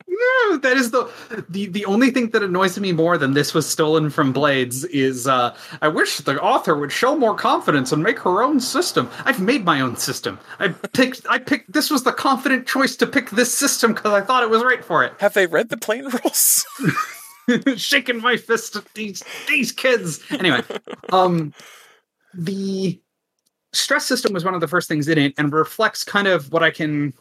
no 0.09 0.57
that 0.59 0.77
is 0.77 0.91
the 0.91 1.11
the 1.49 1.67
the 1.67 1.85
only 1.85 2.11
thing 2.11 2.31
that 2.31 2.43
annoys 2.43 2.79
me 2.79 2.93
more 2.93 3.19
than 3.19 3.35
this 3.35 3.53
was 3.55 3.69
stolen 3.69 4.09
from 4.11 4.33
blades 4.33 4.85
is 4.85 5.27
uh 5.27 5.55
i 5.83 5.89
wish 5.89 6.19
the 6.19 6.41
author 6.41 6.77
would 6.77 6.91
show 6.91 7.17
more 7.17 7.35
confidence 7.35 7.93
and 7.93 8.03
make 8.03 8.19
her 8.19 8.43
own 8.43 8.59
system. 8.59 9.09
I've 9.25 9.41
made 9.41 9.65
my 9.65 9.81
own 9.81 9.97
system. 9.97 10.39
I 10.59 10.69
picked 10.69 11.27
i 11.29 11.39
picked 11.39 11.73
this 11.73 11.91
was 11.91 12.03
the 12.03 12.13
confident 12.13 12.67
choice 12.67 12.97
to 12.97 13.07
pick 13.07 13.31
this 13.31 13.53
system 13.53 13.95
because 13.95 14.13
i 14.13 14.21
thought 14.21 14.43
it 14.43 14.51
was 14.51 14.63
right 14.65 14.85
for 14.85 15.05
it. 15.05 15.13
Have 15.21 15.35
they 15.35 15.47
read 15.47 15.69
the 15.69 15.77
plain 15.77 16.05
rules? 16.05 16.67
shaking 17.77 18.21
my 18.21 18.37
fist 18.37 18.77
at 18.77 18.85
these 18.95 19.23
these 19.49 19.73
kids. 19.73 20.21
Anyway, 20.31 20.63
um, 21.13 21.53
the 22.35 23.01
stress 23.73 24.07
system 24.07 24.33
was 24.33 24.45
one 24.45 24.55
of 24.55 24.61
the 24.61 24.69
first 24.69 24.89
things 24.89 25.09
in 25.09 25.19
it, 25.19 25.35
and 25.39 25.53
reflects 25.53 26.05
kind 26.05 26.29
of 26.29 26.53
what 26.53 26.63
I 26.63 26.71
can, 26.71 27.13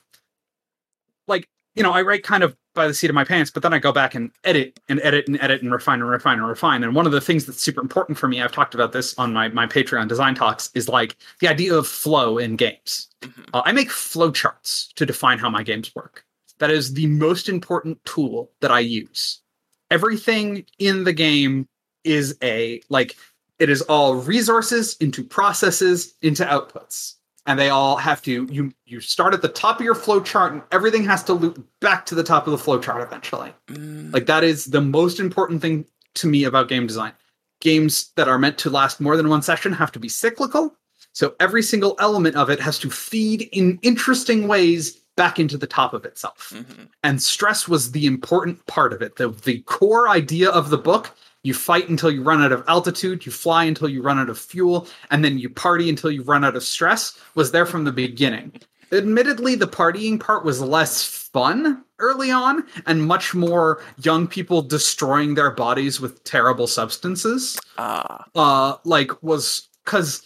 like, 1.27 1.47
you 1.75 1.83
know, 1.83 1.91
I 1.91 2.01
write 2.01 2.23
kind 2.23 2.43
of 2.43 2.55
by 2.73 2.87
the 2.87 2.93
seat 2.93 3.09
of 3.09 3.15
my 3.15 3.23
pants, 3.23 3.51
but 3.51 3.63
then 3.63 3.73
I 3.73 3.79
go 3.79 3.91
back 3.93 4.15
and 4.15 4.31
edit 4.43 4.79
and 4.89 4.99
edit 5.01 5.27
and 5.27 5.41
edit 5.41 5.61
and 5.61 5.71
refine 5.71 6.01
and 6.01 6.09
refine 6.09 6.39
and 6.39 6.47
refine. 6.47 6.83
And 6.83 6.93
one 6.93 7.05
of 7.05 7.13
the 7.13 7.21
things 7.21 7.45
that's 7.45 7.61
super 7.61 7.81
important 7.81 8.17
for 8.17 8.27
me, 8.27 8.41
I've 8.41 8.51
talked 8.51 8.75
about 8.75 8.91
this 8.91 9.17
on 9.17 9.33
my 9.33 9.47
my 9.49 9.65
Patreon 9.67 10.07
design 10.07 10.35
talks, 10.35 10.69
is 10.75 10.89
like 10.89 11.15
the 11.39 11.47
idea 11.47 11.73
of 11.73 11.87
flow 11.87 12.37
in 12.37 12.55
games. 12.57 13.07
Mhm. 13.21 13.49
Uh, 13.53 13.61
I 13.65 13.71
make 13.71 13.89
flow 13.91 14.31
charts 14.31 14.91
to 14.95 15.05
define 15.05 15.39
how 15.39 15.49
my 15.49 15.63
games 15.63 15.93
work. 15.95 16.25
That 16.59 16.69
is 16.69 16.93
the 16.93 17.07
most 17.07 17.49
important 17.49 18.03
tool 18.05 18.51
that 18.61 18.71
I 18.71 18.79
use. 18.79 19.41
Everything 19.91 20.65
in 20.79 21.03
the 21.03 21.13
game 21.13 21.67
is 22.03 22.37
a 22.43 22.81
like 22.89 23.15
it 23.59 23.69
is 23.69 23.81
all 23.83 24.15
resources 24.15 24.95
into 24.97 25.23
processes 25.23 26.13
into 26.21 26.45
outputs 26.45 27.15
and 27.47 27.57
they 27.57 27.69
all 27.69 27.95
have 27.97 28.21
to 28.21 28.47
you 28.51 28.71
you 28.85 28.99
start 28.99 29.33
at 29.33 29.41
the 29.41 29.47
top 29.47 29.79
of 29.79 29.85
your 29.85 29.95
flow 29.95 30.19
chart 30.19 30.53
and 30.53 30.61
everything 30.71 31.03
has 31.03 31.23
to 31.23 31.33
loop 31.33 31.65
back 31.79 32.05
to 32.05 32.13
the 32.13 32.23
top 32.23 32.45
of 32.45 32.51
the 32.51 32.57
flow 32.59 32.79
chart 32.79 33.01
eventually 33.01 33.51
Mm, 33.69 34.13
like 34.13 34.27
that 34.27 34.43
is 34.43 34.65
the 34.65 34.81
most 34.81 35.19
important 35.19 35.63
thing 35.63 35.85
to 36.15 36.27
me 36.27 36.45
about 36.45 36.67
game 36.67 36.87
design. 36.87 37.13
Games 37.61 38.11
that 38.15 38.27
are 38.27 38.39
meant 38.39 38.57
to 38.59 38.69
last 38.69 38.99
more 38.99 39.15
than 39.15 39.29
one 39.29 39.41
session 39.41 39.71
have 39.73 39.91
to 39.93 39.99
be 39.99 40.09
cyclical. 40.09 40.75
So 41.13 41.35
every 41.39 41.63
single 41.63 41.95
element 41.99 42.35
of 42.35 42.49
it 42.49 42.59
has 42.59 42.79
to 42.79 42.89
feed 42.89 43.43
in 43.53 43.79
interesting 43.81 44.47
ways 44.47 45.01
back 45.15 45.39
into 45.39 45.57
the 45.57 45.67
top 45.67 45.93
of 45.93 46.05
itself. 46.05 46.51
mhm. 46.55 46.87
And 47.03 47.21
stress 47.21 47.67
was 47.67 47.91
the 47.91 48.05
important 48.05 48.65
part 48.67 48.93
of 48.93 49.01
it. 49.01 49.15
The, 49.15 49.29
the 49.29 49.59
core 49.61 50.09
idea 50.09 50.49
of 50.49 50.69
the 50.69 50.77
book 50.77 51.15
you 51.43 51.53
fight 51.53 51.89
until 51.89 52.09
you 52.09 52.23
run 52.23 52.41
out 52.41 52.51
of 52.51 52.63
altitude, 52.67 53.25
you 53.25 53.31
fly 53.31 53.65
until 53.65 53.87
you 53.87 54.01
run 54.01 54.17
out 54.17 54.29
of 54.29 54.39
fuel, 54.39 54.87
and 55.11 55.23
then 55.23 55.37
you 55.37 55.47
party 55.47 55.89
until 55.89 56.09
you 56.09 56.23
run 56.23 56.43
out 56.43 56.55
of 56.55 56.63
stress 56.63 57.17
was 57.35 57.51
there 57.51 57.67
from 57.67 57.83
the 57.83 57.91
beginning. 57.91 58.51
Admittedly, 58.91 59.55
the 59.55 59.67
partying 59.67 60.19
part 60.19 60.43
was 60.43 60.59
less 60.61 61.03
fun 61.05 61.83
early 61.99 62.31
on 62.31 62.63
and 62.87 63.05
much 63.05 63.33
more 63.35 63.81
young 64.01 64.27
people 64.27 64.61
destroying 64.61 65.35
their 65.35 65.51
bodies 65.51 65.99
with 66.01 66.23
terrible 66.23 66.67
substances 66.67 67.57
Ah, 67.77 68.25
uh 68.35 68.75
like 68.83 69.11
was 69.23 69.69
because 69.85 70.23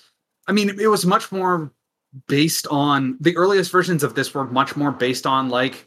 i 0.47 0.51
mean 0.51 0.69
it 0.79 0.87
was 0.87 1.05
much 1.05 1.31
more 1.31 1.71
based 2.27 2.67
on 2.67 3.17
the 3.19 3.35
earliest 3.37 3.71
versions 3.71 4.03
of 4.03 4.15
this 4.15 4.33
were 4.33 4.45
much 4.45 4.75
more 4.75 4.91
based 4.91 5.25
on 5.25 5.49
like 5.49 5.85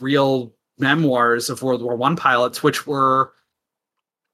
real 0.00 0.52
memoirs 0.78 1.48
of 1.50 1.62
world 1.62 1.82
war 1.82 1.96
one 1.96 2.16
pilots 2.16 2.62
which 2.62 2.86
were 2.86 3.32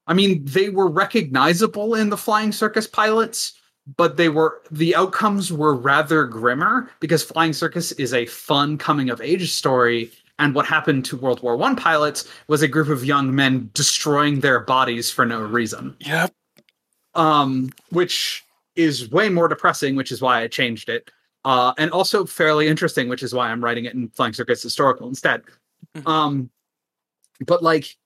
i 0.06 0.14
mean 0.14 0.44
they 0.44 0.68
were 0.68 0.88
recognizable 0.88 1.94
in 1.94 2.10
the 2.10 2.16
flying 2.16 2.52
circus 2.52 2.86
pilots 2.86 3.54
but 3.96 4.16
they 4.16 4.28
were 4.28 4.62
the 4.70 4.94
outcomes 4.94 5.52
were 5.52 5.74
rather 5.74 6.24
grimmer 6.24 6.90
because 7.00 7.22
flying 7.22 7.52
circus 7.52 7.92
is 7.92 8.12
a 8.12 8.26
fun 8.26 8.76
coming 8.76 9.08
of 9.08 9.20
age 9.20 9.52
story 9.52 10.10
and 10.38 10.54
what 10.54 10.66
happened 10.66 11.04
to 11.04 11.16
world 11.16 11.42
war 11.42 11.56
one 11.56 11.76
pilots 11.76 12.28
was 12.48 12.60
a 12.60 12.68
group 12.68 12.88
of 12.88 13.04
young 13.04 13.34
men 13.34 13.70
destroying 13.72 14.40
their 14.40 14.60
bodies 14.60 15.10
for 15.10 15.24
no 15.24 15.40
reason 15.40 15.96
yep. 16.00 16.34
um, 17.14 17.70
which 17.90 18.43
is 18.76 19.10
way 19.10 19.28
more 19.28 19.48
depressing, 19.48 19.96
which 19.96 20.12
is 20.12 20.20
why 20.20 20.42
I 20.42 20.48
changed 20.48 20.88
it, 20.88 21.10
uh, 21.44 21.72
and 21.78 21.90
also 21.90 22.24
fairly 22.24 22.68
interesting, 22.68 23.08
which 23.08 23.22
is 23.22 23.34
why 23.34 23.50
I'm 23.50 23.62
writing 23.62 23.84
it 23.84 23.94
in 23.94 24.08
Flying 24.10 24.32
Circus 24.32 24.62
Historical 24.62 25.08
instead. 25.08 25.42
Mhm. 25.96 26.06
Um, 26.08 26.50
but 27.46 27.62
like 27.62 27.96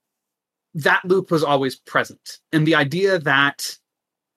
that 0.75 1.05
loop 1.05 1.31
was 1.31 1.43
always 1.45 1.77
present, 1.77 2.39
and 2.53 2.67
the 2.67 2.75
idea 2.75 3.19
that 3.19 3.77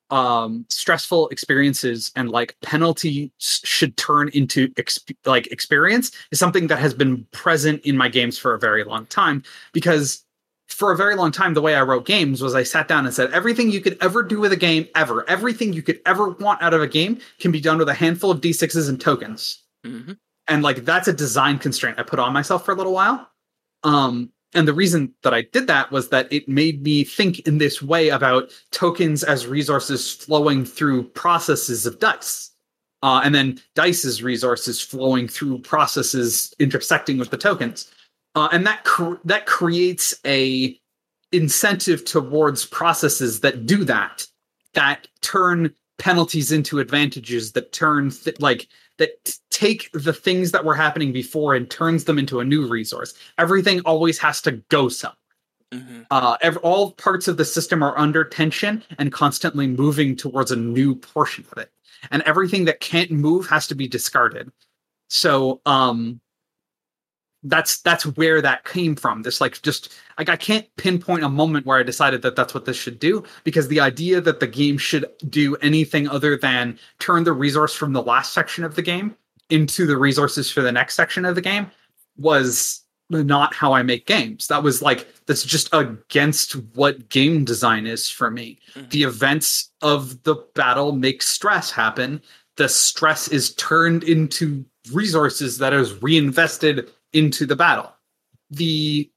um 0.09 0.65
stressful 0.67 1.29
experiences 1.29 2.11
and 2.17 2.29
like 2.29 2.57
penalties 2.61 3.29
should 3.39 3.95
turn 3.95 4.27
into 4.33 4.67
exp- 4.71 5.15
like 5.25 5.47
experience 5.47 6.11
is 6.31 6.39
something 6.39 6.67
that 6.67 6.79
has 6.79 6.93
been 6.93 7.25
present 7.31 7.81
in 7.85 7.95
my 7.95 8.09
games 8.09 8.37
for 8.37 8.53
a 8.53 8.59
very 8.59 8.83
long 8.83 9.05
time 9.05 9.41
because 9.71 10.25
for 10.71 10.91
a 10.91 10.97
very 10.97 11.15
long 11.15 11.31
time 11.31 11.53
the 11.53 11.61
way 11.61 11.75
i 11.75 11.81
wrote 11.81 12.05
games 12.05 12.41
was 12.41 12.55
i 12.55 12.63
sat 12.63 12.87
down 12.87 13.05
and 13.05 13.13
said 13.13 13.31
everything 13.31 13.69
you 13.71 13.81
could 13.81 13.97
ever 14.01 14.23
do 14.23 14.39
with 14.39 14.51
a 14.51 14.57
game 14.57 14.87
ever 14.95 15.29
everything 15.29 15.73
you 15.73 15.81
could 15.81 15.99
ever 16.05 16.29
want 16.29 16.61
out 16.61 16.73
of 16.73 16.81
a 16.81 16.87
game 16.87 17.19
can 17.39 17.51
be 17.51 17.59
done 17.61 17.77
with 17.77 17.89
a 17.89 17.93
handful 17.93 18.31
of 18.31 18.41
d6s 18.41 18.89
and 18.89 18.99
tokens. 19.01 19.63
Mhm. 19.85 20.17
and 20.47 20.63
like 20.63 20.85
that's 20.85 21.07
a 21.07 21.13
design 21.13 21.57
constraint 21.59 21.99
i 21.99 22.03
put 22.03 22.19
on 22.19 22.33
myself 22.33 22.63
for 22.65 22.71
a 22.71 22.75
little 22.75 22.93
while. 22.93 23.29
Um 23.83 24.31
and 24.53 24.67
the 24.67 24.73
reason 24.73 25.13
that 25.23 25.33
i 25.33 25.41
did 25.41 25.67
that 25.67 25.91
was 25.91 26.09
that 26.09 26.31
it 26.31 26.47
made 26.47 26.83
me 26.83 27.03
think 27.03 27.39
in 27.47 27.57
this 27.57 27.81
way 27.81 28.09
about 28.09 28.51
tokens 28.71 29.23
as 29.23 29.47
resources 29.47 30.11
flowing 30.11 30.65
through 30.65 31.03
processes 31.09 31.85
of 31.85 31.99
dice. 31.99 32.49
Uh, 33.03 33.19
and 33.23 33.33
then 33.33 33.59
dice 33.73 34.05
as 34.05 34.21
resources 34.21 34.79
flowing 34.79 35.27
through 35.27 35.57
processes 35.57 36.53
intersecting 36.59 37.17
with 37.17 37.31
the 37.31 37.37
tokens 37.37 37.89
uh, 38.35 38.49
and 38.51 38.65
that 38.65 38.83
cr- 38.83 39.15
that 39.25 39.45
creates 39.45 40.15
a 40.25 40.79
incentive 41.31 42.03
towards 42.05 42.65
processes 42.65 43.39
that 43.41 43.65
do 43.65 43.83
that 43.85 44.27
that 44.73 45.07
turn 45.21 45.73
penalties 45.97 46.51
into 46.51 46.79
advantages 46.79 47.51
that 47.53 47.71
turn 47.71 48.09
th- 48.09 48.39
like 48.39 48.67
that 48.97 49.23
t- 49.23 49.33
take 49.49 49.89
the 49.93 50.13
things 50.13 50.51
that 50.51 50.65
were 50.65 50.75
happening 50.75 51.11
before 51.13 51.53
and 51.55 51.69
turns 51.69 52.03
them 52.05 52.17
into 52.19 52.39
a 52.39 52.45
new 52.45 52.67
resource. 52.67 53.13
Everything 53.37 53.79
always 53.81 54.17
has 54.19 54.41
to 54.41 54.53
go 54.69 54.89
somewhere. 54.89 55.15
Mhm. 55.73 56.05
uh, 56.11 56.35
ev- 56.41 56.57
all 56.57 56.91
parts 56.91 57.29
of 57.29 57.37
the 57.37 57.45
system 57.45 57.81
are 57.81 57.97
under 57.97 58.25
tension 58.25 58.83
and 58.99 59.13
constantly 59.13 59.67
moving 59.67 60.17
towards 60.17 60.51
a 60.51 60.55
new 60.57 60.93
portion 60.95 61.45
of 61.49 61.57
it. 61.57 61.71
And 62.09 62.21
everything 62.23 62.65
that 62.65 62.81
can't 62.81 63.09
move 63.09 63.47
has 63.47 63.67
to 63.67 63.75
be 63.75 63.87
discarded. 63.87 64.51
So 65.07 65.61
um 65.65 66.19
that's 67.43 67.81
that's 67.81 68.05
where 68.05 68.41
that 68.41 68.65
came 68.65 68.95
from. 68.95 69.23
This 69.23 69.41
like 69.41 69.61
just 69.61 69.93
like 70.19 70.29
i 70.29 70.35
can't 70.35 70.67
pinpoint 70.77 71.23
a 71.23 71.29
moment 71.29 71.65
where 71.65 71.79
i 71.79 71.83
decided 71.83 72.21
that 72.21 72.35
that's 72.35 72.53
what 72.53 72.65
this 72.65 72.77
should 72.77 72.99
do 72.99 73.23
because 73.43 73.67
the 73.67 73.79
idea 73.79 74.21
that 74.21 74.39
the 74.39 74.45
game 74.47 74.77
should 74.77 75.05
do 75.29 75.55
anything 75.57 76.07
other 76.07 76.37
than 76.37 76.77
turn 76.99 77.23
the 77.23 77.33
resource 77.33 77.73
from 77.73 77.93
the 77.93 78.03
last 78.03 78.33
section 78.33 78.63
of 78.63 78.75
the 78.75 78.81
game 78.83 79.15
into 79.49 79.87
the 79.87 79.97
resources 79.97 80.51
for 80.51 80.61
the 80.61 80.71
next 80.71 80.93
section 80.95 81.25
of 81.25 81.33
the 81.33 81.41
game 81.41 81.69
was 82.17 82.83
not 83.09 83.53
how 83.53 83.73
i 83.73 83.81
make 83.83 84.05
games. 84.05 84.47
That 84.47 84.63
was 84.63 84.81
like 84.81 85.07
that's 85.25 85.43
just 85.43 85.67
against 85.73 86.53
what 86.75 87.09
game 87.09 87.43
design 87.43 87.85
is 87.87 88.07
for 88.07 88.29
me. 88.31 88.59
Mhm. 88.75 88.89
the 88.91 89.03
events 89.03 89.71
of 89.81 90.21
the 90.23 90.35
battle 90.55 90.91
make 90.93 91.21
stress 91.21 91.71
happen. 91.71 92.21
The 92.57 92.69
stress 92.69 93.27
is 93.27 93.53
turned 93.55 94.03
into 94.03 94.63
resources 94.93 95.57
that 95.57 95.73
is 95.73 96.01
reinvested 96.01 96.89
into 97.13 97.45
the 97.45 97.55
battle. 97.55 97.91
The 98.49 99.09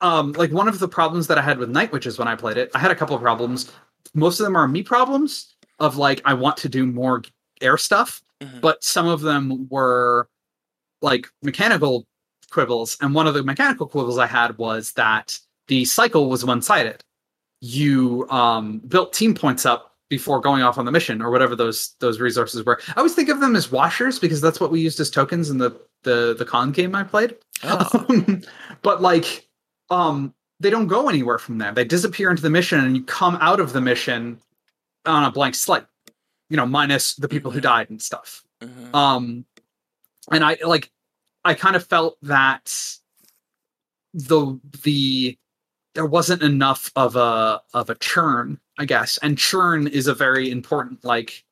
um 0.00 0.32
like 0.32 0.52
one 0.52 0.68
of 0.68 0.78
the 0.78 0.86
problems 0.88 1.26
that 1.26 1.38
i 1.38 1.42
had 1.42 1.58
with 1.58 1.68
night 1.68 1.90
witches 1.90 2.18
when 2.18 2.28
i 2.28 2.36
played 2.36 2.56
it 2.56 2.70
i 2.74 2.78
had 2.78 2.90
a 2.90 2.94
couple 2.94 3.16
of 3.16 3.22
problems. 3.22 3.72
Most 4.14 4.38
of 4.40 4.44
them 4.44 4.56
are 4.56 4.68
me 4.68 4.82
problems 4.82 5.54
of 5.80 5.96
like 5.96 6.22
i 6.24 6.32
want 6.34 6.56
to 6.58 6.68
do 6.68 6.86
more 6.86 7.22
air 7.60 7.76
stuff 7.76 8.22
Mhm. 8.40 8.60
but 8.60 8.84
some 8.84 9.08
of 9.08 9.20
them 9.22 9.66
were 9.68 10.28
like 11.02 11.26
mechanical 11.42 12.06
quibbles 12.52 12.96
and 13.00 13.12
one 13.12 13.26
of 13.26 13.34
the 13.34 13.42
mechanical 13.42 13.88
quibbles 13.88 14.16
i 14.18 14.26
had 14.26 14.56
was 14.58 14.92
that 14.92 15.36
the 15.66 15.84
cycle 15.84 16.30
was 16.30 16.44
one-sided. 16.44 17.02
You 17.60 18.26
um 18.30 18.78
built 18.86 19.12
team 19.12 19.34
points 19.34 19.66
up 19.66 19.96
before 20.08 20.40
going 20.40 20.62
off 20.62 20.78
on 20.78 20.84
the 20.84 20.92
mission 20.92 21.20
or 21.20 21.30
whatever 21.30 21.54
those 21.54 21.94
those 22.00 22.18
resources 22.20 22.64
were 22.64 22.80
i 22.88 22.94
always 22.96 23.14
think 23.14 23.28
of 23.28 23.40
them 23.40 23.54
as 23.56 23.70
washers 23.70 24.18
because 24.18 24.40
that's 24.40 24.58
what 24.60 24.70
we 24.70 24.80
used 24.80 24.98
as 25.00 25.10
tokens 25.10 25.50
in 25.50 25.58
the 25.58 25.70
the 26.02 26.34
the 26.38 26.44
con 26.44 26.72
game 26.72 26.94
i 26.94 27.02
played 27.02 27.36
Oh. 27.64 28.06
but 28.82 29.02
like 29.02 29.48
um 29.90 30.32
they 30.60 30.70
don't 30.70 30.86
go 30.86 31.08
anywhere 31.08 31.38
from 31.38 31.58
there 31.58 31.72
they 31.72 31.84
disappear 31.84 32.30
into 32.30 32.42
the 32.42 32.50
mission 32.50 32.78
and 32.84 32.96
you 32.96 33.02
come 33.04 33.36
out 33.40 33.58
of 33.60 33.72
the 33.72 33.80
mission 33.80 34.38
on 35.06 35.24
a 35.24 35.30
blank 35.32 35.54
slate 35.54 35.84
you 36.50 36.56
know 36.56 36.66
minus 36.66 37.14
the 37.16 37.28
people 37.28 37.50
who 37.50 37.60
died 37.60 37.90
and 37.90 38.00
stuff 38.00 38.42
Mhm. 38.62 38.94
um 38.94 39.44
and 40.32 40.42
i 40.44 40.56
like 40.66 40.90
i 41.44 41.54
kind 41.54 41.76
of 41.76 41.84
felt 41.86 42.16
that 42.22 42.72
the 44.14 44.58
the 44.82 45.36
there 45.94 46.06
wasn't 46.06 46.42
enough 46.42 46.90
of 46.96 47.16
a 47.16 47.60
of 47.74 47.90
a 47.90 47.94
churn 47.96 48.58
i 48.78 48.84
guess. 48.84 49.18
And 49.18 49.36
churn 49.36 49.86
is 49.86 50.06
a 50.06 50.14
very 50.14 50.50
important 50.50 51.04
like 51.04 51.44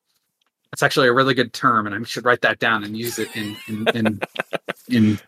it's 0.73 0.83
actually 0.83 1.07
a 1.07 1.13
really 1.13 1.33
good 1.33 1.53
term 1.53 1.87
and 1.87 1.95
i 1.95 2.03
should 2.03 2.25
write 2.25 2.41
that 2.41 2.59
down 2.59 2.83
and 2.83 2.97
use 2.97 3.19
it 3.19 3.29
in 3.35 3.55
in 3.67 3.87
in, 3.95 4.19
in 4.89 5.19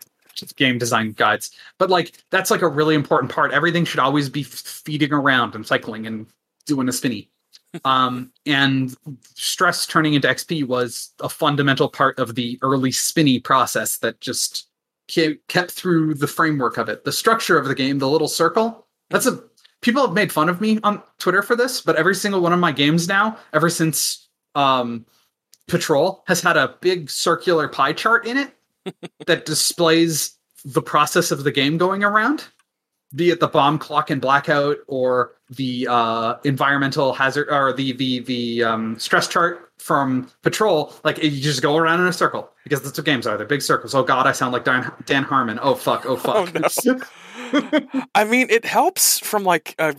game 0.56 0.78
design 0.78 1.12
guides. 1.12 1.50
But 1.78 1.90
like 1.90 2.12
that's 2.30 2.50
like 2.50 2.62
a 2.62 2.68
really 2.68 2.94
important 2.94 3.32
part. 3.32 3.52
Everything 3.52 3.84
should 3.84 4.00
always 4.00 4.28
be 4.28 4.42
feeding 4.42 5.12
around 5.12 5.54
and 5.54 5.66
cycling 5.66 6.06
and 6.06 6.26
doing 6.66 6.88
a 6.88 6.92
spinny. 6.92 7.28
Um 7.84 8.32
and 8.46 8.96
stress 9.34 9.86
turning 9.86 10.14
into 10.14 10.26
xp 10.26 10.66
was 10.66 11.12
a 11.20 11.28
fundamental 11.28 11.88
part 11.88 12.18
of 12.18 12.34
the 12.34 12.58
early 12.62 12.90
spinny 12.90 13.38
process 13.38 13.98
that 13.98 14.20
just 14.20 14.66
ke- 15.08 15.38
kept 15.46 15.70
through 15.70 16.14
the 16.14 16.26
framework 16.26 16.78
of 16.78 16.88
it. 16.88 17.04
The 17.04 17.12
structure 17.12 17.56
of 17.56 17.68
the 17.68 17.76
game 17.76 18.00
the 18.00 18.08
little 18.08 18.26
circle 18.26 18.88
that's 19.08 19.26
a 19.26 19.42
people 19.82 20.04
have 20.04 20.14
made 20.14 20.32
fun 20.32 20.48
of 20.48 20.60
me 20.60 20.78
on 20.82 21.02
twitter 21.18 21.42
for 21.42 21.56
this 21.56 21.80
but 21.80 21.96
every 21.96 22.14
single 22.14 22.40
one 22.40 22.52
of 22.52 22.58
my 22.58 22.72
games 22.72 23.08
now 23.08 23.36
ever 23.52 23.68
since 23.68 24.28
um 24.54 25.04
patrol 25.68 26.24
has 26.26 26.40
had 26.40 26.56
a 26.56 26.76
big 26.80 27.08
circular 27.10 27.68
pie 27.68 27.92
chart 27.92 28.26
in 28.26 28.36
it 28.36 28.54
that 29.26 29.46
displays 29.46 30.36
the 30.64 30.82
process 30.82 31.30
of 31.30 31.44
the 31.44 31.52
game 31.52 31.78
going 31.78 32.02
around 32.02 32.48
be 33.14 33.30
it 33.30 33.40
the 33.40 33.48
bomb 33.48 33.78
clock 33.78 34.10
and 34.10 34.20
blackout 34.20 34.76
or 34.86 35.32
the 35.50 35.86
uh, 35.88 36.36
environmental 36.44 37.12
hazard 37.12 37.48
or 37.50 37.72
the 37.72 37.92
the 37.92 38.20
the 38.20 38.62
um, 38.62 38.98
stress 38.98 39.26
chart 39.26 39.69
from 39.80 40.30
patrol 40.42 40.92
like 41.04 41.22
you 41.22 41.30
just 41.30 41.62
go 41.62 41.76
around 41.76 42.00
in 42.00 42.06
a 42.06 42.12
circle 42.12 42.50
because 42.64 42.82
that's 42.82 42.96
what 42.98 43.04
games 43.04 43.26
are 43.26 43.36
they're 43.36 43.46
big 43.46 43.62
circles 43.62 43.94
oh 43.94 44.02
god 44.02 44.26
i 44.26 44.32
sound 44.32 44.52
like 44.52 44.64
dan, 44.64 44.92
dan 45.06 45.22
harmon 45.22 45.58
oh 45.62 45.74
fuck 45.74 46.04
oh 46.06 46.16
fuck 46.16 46.36
Oh, 46.54 46.60
no. 46.84 47.00
I 48.14 48.24
mean, 48.24 48.48
it 48.50 48.64
helps 48.64 49.18
from 49.18 49.42
like 49.44 49.74
a, 49.78 49.96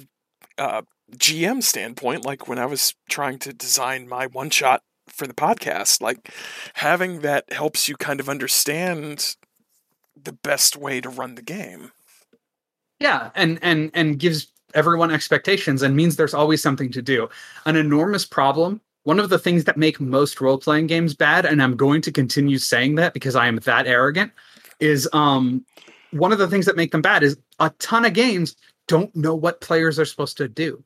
a 0.58 0.84
GM 1.18 1.62
standpoint. 1.64 2.24
Like 2.26 2.48
when 2.48 2.60
I 2.60 2.66
was 2.66 2.94
trying 3.10 3.40
to 3.40 3.54
design 3.54 4.08
my 4.08 4.28
one 4.28 4.50
shot 4.50 4.84
for 5.08 5.28
the 5.28 5.34
podcast, 5.34 6.02
like 6.02 6.32
having 6.76 7.20
that 7.22 7.52
helps 7.52 7.90
you 7.90 7.98
kind 7.98 8.20
of 8.22 8.30
understand 8.30 9.36
the 10.22 10.32
best 10.34 10.78
way 10.78 11.02
to 11.02 11.10
run 11.10 11.36
the 11.36 11.42
game. 11.42 11.92
yeah 13.00 13.32
and 13.36 13.60
and 13.62 13.92
and 13.94 14.20
gives 14.20 14.48
everyone 14.74 15.12
expectations 15.12 15.82
and 15.82 15.96
means 15.96 16.16
there's 16.16 16.34
always 16.34 16.62
something 16.62 16.92
to 16.92 17.02
do 17.02 17.28
an 17.66 17.76
enormous 17.76 18.26
problem 18.26 18.80
one 19.04 19.20
of 19.20 19.30
the 19.30 19.40
things 19.40 19.64
that 19.66 19.78
make 19.78 20.00
most 20.00 20.40
role-playing 20.42 20.88
games 20.88 21.14
bad 21.14 21.46
and 21.46 21.62
i'm 21.62 21.76
going 21.76 22.02
to 22.02 22.12
continue 22.12 22.58
saying 22.58 22.96
that 22.96 23.14
because 23.14 23.36
i 23.36 23.48
am 23.48 23.58
that 23.58 23.88
arrogant 23.88 24.32
is 24.80 25.08
um 25.14 25.66
one 26.12 26.32
of 26.34 26.40
the 26.40 26.48
things 26.48 26.66
that 26.66 26.76
make 26.76 26.92
them 26.92 27.02
bad 27.02 27.24
is 27.24 27.38
a 27.60 27.70
ton 27.80 28.04
of 28.06 28.14
games 28.14 28.56
don't 28.88 29.16
know 29.16 29.34
what 29.34 29.62
players 29.62 29.98
are 29.98 30.04
supposed 30.06 30.36
to 30.38 30.50
do. 30.50 30.84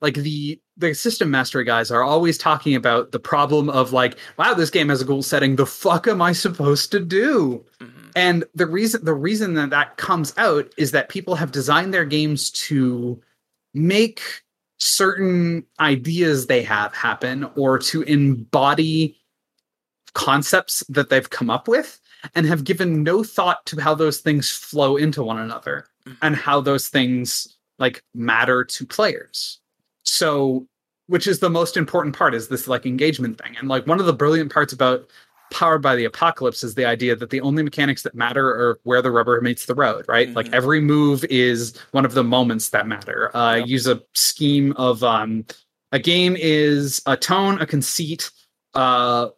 Like 0.00 0.14
the 0.14 0.60
the 0.76 0.92
system 0.94 1.30
mastery 1.30 1.64
guys 1.64 1.92
are 1.92 2.02
always 2.02 2.36
talking 2.36 2.74
about 2.74 3.12
the 3.12 3.20
problem 3.20 3.70
of 3.70 3.92
like 3.92 4.18
wow 4.36 4.54
this 4.54 4.70
game 4.70 4.88
has 4.88 5.00
a 5.00 5.04
goal 5.04 5.22
setting. 5.22 5.54
The 5.54 5.66
fuck 5.66 6.08
am 6.08 6.20
i 6.20 6.32
supposed 6.32 6.90
to 6.92 7.00
do? 7.00 7.64
Mhm. 7.80 8.10
and 8.16 8.44
the 8.54 8.66
reason 8.66 9.04
the 9.04 9.14
reason 9.14 9.54
that 9.54 9.70
that 9.70 9.96
comes 9.96 10.34
out 10.36 10.72
is 10.76 10.90
that 10.90 11.08
people 11.08 11.36
have 11.36 11.52
designed 11.52 11.94
their 11.94 12.04
games 12.04 12.50
to 12.50 13.22
make 13.72 14.20
certain 14.78 15.64
ideas 15.80 16.46
they 16.46 16.62
have 16.62 16.94
happen 16.94 17.44
or 17.56 17.78
to 17.78 18.02
embody 18.02 19.18
concepts 20.14 20.82
that 20.88 21.08
they've 21.10 21.30
come 21.30 21.50
up 21.50 21.68
with 21.68 22.00
and 22.34 22.46
have 22.46 22.64
given 22.64 23.02
no 23.02 23.22
thought 23.22 23.64
to 23.66 23.80
how 23.80 23.94
those 23.94 24.18
things 24.20 24.50
flow 24.50 24.96
into 24.96 25.22
one 25.22 25.38
another 25.38 25.86
Mhm. 26.06 26.16
and 26.22 26.36
how 26.36 26.60
those 26.60 26.88
things 26.88 27.56
like 27.78 28.02
matter 28.14 28.64
to 28.64 28.86
players 28.86 29.60
so 30.04 30.66
which 31.08 31.26
is 31.26 31.38
the 31.38 31.50
most 31.50 31.76
important 31.76 32.16
part 32.16 32.34
is 32.34 32.48
this 32.48 32.66
like 32.66 32.84
engagement 32.86 33.40
thing 33.40 33.56
and 33.58 33.68
like 33.68 33.86
one 33.86 34.00
of 34.00 34.06
the 34.06 34.12
brilliant 34.12 34.52
parts 34.52 34.72
about 34.72 35.08
powered 35.50 35.80
by 35.82 35.94
the 35.96 36.04
apocalypse 36.04 36.64
is 36.64 36.74
the 36.74 36.84
idea 36.84 37.14
that 37.16 37.30
the 37.30 37.40
only 37.40 37.62
mechanics 37.62 38.02
that 38.02 38.14
matter 38.14 38.48
are 38.48 38.80
where 38.82 39.00
the 39.00 39.10
rubber 39.10 39.40
meets 39.40 39.66
the 39.66 39.74
road 39.74 40.04
right 40.08 40.32
like 40.34 40.46
Mhm. 40.46 40.54
every 40.54 40.80
move 40.80 41.24
is 41.30 41.76
one 41.92 42.04
of 42.04 42.14
the 42.14 42.24
moments 42.24 42.70
that 42.70 42.86
matter 42.86 43.34
uh 43.36 43.56
Yep. 43.56 43.66
use 43.68 43.86
a 43.86 44.02
scheme 44.14 44.72
of 44.72 45.02
um 45.04 45.44
a 45.92 45.98
game 45.98 46.36
is 46.38 47.00
a 47.06 47.16
tone 47.16 47.60
a 47.60 47.66
conceit 47.66 48.30
uh 48.74 49.28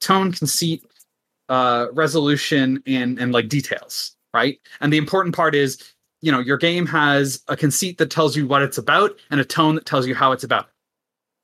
tone 0.00 0.32
conceit 0.32 0.84
uh 1.48 1.86
resolution 1.92 2.82
and 2.86 3.18
and 3.18 3.32
like 3.32 3.48
details 3.48 4.14
right 4.34 4.58
and 4.80 4.92
the 4.92 4.96
important 4.96 5.34
part 5.34 5.54
is 5.54 5.78
you 6.22 6.30
know 6.30 6.38
your 6.40 6.56
game 6.56 6.86
has 6.86 7.42
a 7.48 7.56
conceit 7.56 7.98
that 7.98 8.10
tells 8.10 8.36
you 8.36 8.46
what 8.46 8.62
it's 8.62 8.78
about 8.78 9.18
and 9.30 9.40
a 9.40 9.44
tone 9.44 9.74
that 9.74 9.86
tells 9.86 10.06
you 10.06 10.14
how 10.14 10.32
it's 10.32 10.44
about 10.44 10.68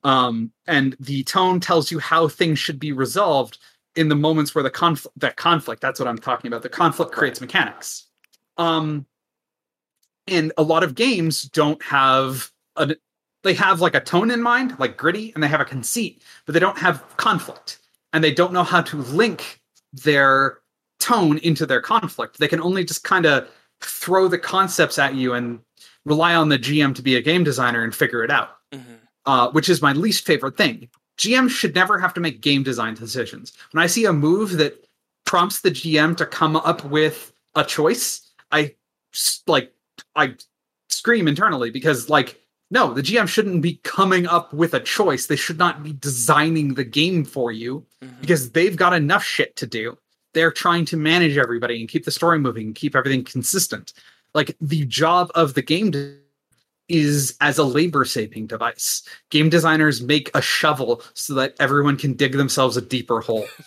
um 0.04 0.50
and 0.66 0.96
the 1.00 1.22
tone 1.24 1.60
tells 1.60 1.90
you 1.90 1.98
how 1.98 2.28
things 2.28 2.58
should 2.58 2.78
be 2.78 2.92
resolved 2.92 3.58
in 3.94 4.08
the 4.08 4.16
moments 4.16 4.54
where 4.54 4.64
the 4.64 4.70
conflict 4.70 5.18
that 5.18 5.36
conflict 5.36 5.80
that's 5.80 6.00
what 6.00 6.08
i'm 6.08 6.18
talking 6.18 6.48
about 6.48 6.62
the 6.62 6.68
conflict 6.68 7.12
creates 7.12 7.40
mechanics. 7.40 8.06
Um 8.56 9.06
and 10.28 10.52
a 10.56 10.62
lot 10.62 10.84
of 10.84 10.94
games 10.94 11.42
don't 11.42 11.82
have 11.82 12.50
a 12.76 12.94
they 13.42 13.54
have 13.54 13.80
like 13.80 13.94
a 13.94 14.00
tone 14.00 14.30
in 14.30 14.40
mind 14.40 14.78
like 14.78 14.96
gritty 14.96 15.32
and 15.34 15.42
they 15.42 15.48
have 15.48 15.60
a 15.60 15.64
conceit 15.64 16.22
but 16.46 16.52
they 16.52 16.60
don't 16.60 16.78
have 16.78 17.04
conflict. 17.16 17.78
And 18.12 18.22
they 18.22 18.32
don't 18.32 18.52
know 18.52 18.62
how 18.62 18.82
to 18.82 18.98
link 18.98 19.62
their 19.92 20.58
tone 21.00 21.38
into 21.38 21.64
their 21.64 21.80
conflict. 21.80 22.38
They 22.38 22.48
can 22.48 22.60
only 22.60 22.84
just 22.84 23.04
kind 23.04 23.26
of 23.26 23.48
throw 23.80 24.28
the 24.28 24.38
concepts 24.38 24.98
at 24.98 25.14
you 25.14 25.32
and 25.32 25.60
rely 26.04 26.34
on 26.34 26.48
the 26.48 26.58
gm 26.58 26.94
to 26.94 27.02
be 27.02 27.16
a 27.16 27.22
game 27.22 27.42
designer 27.42 27.82
and 27.82 27.94
figure 27.94 28.22
it 28.22 28.30
out. 28.30 28.50
Mm-hmm. 28.72 28.94
Uh, 29.26 29.50
which 29.50 29.68
is 29.68 29.82
my 29.82 29.92
least 29.92 30.26
favorite 30.26 30.56
thing. 30.56 30.88
GM 31.18 31.48
should 31.48 31.74
never 31.74 31.98
have 31.98 32.14
to 32.14 32.20
make 32.20 32.40
game 32.40 32.62
design 32.62 32.94
decisions. 32.94 33.52
When 33.72 33.82
I 33.82 33.86
see 33.86 34.04
a 34.06 34.12
move 34.12 34.52
that 34.58 34.86
prompts 35.24 35.60
the 35.60 35.70
GM 35.70 36.16
to 36.16 36.26
come 36.26 36.56
up 36.56 36.84
with 36.84 37.32
a 37.54 37.64
choice, 37.64 38.30
I 38.50 38.74
like 39.46 39.72
I 40.16 40.34
scream 40.88 41.28
internally 41.28 41.70
because 41.70 42.08
like 42.08 42.38
no, 42.70 42.94
the 42.94 43.02
GM 43.02 43.28
shouldn't 43.28 43.60
be 43.60 43.74
coming 43.84 44.26
up 44.26 44.54
with 44.54 44.72
a 44.72 44.80
choice. 44.80 45.26
They 45.26 45.36
should 45.36 45.58
not 45.58 45.82
be 45.82 45.92
designing 45.92 46.72
the 46.74 46.84
game 46.84 47.24
for 47.24 47.52
you 47.52 47.86
Mm-hmm. 48.02 48.20
because 48.20 48.50
they've 48.50 48.74
got 48.74 48.94
enough 48.94 49.22
shit 49.22 49.54
to 49.56 49.66
do. 49.66 49.96
They're 50.34 50.50
trying 50.50 50.86
to 50.86 50.96
manage 50.96 51.36
everybody 51.36 51.78
and 51.78 51.88
keep 51.88 52.04
the 52.04 52.10
story 52.10 52.38
moving 52.38 52.66
and 52.68 52.74
keep 52.74 52.96
everything 52.96 53.22
consistent. 53.22 53.92
Like 54.34 54.56
the 54.60 54.84
job 54.86 55.30
of 55.36 55.54
the 55.54 55.62
game 55.62 55.92
is 56.92 57.36
as 57.40 57.58
a 57.58 57.64
labor 57.64 58.04
saving 58.04 58.46
device. 58.46 59.02
Game 59.30 59.48
designers 59.48 60.02
make 60.02 60.30
a 60.34 60.42
shovel 60.42 61.02
so 61.14 61.32
that 61.34 61.54
everyone 61.58 61.96
can 61.96 62.12
dig 62.12 62.32
themselves 62.32 62.76
a 62.76 62.82
deeper 62.82 63.20
hole. 63.20 63.46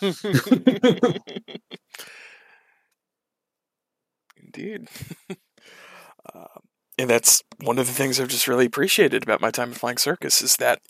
Indeed. 4.36 4.88
um, 6.34 6.62
and 6.98 7.10
that's 7.10 7.42
one 7.62 7.78
of 7.78 7.86
the 7.88 7.92
things 7.92 8.18
I've 8.20 8.28
just 8.28 8.48
really 8.48 8.66
appreciated 8.66 9.22
about 9.24 9.40
my 9.40 9.50
time 9.50 9.72
at 9.72 9.76
Flying 9.76 9.98
Circus 9.98 10.40
is 10.40 10.56
that 10.56 10.80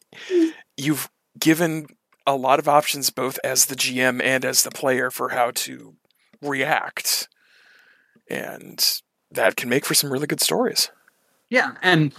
you've 0.77 1.09
given 1.39 1.87
a 2.27 2.37
lot 2.37 2.59
of 2.59 2.69
options 2.69 3.09
both 3.11 3.39
as 3.43 3.67
the 3.67 3.77
GM 3.77 4.23
and 4.23 4.45
as 4.45 4.63
the 4.63 4.71
player 4.71 5.11
for 5.11 5.31
how 5.31 5.53
to 5.53 5.95
react. 6.43 7.29
And 8.29 9.01
that 9.31 9.57
can 9.57 9.71
make 9.71 9.87
for 9.87 9.95
some 9.95 10.13
really 10.13 10.27
good 10.27 10.43
stories. 10.43 10.91
Yeah, 11.51 11.75
and 11.83 12.15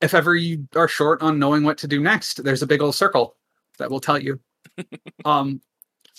if 0.00 0.14
ever 0.14 0.34
you 0.36 0.66
are 0.76 0.88
short 0.88 1.22
on 1.22 1.38
knowing 1.38 1.64
what 1.64 1.78
to 1.78 1.88
do 1.88 2.00
next, 2.00 2.44
there's 2.44 2.62
a 2.62 2.66
big 2.66 2.80
old 2.80 2.94
circle 2.94 3.36
that 3.78 3.90
will 3.90 4.00
tell 4.00 4.18
you. 4.18 4.40
um, 5.24 5.60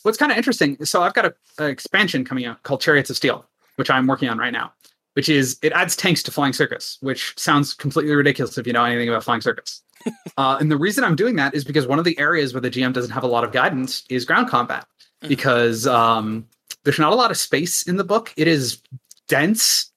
what's 0.03 0.18
kind 0.18 0.32
of 0.32 0.38
interesting, 0.38 0.84
so 0.86 1.01
I've 1.01 1.14
got 1.14 1.26
an 1.26 1.70
expansion 1.70 2.26
coming 2.26 2.45
out 2.45 2.62
called 2.64 2.82
Chariots 2.82 3.10
of 3.10 3.16
Steel, 3.18 3.45
which 3.78 3.89
I'm 3.89 4.07
working 4.07 4.30
on 4.30 4.38
right 4.38 4.53
now. 4.53 4.74
Which 5.14 5.28
is 5.28 5.57
it 5.62 5.74
adds 5.74 5.95
tanks 5.95 6.24
to 6.24 6.32
Flying 6.32 6.53
Circus, 6.53 6.97
which 7.01 7.34
sounds 7.38 7.74
completely 7.74 8.14
ridiculous 8.14 8.57
if 8.57 8.68
you 8.68 8.74
know 8.74 8.84
anything 8.86 9.10
about 9.10 9.24
Flying 9.24 9.41
Circus. 9.41 9.82
uh, 10.38 10.57
and 10.60 10.72
the 10.72 10.78
reason 10.78 11.03
I'm 11.03 11.16
doing 11.16 11.36
that 11.38 11.53
is 11.53 11.66
because 11.66 11.88
one 11.88 11.99
of 11.99 12.05
the 12.05 12.18
areas 12.20 12.53
where 12.53 12.62
the 12.62 12.70
GM 12.70 12.93
doesn't 12.93 13.12
have 13.12 13.24
a 13.24 13.28
lot 13.28 13.43
of 13.43 13.51
guidance 13.51 14.03
is 14.10 14.24
ground 14.24 14.49
combat, 14.49 14.86
Mhm. 15.24 15.28
because 15.28 15.88
um, 15.88 16.47
there's 16.84 16.99
not 16.99 17.12
a 17.12 17.16
lot 17.16 17.32
of 17.32 17.38
space 17.38 17.84
in 17.84 17.97
the 17.97 18.03
book. 18.03 18.34
It 18.38 18.47
is 18.47 18.82
dense 19.28 19.91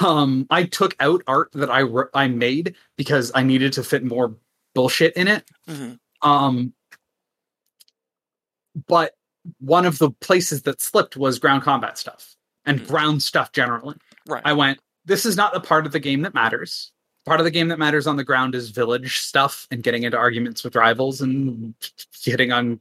um 0.00 0.46
i 0.50 0.64
took 0.64 0.94
out 1.00 1.22
art 1.26 1.50
that 1.52 1.70
i 1.70 1.80
wr- 1.80 2.10
i 2.14 2.26
made 2.28 2.74
because 2.96 3.30
i 3.34 3.42
needed 3.42 3.72
to 3.72 3.82
fit 3.82 4.04
more 4.04 4.34
bullshit 4.74 5.14
in 5.16 5.28
it 5.28 5.44
Mhm. 5.68 5.98
um 6.22 6.72
but 8.86 9.14
one 9.58 9.86
of 9.86 9.98
the 9.98 10.10
places 10.10 10.62
that 10.62 10.80
slipped 10.80 11.16
was 11.16 11.38
ground 11.38 11.62
combat 11.62 11.98
stuff 11.98 12.36
and 12.66 12.80
Mhm. 12.80 12.88
ground 12.88 13.22
stuff 13.22 13.52
generally 13.52 13.96
Right. 14.28 14.42
i 14.44 14.52
went 14.52 14.78
this 15.06 15.24
is 15.26 15.36
not 15.36 15.52
the 15.52 15.60
part 15.60 15.86
of 15.86 15.92
the 15.92 16.00
game 16.00 16.22
that 16.22 16.34
matters 16.34 16.92
part 17.26 17.40
of 17.40 17.44
the 17.44 17.50
game 17.50 17.68
that 17.68 17.78
matters 17.78 18.06
on 18.06 18.16
the 18.16 18.24
ground 18.24 18.54
is 18.54 18.70
village 18.70 19.18
stuff 19.18 19.66
and 19.70 19.82
getting 19.82 20.02
into 20.04 20.16
arguments 20.16 20.62
with 20.64 20.74
rivals 20.76 21.20
and 21.20 21.74
hitting 22.22 22.52
on 22.52 22.80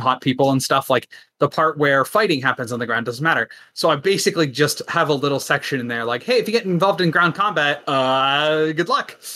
hot 0.00 0.20
people 0.20 0.50
and 0.50 0.62
stuff 0.62 0.90
like 0.90 1.08
the 1.38 1.48
part 1.48 1.78
where 1.78 2.04
fighting 2.04 2.40
happens 2.40 2.72
on 2.72 2.78
the 2.78 2.86
ground 2.86 3.06
doesn't 3.06 3.22
matter 3.22 3.48
so 3.72 3.90
I 3.90 3.96
basically 3.96 4.46
just 4.46 4.82
have 4.88 5.08
a 5.08 5.14
little 5.14 5.40
section 5.40 5.80
in 5.80 5.88
there, 5.88 6.04
like, 6.04 6.22
hey, 6.22 6.38
if 6.38 6.46
you 6.48 6.52
get 6.52 6.64
involved 6.64 7.00
in 7.00 7.10
ground 7.10 7.34
combat, 7.34 7.82
uh, 7.88 8.72
good 8.72 8.88
luck. 8.88 9.18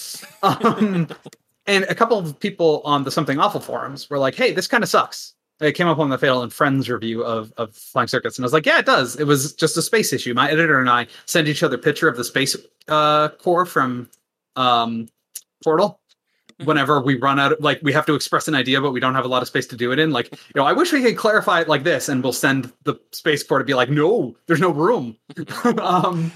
Um, 0.41 1.09
and 1.67 1.83
a 1.87 1.97
couple 1.97 2.17
of 2.17 2.39
people 2.39 2.81
on 2.85 3.03
the 3.03 3.11
Something 3.11 3.41
Awful 3.41 3.61
forums 3.61 4.09
were 4.09 4.19
like, 4.19 4.37
hey, 4.37 4.53
this 4.53 4.69
kind 4.69 4.85
of 4.85 4.89
sucks. 4.89 5.35
It 5.61 5.73
came 5.73 5.89
up 5.89 5.99
on 5.99 6.11
the 6.11 6.17
Fatal 6.17 6.45
and 6.45 6.53
Friends 6.53 6.89
review 6.89 7.25
of, 7.25 7.53
of 7.57 7.75
Flying 7.75 8.07
Circus, 8.07 8.39
and 8.39 8.45
I 8.45 8.47
was 8.47 8.53
like, 8.53 8.65
yeah, 8.65 8.79
it 8.79 8.87
does. 8.87 9.17
It 9.17 9.25
was 9.25 9.53
just 9.55 9.77
a 9.77 9.83
space 9.83 10.13
issue. 10.13 10.33
My 10.35 10.49
editor 10.49 10.79
and 10.79 10.89
I 10.89 11.09
sent 11.27 11.49
each 11.49 11.65
other 11.65 11.75
a 11.75 11.79
picture 11.79 12.07
of 12.07 12.17
the 12.17 12.23
space 12.23 12.57
uh, 12.87 13.31
core 13.31 13.67
from 13.67 14.09
um, 14.55 15.09
Portal. 15.65 15.98
Whenever 16.65 17.01
we 17.01 17.17
run 17.17 17.39
out, 17.39 17.53
of, 17.53 17.61
like 17.61 17.81
we 17.83 17.93
have 17.93 18.05
to 18.07 18.15
express 18.15 18.49
an 18.49 18.55
idea, 18.55 18.81
but 18.81 18.91
we 18.91 18.99
don't 18.99 19.15
have 19.15 19.25
a 19.25 19.29
lot 19.29 19.43
of 19.43 19.49
space 19.49 19.67
to 19.69 19.77
do 19.77 19.93
it 19.93 19.99
in. 20.01 20.11
Like, 20.11 20.33
you 20.33 20.39
know, 20.57 20.65
I 20.65 20.73
wish 20.73 20.93
we 20.93 21.03
could 21.03 21.17
clarify 21.17 21.61
it 21.61 21.69
like 21.69 21.85
this, 21.85 22.09
and 22.09 22.23
we'll 22.23 22.33
send 22.33 22.73
the 22.85 22.97
space 23.13 23.43
core 23.45 23.59
to 23.61 23.65
be 23.65 23.75
like, 23.75 23.91
no, 23.91 24.37
there's 24.47 24.61
no 24.61 24.71
room. 24.71 25.17
um, 25.81 26.33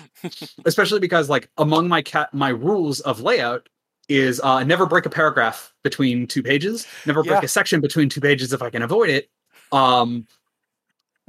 especially 0.64 1.00
because 1.00 1.28
like 1.28 1.48
among 1.58 1.88
my 1.88 2.02
cat 2.02 2.32
my 2.32 2.50
rules 2.50 3.00
of 3.00 3.20
layout 3.20 3.68
is 4.08 4.40
uh, 4.40 4.62
never 4.62 4.86
break 4.86 5.06
a 5.06 5.10
paragraph 5.10 5.72
between 5.82 6.26
two 6.26 6.42
pages, 6.42 6.86
never 7.06 7.22
break 7.24 7.40
Yeah. 7.40 7.46
a 7.46 7.48
section 7.48 7.80
between 7.80 8.08
two 8.08 8.20
pages 8.20 8.52
if 8.52 8.62
I 8.62 8.70
can 8.70 8.82
avoid 8.82 9.10
it. 9.10 9.28
Um, 9.72 10.26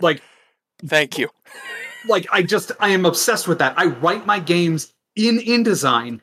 like 0.02 0.22
Thank 0.86 1.18
you. 1.18 1.30
like 2.08 2.28
I 2.32 2.44
just 2.44 2.72
I 2.80 2.90
am 2.90 3.06
obsessed 3.06 3.48
with 3.48 3.58
that. 3.60 3.74
I 3.78 3.86
write 3.86 4.26
my 4.26 4.40
games 4.40 4.94
in 5.16 5.38
InDesign, 5.40 6.20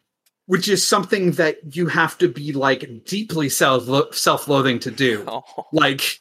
which 0.51 0.67
is 0.67 0.85
something 0.85 1.31
that 1.31 1.77
you 1.77 1.87
have 1.87 2.19
to 2.19 2.27
be 2.27 2.51
like 2.51 3.05
deeply 3.05 3.49
self 3.49 4.13
self-loathing 4.13 4.81
to 4.81 4.91
do. 4.91 5.25
Oh. 5.29 5.45
Like 5.71 6.21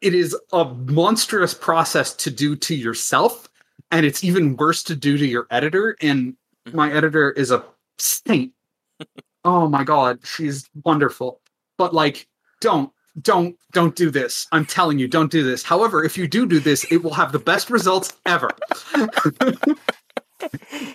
it 0.00 0.14
is 0.14 0.34
a 0.50 0.64
monstrous 0.64 1.52
process 1.52 2.14
to 2.14 2.30
do 2.30 2.56
to 2.56 2.74
yourself 2.74 3.50
and 3.90 4.06
it's 4.06 4.24
even 4.24 4.56
worse 4.56 4.82
to 4.84 4.96
do 4.96 5.18
to 5.18 5.26
your 5.26 5.46
editor 5.50 5.94
and 6.00 6.32
mm-hmm. 6.32 6.74
my 6.74 6.90
editor 6.90 7.32
is 7.32 7.50
a 7.50 7.66
saint. 7.98 8.54
oh 9.44 9.68
my 9.68 9.84
god, 9.84 10.20
she's 10.24 10.70
wonderful. 10.82 11.42
But 11.76 11.92
like 11.92 12.28
don't 12.62 12.90
don't 13.20 13.58
don't 13.72 13.94
do 13.94 14.10
this. 14.10 14.46
I'm 14.52 14.64
telling 14.64 14.98
you, 14.98 15.06
don't 15.06 15.30
do 15.30 15.42
this. 15.42 15.62
However, 15.62 16.02
if 16.02 16.16
you 16.16 16.26
do 16.26 16.46
do 16.46 16.60
this, 16.60 16.90
it 16.90 17.02
will 17.02 17.12
have 17.12 17.30
the 17.30 17.38
best 17.38 17.68
results 17.68 18.16
ever. 18.24 18.48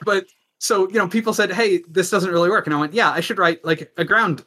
but 0.04 0.26
so 0.62 0.88
you 0.90 1.00
know, 1.00 1.08
people 1.08 1.34
said, 1.34 1.52
"Hey, 1.52 1.82
this 1.90 2.12
doesn't 2.12 2.30
really 2.30 2.48
work," 2.48 2.68
and 2.68 2.74
I 2.76 2.80
went, 2.80 2.94
"Yeah, 2.94 3.10
I 3.10 3.20
should 3.20 3.40
write 3.40 3.66
like 3.66 3.92
a 3.98 4.06
ground. 4.06 4.44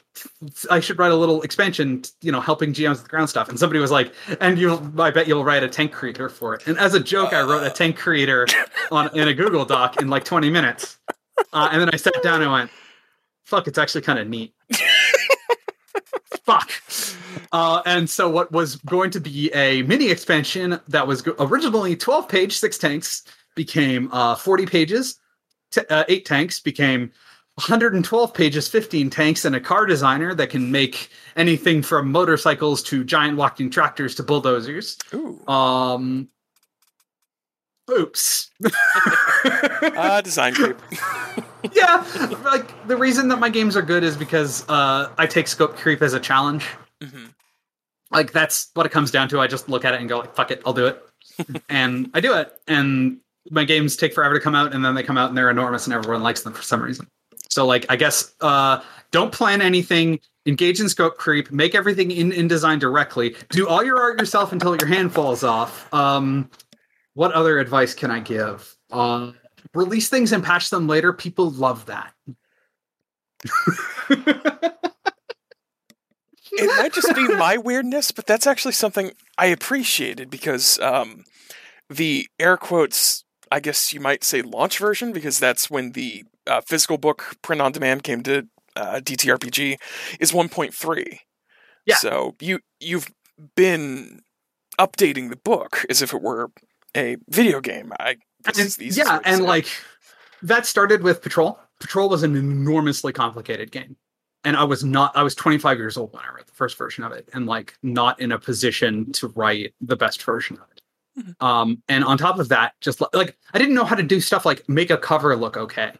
I 0.70 0.78
should 0.78 0.96
write 0.96 1.10
a 1.10 1.16
little 1.16 1.42
expansion, 1.42 2.04
you 2.22 2.30
know, 2.30 2.40
helping 2.40 2.72
GMs 2.72 3.02
with 3.02 3.08
ground 3.08 3.28
stuff." 3.28 3.48
And 3.48 3.58
somebody 3.58 3.80
was 3.80 3.90
like, 3.90 4.14
"And 4.40 4.56
you, 4.56 4.92
I 4.96 5.10
bet 5.10 5.26
you'll 5.26 5.44
write 5.44 5.64
a 5.64 5.68
tank 5.68 5.90
creator 5.90 6.28
for 6.28 6.54
it." 6.54 6.68
And 6.68 6.78
as 6.78 6.94
a 6.94 7.00
joke, 7.00 7.32
I 7.32 7.42
wrote 7.42 7.64
a 7.64 7.70
tank 7.70 7.96
creator 7.96 8.46
on 8.92 9.10
in 9.18 9.26
a 9.26 9.34
Google 9.34 9.64
Doc 9.64 10.00
in 10.00 10.08
like 10.08 10.24
20 10.24 10.50
minutes, 10.50 10.98
uh, 11.52 11.70
and 11.72 11.80
then 11.80 11.90
I 11.92 11.96
sat 11.96 12.22
down 12.22 12.42
and 12.42 12.52
went, 12.52 12.70
"Fuck, 13.42 13.66
it's 13.66 13.78
actually 13.78 14.02
kind 14.02 14.20
of 14.20 14.28
neat." 14.28 14.54
Fuck. 16.44 16.70
Uh, 17.50 17.82
and 17.86 18.08
so, 18.08 18.30
what 18.30 18.52
was 18.52 18.76
going 18.76 19.10
to 19.10 19.20
be 19.20 19.52
a 19.52 19.82
mini 19.82 20.10
expansion 20.12 20.78
that 20.86 21.08
was 21.08 21.26
originally 21.40 21.96
12 21.96 22.28
page, 22.28 22.56
six 22.56 22.78
tanks, 22.78 23.24
became 23.56 24.12
uh, 24.12 24.36
40 24.36 24.66
pages, 24.66 25.18
t- 25.74 25.82
uh, 25.90 26.04
eight 26.08 26.24
tanks, 26.24 26.60
became 26.60 27.10
112 27.56 28.34
pages, 28.34 28.66
15 28.68 29.10
tanks, 29.10 29.44
and 29.44 29.54
a 29.54 29.60
car 29.60 29.86
designer 29.86 30.34
that 30.34 30.50
can 30.50 30.72
make 30.72 31.08
anything 31.36 31.82
from 31.82 32.10
motorcycles 32.10 32.82
to 32.84 33.04
giant 33.04 33.36
walking 33.36 33.70
tractors 33.70 34.14
to 34.16 34.22
bulldozers. 34.22 34.98
Ooh. 35.12 35.40
Um, 35.48 36.28
oops. 37.90 38.50
Ah, 39.96 40.22
design 40.22 40.54
creep. 40.54 40.78
yeah, 41.74 42.02
like 42.42 42.86
the 42.88 42.96
reason 42.96 43.28
that 43.28 43.38
my 43.38 43.50
games 43.50 43.76
are 43.76 43.82
good 43.82 44.02
is 44.02 44.16
because 44.16 44.66
uh, 44.70 45.10
I 45.18 45.26
take 45.26 45.46
scope 45.46 45.76
creep 45.76 46.00
as 46.00 46.14
a 46.14 46.20
challenge. 46.20 46.66
Mhm. 47.02 47.28
Like 48.10 48.32
that's 48.32 48.70
what 48.72 48.86
it 48.86 48.88
comes 48.88 49.10
down 49.10 49.28
to. 49.28 49.40
I 49.40 49.46
just 49.46 49.68
look 49.68 49.84
at 49.84 49.92
it 49.92 50.00
and 50.00 50.08
go 50.08 50.20
like, 50.20 50.34
"Fuck 50.34 50.50
it, 50.50 50.62
I'll 50.64 50.72
do 50.72 50.86
it," 50.86 51.04
and 51.68 52.10
I 52.14 52.20
do 52.20 52.32
it. 52.34 52.58
And 52.66 53.18
my 53.50 53.64
games 53.64 53.96
take 53.96 54.14
forever 54.14 54.34
to 54.34 54.40
come 54.40 54.54
out, 54.54 54.74
and 54.74 54.84
then 54.84 54.94
they 54.94 55.02
come 55.02 55.18
out 55.18 55.28
and 55.28 55.36
they're 55.36 55.50
enormous, 55.50 55.86
and 55.86 55.94
everyone 55.94 56.22
likes 56.22 56.42
them 56.42 56.52
for 56.52 56.62
some 56.62 56.82
reason. 56.82 57.06
So 57.50 57.66
like, 57.66 57.86
I 57.88 57.96
guess 57.96 58.34
uh, 58.40 58.80
don't 59.10 59.32
plan 59.32 59.62
anything. 59.62 60.20
Engage 60.46 60.80
in 60.80 60.88
scope 60.88 61.16
creep. 61.18 61.50
Make 61.50 61.74
everything 61.74 62.10
in 62.10 62.32
InDesign 62.32 62.80
directly. 62.80 63.36
Do 63.50 63.68
all 63.68 63.84
your 63.84 64.00
art 64.00 64.18
yourself 64.18 64.52
until 64.52 64.76
your 64.76 64.88
hand 64.88 65.12
falls 65.12 65.44
off. 65.44 65.92
Um, 65.94 66.50
what 67.14 67.32
other 67.32 67.58
advice 67.58 67.94
can 67.94 68.10
I 68.10 68.20
give? 68.20 68.76
Uh, 68.90 69.32
release 69.72 70.08
things 70.08 70.32
and 70.32 70.42
patch 70.42 70.70
them 70.70 70.86
later. 70.86 71.12
People 71.12 71.50
love 71.50 71.86
that. 71.86 72.12
it 76.58 76.76
might 76.76 76.92
just 76.92 77.14
be 77.14 77.28
my 77.28 77.56
weirdness, 77.56 78.10
but 78.10 78.26
that's 78.26 78.46
actually 78.46 78.72
something 78.72 79.12
I 79.38 79.46
appreciated 79.46 80.30
because 80.30 80.78
um, 80.80 81.24
the 81.88 82.28
air 82.38 82.56
quotes, 82.56 83.23
I 83.54 83.60
guess 83.60 83.92
you 83.92 84.00
might 84.00 84.24
say 84.24 84.42
launch 84.42 84.78
version, 84.78 85.12
because 85.12 85.38
that's 85.38 85.70
when 85.70 85.92
the 85.92 86.24
uh, 86.44 86.60
physical 86.60 86.98
book 86.98 87.36
print 87.40 87.62
on 87.62 87.70
demand 87.70 88.02
came 88.02 88.20
to 88.24 88.48
uh, 88.74 88.96
DTRPG, 88.96 89.76
is 90.18 90.32
1.3. 90.32 91.18
Yeah. 91.86 91.94
So 91.94 92.34
you 92.40 92.58
you've 92.80 93.12
been 93.54 94.22
updating 94.76 95.30
the 95.30 95.36
book 95.36 95.86
as 95.88 96.02
if 96.02 96.12
it 96.12 96.20
were 96.20 96.50
a 96.96 97.16
video 97.28 97.60
game. 97.60 97.92
I 98.00 98.16
and, 98.58 98.76
yeah, 98.80 99.20
and 99.24 99.44
like 99.44 99.68
that 100.42 100.66
started 100.66 101.04
with 101.04 101.22
Patrol. 101.22 101.56
Patrol 101.78 102.08
was 102.08 102.24
an 102.24 102.34
enormously 102.34 103.12
complicated 103.12 103.70
game 103.70 103.96
and 104.44 104.56
I 104.56 104.64
was 104.64 104.84
not 104.84 105.16
I 105.16 105.22
was 105.22 105.34
25 105.34 105.78
years 105.78 105.96
old 105.96 106.12
when 106.12 106.22
I 106.22 106.34
read 106.34 106.46
the 106.46 106.52
first 106.52 106.76
version 106.76 107.04
of 107.04 107.12
it 107.12 107.28
and 107.32 107.46
like 107.46 107.76
not 107.82 108.20
in 108.20 108.32
a 108.32 108.38
position 108.38 109.12
to 109.12 109.28
write 109.28 109.74
the 109.80 109.96
best 109.96 110.22
version 110.22 110.56
of 110.56 110.64
it. 110.73 110.73
Mm-hmm. 111.18 111.44
Um 111.44 111.82
and 111.88 112.04
on 112.04 112.18
top 112.18 112.38
of 112.38 112.48
that 112.48 112.74
just 112.80 113.02
like 113.12 113.36
I 113.52 113.58
didn't 113.58 113.74
know 113.74 113.84
how 113.84 113.96
to 113.96 114.02
do 114.02 114.20
stuff 114.20 114.44
like 114.44 114.68
make 114.68 114.90
a 114.90 114.98
cover 114.98 115.36
look 115.36 115.56
okay. 115.56 115.92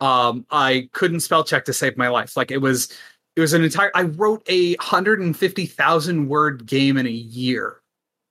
Um 0.00 0.46
I 0.50 0.88
couldn't 0.92 1.20
spell 1.20 1.44
check 1.44 1.64
to 1.66 1.72
save 1.72 1.96
my 1.96 2.08
life. 2.08 2.36
Like 2.36 2.50
it 2.50 2.58
was 2.58 2.92
it 3.36 3.40
was 3.40 3.52
an 3.52 3.64
entire 3.64 3.90
I 3.94 4.02
wrote 4.02 4.42
a 4.48 4.74
150,000 4.76 6.28
word 6.28 6.66
game 6.66 6.96
in 6.96 7.06
a 7.06 7.10
year 7.10 7.82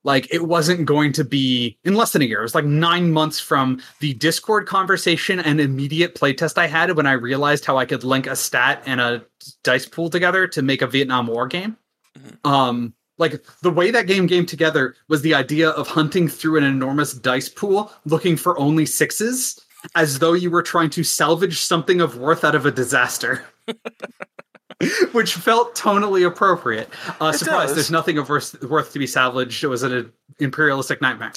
like 0.04 0.32
it 0.32 0.46
wasn't 0.46 0.84
going 0.84 1.12
to 1.12 1.24
be 1.24 1.78
in 1.84 1.94
less 1.94 2.12
than 2.12 2.22
a 2.22 2.24
year. 2.24 2.40
It 2.40 2.44
was 2.44 2.54
like 2.54 2.64
nine 2.64 3.12
months 3.12 3.38
from 3.38 3.80
the 4.00 4.14
Discord 4.14 4.66
conversation 4.66 5.38
and 5.40 5.60
immediate 5.60 6.14
playtest 6.14 6.58
I 6.58 6.66
had 6.66 6.96
when 6.96 7.06
I 7.06 7.12
realized 7.12 7.64
how 7.64 7.78
I 7.78 7.84
could 7.84 8.02
link 8.02 8.26
a 8.26 8.34
stat 8.34 8.82
and 8.86 9.00
a 9.00 9.24
dice 9.62 9.86
pool 9.86 10.10
together 10.10 10.46
to 10.48 10.62
make 10.62 10.82
a 10.82 10.86
Vietnam 10.86 11.28
War 11.28 11.46
game. 11.46 11.76
Mm-hmm. 12.18 12.50
Um, 12.50 12.94
like 13.22 13.42
the 13.62 13.70
way 13.70 13.90
that 13.90 14.06
game 14.06 14.28
came 14.28 14.44
together 14.44 14.94
was 15.08 15.22
the 15.22 15.32
idea 15.32 15.70
of 15.70 15.88
hunting 15.88 16.28
through 16.28 16.58
an 16.58 16.64
enormous 16.64 17.14
dice 17.14 17.48
pool 17.48 17.92
looking 18.04 18.36
for 18.36 18.58
only 18.58 18.84
sixes 18.84 19.64
as 19.94 20.18
though 20.18 20.32
you 20.32 20.50
were 20.50 20.62
trying 20.62 20.90
to 20.90 21.02
salvage 21.02 21.58
something 21.58 22.00
of 22.00 22.18
worth 22.18 22.44
out 22.44 22.54
of 22.54 22.66
a 22.66 22.70
disaster. 22.70 23.44
which 25.12 25.34
felt 25.34 25.76
tonally 25.76 26.26
appropriate. 26.26 26.88
Uh, 27.20 27.32
surprise! 27.32 27.68
Does. 27.68 27.76
There's 27.76 27.90
nothing 27.90 28.18
of 28.18 28.28
worth, 28.28 28.60
worth 28.64 28.92
to 28.92 28.98
be 28.98 29.06
salvaged. 29.06 29.62
It 29.62 29.68
was 29.68 29.84
an 29.84 30.12
imperialistic 30.40 31.00
nightmare. 31.00 31.32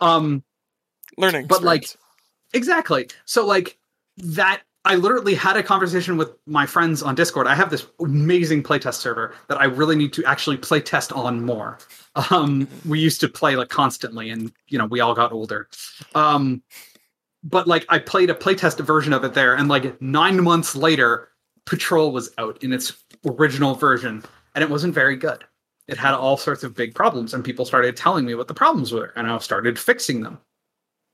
Um, 0.00 0.44
Learning, 1.18 1.46
but 1.48 1.64
like 1.64 1.88
exactly. 2.52 3.08
So 3.24 3.44
like 3.44 3.78
that. 4.18 4.62
I 4.86 4.96
literally 4.96 5.34
had 5.34 5.56
a 5.56 5.62
conversation 5.62 6.18
with 6.18 6.32
my 6.46 6.66
friends 6.66 7.02
on 7.02 7.14
Discord. 7.14 7.46
I 7.46 7.54
have 7.54 7.70
this 7.70 7.86
amazing 8.00 8.62
playtest 8.62 8.94
server 8.94 9.34
that 9.48 9.58
I 9.58 9.64
really 9.64 9.96
need 9.96 10.12
to 10.12 10.24
actually 10.24 10.58
playtest 10.58 11.16
on 11.16 11.44
more. 11.44 11.78
Um, 12.30 12.68
we 12.86 13.00
used 13.00 13.20
to 13.22 13.28
play 13.28 13.56
like 13.56 13.70
constantly, 13.70 14.30
and 14.30 14.52
you 14.68 14.78
know 14.78 14.86
we 14.86 15.00
all 15.00 15.14
got 15.14 15.32
older. 15.32 15.68
Um, 16.14 16.62
but 17.42 17.66
like 17.66 17.84
I 17.88 17.98
played 17.98 18.30
a 18.30 18.34
playtest 18.34 18.78
version 18.84 19.12
of 19.12 19.24
it 19.24 19.34
there, 19.34 19.54
and 19.54 19.68
like 19.68 20.00
nine 20.00 20.42
months 20.42 20.76
later, 20.76 21.30
Patrol 21.64 22.12
was 22.12 22.30
out 22.38 22.62
in 22.62 22.72
its 22.72 22.92
original 23.26 23.74
version, 23.74 24.22
and 24.54 24.62
it 24.62 24.70
wasn't 24.70 24.94
very 24.94 25.16
good. 25.16 25.44
It 25.88 25.98
had 25.98 26.14
all 26.14 26.36
sorts 26.36 26.62
of 26.62 26.74
big 26.74 26.94
problems, 26.94 27.34
and 27.34 27.44
people 27.44 27.64
started 27.64 27.96
telling 27.96 28.26
me 28.26 28.34
what 28.34 28.48
the 28.48 28.54
problems 28.54 28.92
were, 28.92 29.12
and 29.16 29.26
I 29.26 29.36
started 29.38 29.78
fixing 29.78 30.20
them. 30.20 30.38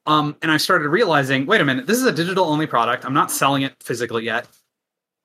Um, 0.06 0.36
and 0.42 0.50
I 0.50 0.56
started 0.56 0.88
realizing, 0.88 1.46
wait 1.46 1.60
a 1.60 1.64
minute, 1.64 1.86
this 1.86 1.98
is 1.98 2.04
a 2.04 2.12
digital 2.12 2.44
only 2.44 2.66
product. 2.66 3.04
I'm 3.04 3.14
not 3.14 3.30
selling 3.30 3.62
it 3.62 3.74
physically 3.82 4.24
yet. 4.24 4.48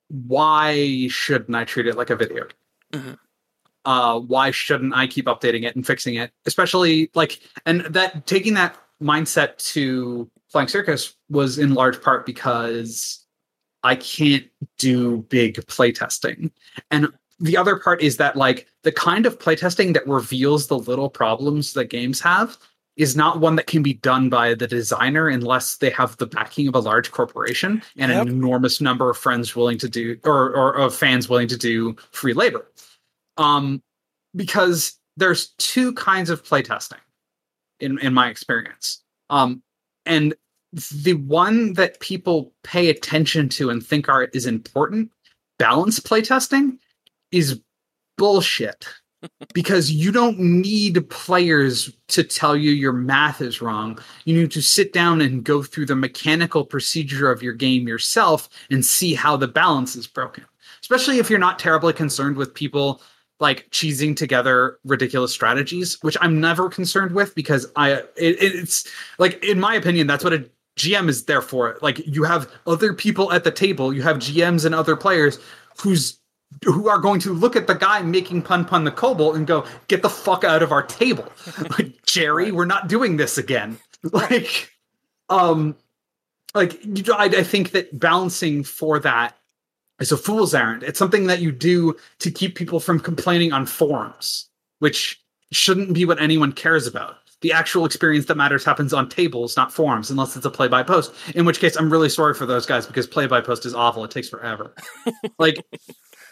Why 0.08 1.08
shouldn't 1.08 1.54
I 1.54 1.64
treat 1.64 1.86
it 1.86 1.96
like 1.96 2.10
a 2.10 2.16
video? 2.16 2.46
Mm-hmm. 2.92 3.14
Uh, 3.84 4.20
why 4.20 4.50
shouldn't 4.50 4.94
I 4.94 5.06
keep 5.06 5.26
updating 5.26 5.64
it 5.64 5.76
and 5.76 5.86
fixing 5.86 6.16
it? 6.16 6.32
Especially 6.44 7.10
like, 7.14 7.40
and 7.64 7.82
that 7.82 8.26
taking 8.26 8.54
that 8.54 8.76
mindset 9.02 9.56
to 9.72 10.30
Flying 10.48 10.68
Circus 10.68 11.14
was 11.28 11.58
in 11.58 11.74
large 11.74 12.00
part 12.02 12.26
because 12.26 13.24
I 13.82 13.96
can't 13.96 14.44
do 14.78 15.18
big 15.28 15.56
playtesting. 15.66 16.50
And 16.90 17.08
the 17.38 17.56
other 17.56 17.76
part 17.76 18.02
is 18.02 18.16
that 18.16 18.36
like 18.36 18.66
the 18.82 18.92
kind 18.92 19.26
of 19.26 19.38
playtesting 19.38 19.94
that 19.94 20.06
reveals 20.06 20.66
the 20.66 20.78
little 20.78 21.10
problems 21.10 21.72
that 21.74 21.86
games 21.86 22.20
have 22.20 22.58
is 22.96 23.14
not 23.14 23.40
one 23.40 23.56
that 23.56 23.66
can 23.66 23.82
be 23.82 23.94
done 23.94 24.28
by 24.28 24.54
the 24.54 24.66
designer 24.66 25.28
unless 25.28 25.76
they 25.76 25.90
have 25.90 26.16
the 26.16 26.26
backing 26.26 26.66
of 26.66 26.74
a 26.74 26.80
large 26.80 27.10
corporation 27.10 27.82
and 27.98 28.10
yep. 28.10 28.22
an 28.22 28.28
enormous 28.28 28.80
number 28.80 29.10
of 29.10 29.18
friends 29.18 29.54
willing 29.54 29.78
to 29.78 29.88
do 29.88 30.18
or, 30.24 30.54
or 30.56 30.74
of 30.74 30.94
fans 30.94 31.28
willing 31.28 31.48
to 31.48 31.58
do 31.58 31.94
free 32.10 32.32
labor. 32.32 32.70
Um, 33.36 33.82
because 34.34 34.98
there's 35.16 35.48
two 35.58 35.92
kinds 35.94 36.30
of 36.30 36.42
playtesting 36.42 37.00
in 37.80 37.98
in 37.98 38.14
my 38.14 38.28
experience. 38.28 39.02
Um, 39.28 39.62
and 40.04 40.34
the 41.04 41.14
one 41.14 41.74
that 41.74 42.00
people 42.00 42.52
pay 42.62 42.88
attention 42.90 43.48
to 43.50 43.70
and 43.70 43.84
think 43.84 44.08
are 44.08 44.24
is 44.24 44.46
important, 44.46 45.10
balance 45.58 46.00
playtesting, 46.00 46.78
is 47.30 47.60
bullshit. 48.16 48.86
Because 49.54 49.90
you 49.90 50.12
don't 50.12 50.38
need 50.38 51.08
players 51.10 51.92
to 52.08 52.22
tell 52.22 52.56
you 52.56 52.70
your 52.70 52.92
math 52.92 53.40
is 53.40 53.62
wrong. 53.62 53.98
You 54.24 54.34
need 54.36 54.50
to 54.52 54.62
sit 54.62 54.92
down 54.92 55.20
and 55.20 55.44
go 55.44 55.62
through 55.62 55.86
the 55.86 55.96
mechanical 55.96 56.64
procedure 56.64 57.30
of 57.30 57.42
your 57.42 57.54
game 57.54 57.88
yourself 57.88 58.48
and 58.70 58.84
see 58.84 59.14
how 59.14 59.36
the 59.36 59.48
balance 59.48 59.96
is 59.96 60.06
broken. 60.06 60.44
Especially 60.80 61.18
if 61.18 61.30
you're 61.30 61.38
not 61.38 61.58
terribly 61.58 61.92
concerned 61.92 62.36
with 62.36 62.54
people 62.54 63.00
like 63.40 63.68
cheesing 63.70 64.16
together 64.16 64.78
ridiculous 64.84 65.32
strategies, 65.32 65.98
which 66.02 66.16
I'm 66.20 66.40
never 66.40 66.68
concerned 66.68 67.12
with 67.12 67.34
because 67.34 67.70
I 67.76 67.92
it, 67.92 68.06
it's 68.16 68.88
like 69.18 69.42
in 69.44 69.60
my 69.60 69.74
opinion 69.74 70.06
that's 70.06 70.24
what 70.24 70.32
a 70.32 70.48
GM 70.78 71.08
is 71.08 71.24
there 71.24 71.42
for. 71.42 71.78
Like 71.82 72.06
you 72.06 72.24
have 72.24 72.50
other 72.66 72.92
people 72.92 73.32
at 73.32 73.44
the 73.44 73.50
table, 73.50 73.92
you 73.92 74.02
have 74.02 74.18
GMs 74.18 74.64
and 74.64 74.74
other 74.74 74.96
players 74.96 75.38
who's 75.78 76.18
who 76.64 76.88
are 76.88 76.98
going 76.98 77.20
to 77.20 77.32
look 77.32 77.56
at 77.56 77.66
the 77.66 77.74
guy 77.74 78.02
making 78.02 78.42
Pun-Pun 78.42 78.84
the 78.84 78.90
kobold 78.90 79.36
and 79.36 79.46
go, 79.46 79.64
"Get 79.88 80.02
the 80.02 80.10
fuck 80.10 80.44
out 80.44 80.62
of 80.62 80.72
our 80.72 80.82
table, 80.82 81.30
like 81.78 82.04
Jerry. 82.06 82.52
We're 82.52 82.64
not 82.64 82.88
doing 82.88 83.16
this 83.16 83.38
again." 83.38 83.78
Like, 84.12 84.70
um, 85.30 85.74
like 86.54 86.78
you, 86.84 87.12
I, 87.12 87.24
I 87.24 87.42
think 87.42 87.72
that 87.72 87.98
balancing 87.98 88.62
for 88.62 89.00
that 89.00 89.36
is 89.98 90.12
a 90.12 90.16
fool's 90.16 90.54
errand. 90.54 90.84
It's 90.84 90.98
something 90.98 91.26
that 91.26 91.40
you 91.40 91.50
do 91.50 91.96
to 92.20 92.30
keep 92.30 92.54
people 92.54 92.78
from 92.78 93.00
complaining 93.00 93.52
on 93.52 93.66
forums, 93.66 94.48
which 94.78 95.20
shouldn't 95.50 95.92
be 95.92 96.04
what 96.04 96.20
anyone 96.20 96.52
cares 96.52 96.86
about 96.86 97.16
the 97.40 97.52
actual 97.52 97.84
experience 97.84 98.26
that 98.26 98.36
matters 98.36 98.64
happens 98.64 98.92
on 98.92 99.08
tables, 99.08 99.56
not 99.56 99.72
forums, 99.72 100.10
unless 100.10 100.36
it's 100.36 100.46
a 100.46 100.50
play 100.50 100.68
by 100.68 100.82
post. 100.82 101.12
In 101.34 101.44
which 101.44 101.60
case, 101.60 101.76
I'm 101.76 101.90
really 101.90 102.08
sorry 102.08 102.34
for 102.34 102.46
those 102.46 102.66
guys 102.66 102.86
because 102.86 103.06
play 103.06 103.26
by 103.26 103.40
post 103.40 103.66
is 103.66 103.74
awful. 103.74 104.04
It 104.04 104.10
takes 104.10 104.28
forever. 104.28 104.74
like, 105.38 105.56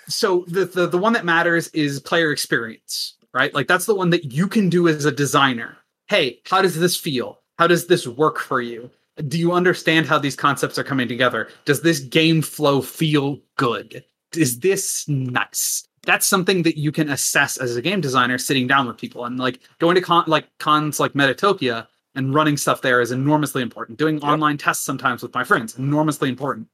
so 0.09 0.45
the, 0.49 0.65
the 0.65 0.87
the 0.87 0.99
one 0.99 1.13
that 1.13 1.25
matters 1.25 1.69
is 1.69 2.01
player 2.01 2.33
experience, 2.33 3.15
right? 3.33 3.55
Like 3.55 3.69
that's 3.69 3.87
the 3.87 3.95
one 3.95 4.11
that 4.11 4.33
you 4.33 4.49
can 4.49 4.69
do 4.69 4.89
as 4.89 5.05
a 5.05 5.13
designer. 5.13 5.77
Hey, 6.09 6.41
how 6.47 6.63
does 6.63 6.79
this 6.79 6.97
feel? 6.97 7.41
How 7.59 7.67
does 7.67 7.87
this 7.87 8.07
work 8.07 8.39
for 8.39 8.61
you? 8.61 8.91
Do 9.29 9.39
you 9.39 9.53
understand 9.53 10.07
how 10.07 10.19
these 10.19 10.37
concepts 10.37 10.79
are 10.79 10.85
coming 10.85 11.09
together? 11.09 11.49
Does 11.65 11.83
this 11.83 12.01
game 12.01 12.43
flow 12.43 12.83
feel 12.83 13.39
good? 13.57 14.05
Is 14.35 14.59
this 14.59 15.09
nice? 15.09 15.87
that's 16.05 16.27
something 16.27 16.63
that 16.63 16.79
you 16.79 16.93
can 16.93 17.09
assess 17.11 17.57
as 17.57 17.77
a 17.77 17.83
game 17.83 18.01
designer 18.01 18.39
sitting 18.39 18.67
down 18.67 18.87
with 18.87 18.97
people 18.97 19.25
and 19.25 19.39
like 19.39 19.61
going 19.79 19.95
to 19.95 20.01
con 20.01 20.25
like 20.27 20.47
cons 20.59 21.01
like 21.01 21.13
metatopia 21.13 21.87
and 22.15 22.35
running 22.35 22.57
stuff 22.57 22.83
there 22.83 23.01
is 23.01 23.11
enormously 23.11 23.63
important 23.63 23.99
doing 23.99 24.17
yep. 24.17 24.25
online 24.25 24.57
tests 24.57 24.85
sometimes 24.85 25.23
with 25.23 25.35
my 25.35 25.45
friends 25.45 25.77
enormously 25.79 26.29
important 26.29 26.69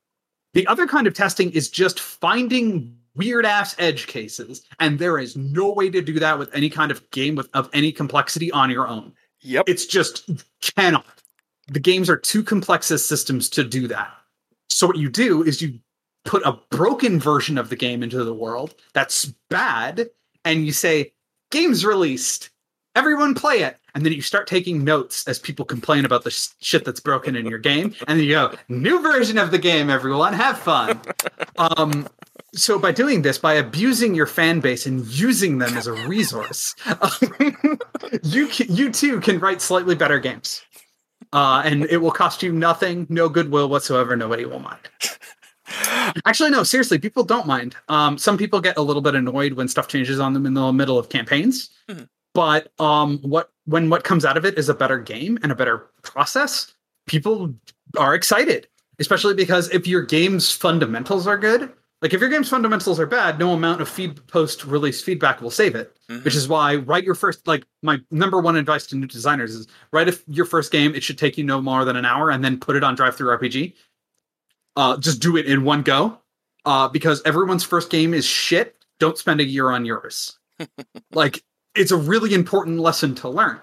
the 0.52 0.66
other 0.66 0.86
kind 0.86 1.06
of 1.06 1.14
testing 1.14 1.50
is 1.52 1.70
just 1.70 2.00
finding 2.00 2.96
weird 3.20 3.44
ass 3.44 3.76
edge 3.78 4.06
cases 4.06 4.64
and 4.78 4.98
there 4.98 5.18
is 5.18 5.36
no 5.36 5.70
way 5.70 5.90
to 5.90 6.00
do 6.00 6.18
that 6.18 6.38
with 6.38 6.48
any 6.54 6.70
kind 6.70 6.90
of 6.90 7.08
game 7.10 7.34
with 7.34 7.50
of 7.52 7.68
any 7.74 7.92
complexity 7.92 8.50
on 8.50 8.70
your 8.70 8.88
own. 8.88 9.12
Yep. 9.42 9.64
It's 9.68 9.84
just 9.84 10.30
cannot. 10.62 11.04
The 11.68 11.80
games 11.80 12.08
are 12.08 12.16
too 12.16 12.42
complex 12.42 12.90
as 12.90 13.04
systems 13.04 13.50
to 13.50 13.62
do 13.62 13.86
that. 13.88 14.10
So 14.70 14.86
what 14.86 14.96
you 14.96 15.10
do 15.10 15.42
is 15.42 15.60
you 15.60 15.78
put 16.24 16.42
a 16.46 16.58
broken 16.70 17.20
version 17.20 17.58
of 17.58 17.68
the 17.68 17.76
game 17.76 18.02
into 18.02 18.24
the 18.24 18.34
world 18.34 18.74
that's 18.94 19.26
bad 19.50 20.08
and 20.44 20.64
you 20.64 20.72
say 20.72 21.12
game's 21.50 21.84
released. 21.84 22.50
Everyone 22.96 23.34
play 23.34 23.60
it. 23.60 23.76
And 23.94 24.06
then 24.06 24.12
you 24.12 24.22
start 24.22 24.46
taking 24.46 24.84
notes 24.84 25.26
as 25.26 25.38
people 25.38 25.64
complain 25.64 26.04
about 26.04 26.22
the 26.22 26.30
sh- 26.30 26.48
shit 26.60 26.84
that's 26.84 27.00
broken 27.00 27.36
in 27.36 27.46
your 27.46 27.58
game 27.58 27.94
and 28.06 28.18
then 28.18 28.26
you 28.26 28.32
go 28.32 28.54
new 28.68 29.02
version 29.02 29.36
of 29.36 29.50
the 29.50 29.58
game 29.58 29.90
everyone. 29.90 30.32
Have 30.32 30.58
fun. 30.58 31.00
Um, 31.58 32.08
so 32.54 32.78
by 32.78 32.92
doing 32.92 33.22
this 33.22 33.38
by 33.38 33.54
abusing 33.54 34.14
your 34.14 34.26
fan 34.26 34.60
base 34.60 34.86
and 34.86 35.06
using 35.06 35.58
them 35.58 35.76
as 35.76 35.86
a 35.86 35.92
resource 36.08 36.74
you 38.22 38.46
can, 38.48 38.74
you 38.74 38.90
too 38.90 39.20
can 39.20 39.38
write 39.38 39.60
slightly 39.60 39.94
better 39.94 40.18
games 40.18 40.62
uh, 41.32 41.62
and 41.64 41.84
it 41.86 41.98
will 41.98 42.10
cost 42.10 42.42
you 42.42 42.52
nothing, 42.52 43.06
no 43.08 43.28
goodwill 43.28 43.68
whatsoever. 43.68 44.16
Nobody 44.16 44.44
will 44.44 44.58
mind. 44.58 44.80
Actually, 46.26 46.50
no, 46.50 46.64
seriously, 46.64 46.98
people 46.98 47.22
don't 47.22 47.46
mind. 47.46 47.76
Um, 47.88 48.18
some 48.18 48.36
people 48.36 48.60
get 48.60 48.76
a 48.76 48.82
little 48.82 49.02
bit 49.02 49.14
annoyed 49.14 49.52
when 49.52 49.68
stuff 49.68 49.86
changes 49.86 50.18
on 50.18 50.32
them 50.32 50.44
in 50.44 50.54
the 50.54 50.72
middle 50.72 50.98
of 50.98 51.08
campaigns. 51.08 51.70
Mhm. 51.88 52.08
But 52.34 52.72
um, 52.80 53.18
what 53.18 53.52
when 53.64 53.90
what 53.90 54.04
comes 54.04 54.24
out 54.24 54.36
of 54.36 54.44
it 54.44 54.58
is 54.58 54.68
a 54.68 54.74
better 54.74 54.98
game 54.98 55.38
and 55.42 55.52
a 55.52 55.54
better 55.54 55.86
process, 56.02 56.72
people 57.06 57.54
are 57.96 58.14
excited. 58.14 58.66
Especially 58.98 59.34
because 59.34 59.70
if 59.70 59.86
your 59.86 60.02
game's 60.02 60.52
fundamentals 60.52 61.26
are 61.26 61.38
good, 61.38 61.72
like 62.02 62.14
if 62.14 62.20
your 62.20 62.30
game's 62.30 62.48
fundamentals 62.48 62.98
are 62.98 63.06
bad, 63.06 63.38
no 63.38 63.52
amount 63.52 63.80
of 63.80 63.88
feed 63.88 64.26
post 64.26 64.64
release 64.64 65.02
feedback 65.02 65.40
will 65.40 65.50
save 65.50 65.74
it. 65.74 65.96
Mhm. 66.08 66.24
Which 66.24 66.34
is 66.34 66.48
why 66.48 66.76
write 66.76 67.04
your 67.04 67.14
first 67.14 67.46
like 67.46 67.64
my 67.82 67.98
number 68.10 68.40
one 68.40 68.56
advice 68.56 68.86
to 68.88 68.96
new 68.96 69.06
designers 69.06 69.54
is 69.54 69.66
write 69.92 70.08
if 70.08 70.22
your 70.26 70.46
first 70.46 70.72
game, 70.72 70.94
it 70.94 71.02
should 71.02 71.18
take 71.18 71.36
you 71.36 71.44
no 71.44 71.60
more 71.60 71.84
than 71.84 71.96
an 71.96 72.04
hour 72.04 72.30
and 72.30 72.44
then 72.44 72.58
put 72.58 72.76
it 72.76 72.84
on 72.84 72.96
DriveThruRPG 72.96 73.74
uh, 74.76 74.96
just 74.96 75.20
do 75.20 75.36
it 75.36 75.46
in 75.46 75.64
one 75.64 75.82
go 75.82 76.18
uh, 76.64 76.88
because 76.88 77.22
everyone's 77.24 77.64
first 77.64 77.90
game 77.90 78.14
is 78.14 78.24
shit. 78.24 78.76
Don't 78.98 79.18
spend 79.18 79.40
a 79.40 79.44
year 79.44 79.70
on 79.70 79.84
yours. 79.84 80.38
like 81.12 81.42
it's 81.74 81.90
a 81.90 81.96
really 81.96 82.34
important 82.34 82.78
lesson 82.78 83.14
to 83.16 83.28
learn. 83.28 83.60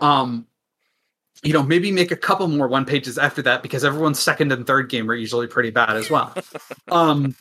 Um, 0.00 0.46
you 1.42 1.52
know, 1.52 1.62
maybe 1.62 1.90
make 1.90 2.10
a 2.10 2.16
couple 2.16 2.46
more 2.48 2.68
one 2.68 2.84
pages 2.84 3.16
after 3.18 3.40
that 3.42 3.62
because 3.62 3.84
everyone's 3.84 4.18
second 4.18 4.52
and 4.52 4.66
third 4.66 4.90
game 4.90 5.10
are 5.10 5.14
usually 5.14 5.46
pretty 5.46 5.70
bad 5.70 5.96
as 5.96 6.10
well. 6.10 6.34
um, 6.90 7.34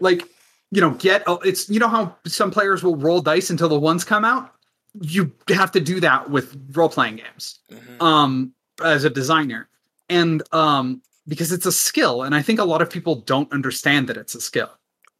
like 0.00 0.26
you 0.72 0.80
know, 0.80 0.90
get 0.90 1.22
oh, 1.26 1.38
it's 1.38 1.68
you 1.68 1.80
know 1.80 1.88
how 1.88 2.16
some 2.26 2.50
players 2.50 2.82
will 2.82 2.96
roll 2.96 3.20
dice 3.20 3.50
until 3.50 3.68
the 3.68 3.78
ones 3.78 4.04
come 4.04 4.24
out. 4.24 4.54
You 5.00 5.32
have 5.48 5.72
to 5.72 5.80
do 5.80 6.00
that 6.00 6.30
with 6.30 6.56
role 6.72 6.88
playing 6.88 7.16
games 7.16 7.60
Mhm. 7.70 8.02
um 8.02 8.52
as 8.82 9.04
a 9.04 9.10
designer 9.10 9.68
and 10.08 10.42
um 10.52 11.02
because 11.28 11.52
it's 11.52 11.66
a 11.66 11.70
skill 11.70 12.22
and 12.22 12.34
i 12.34 12.42
think 12.42 12.58
a 12.58 12.64
lot 12.64 12.80
of 12.82 12.88
people 12.90 13.14
don't 13.16 13.52
understand 13.52 14.08
that 14.08 14.16
it's 14.16 14.34
a 14.34 14.40
skill 14.40 14.70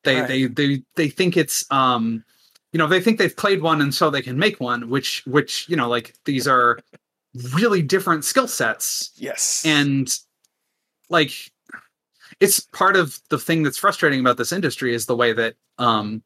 they 0.02 0.16
Right. 0.20 0.26
they 0.28 0.46
they 0.46 0.82
they 0.96 1.08
think 1.08 1.36
it's 1.36 1.70
um 1.70 2.24
you 2.72 2.78
know 2.78 2.88
they 2.88 3.00
think 3.00 3.18
they've 3.18 3.36
played 3.36 3.60
one 3.62 3.80
and 3.82 3.94
so 3.94 4.08
they 4.10 4.22
can 4.22 4.38
make 4.38 4.58
one 4.60 4.88
which 4.88 5.22
which 5.26 5.68
you 5.68 5.76
know 5.76 5.88
like 5.88 6.14
these 6.24 6.48
are 6.48 6.78
really 7.54 7.82
different 7.82 8.24
skill 8.24 8.48
sets 8.48 9.10
Yes. 9.16 9.62
and 9.64 10.08
like 11.10 11.32
it's 12.40 12.60
part 12.60 12.96
of 12.96 13.18
the 13.28 13.38
thing 13.38 13.62
that's 13.62 13.78
frustrating 13.78 14.20
about 14.20 14.36
this 14.38 14.52
industry 14.52 14.94
is 14.94 15.06
the 15.06 15.16
way 15.16 15.32
that 15.32 15.54
um 15.78 16.22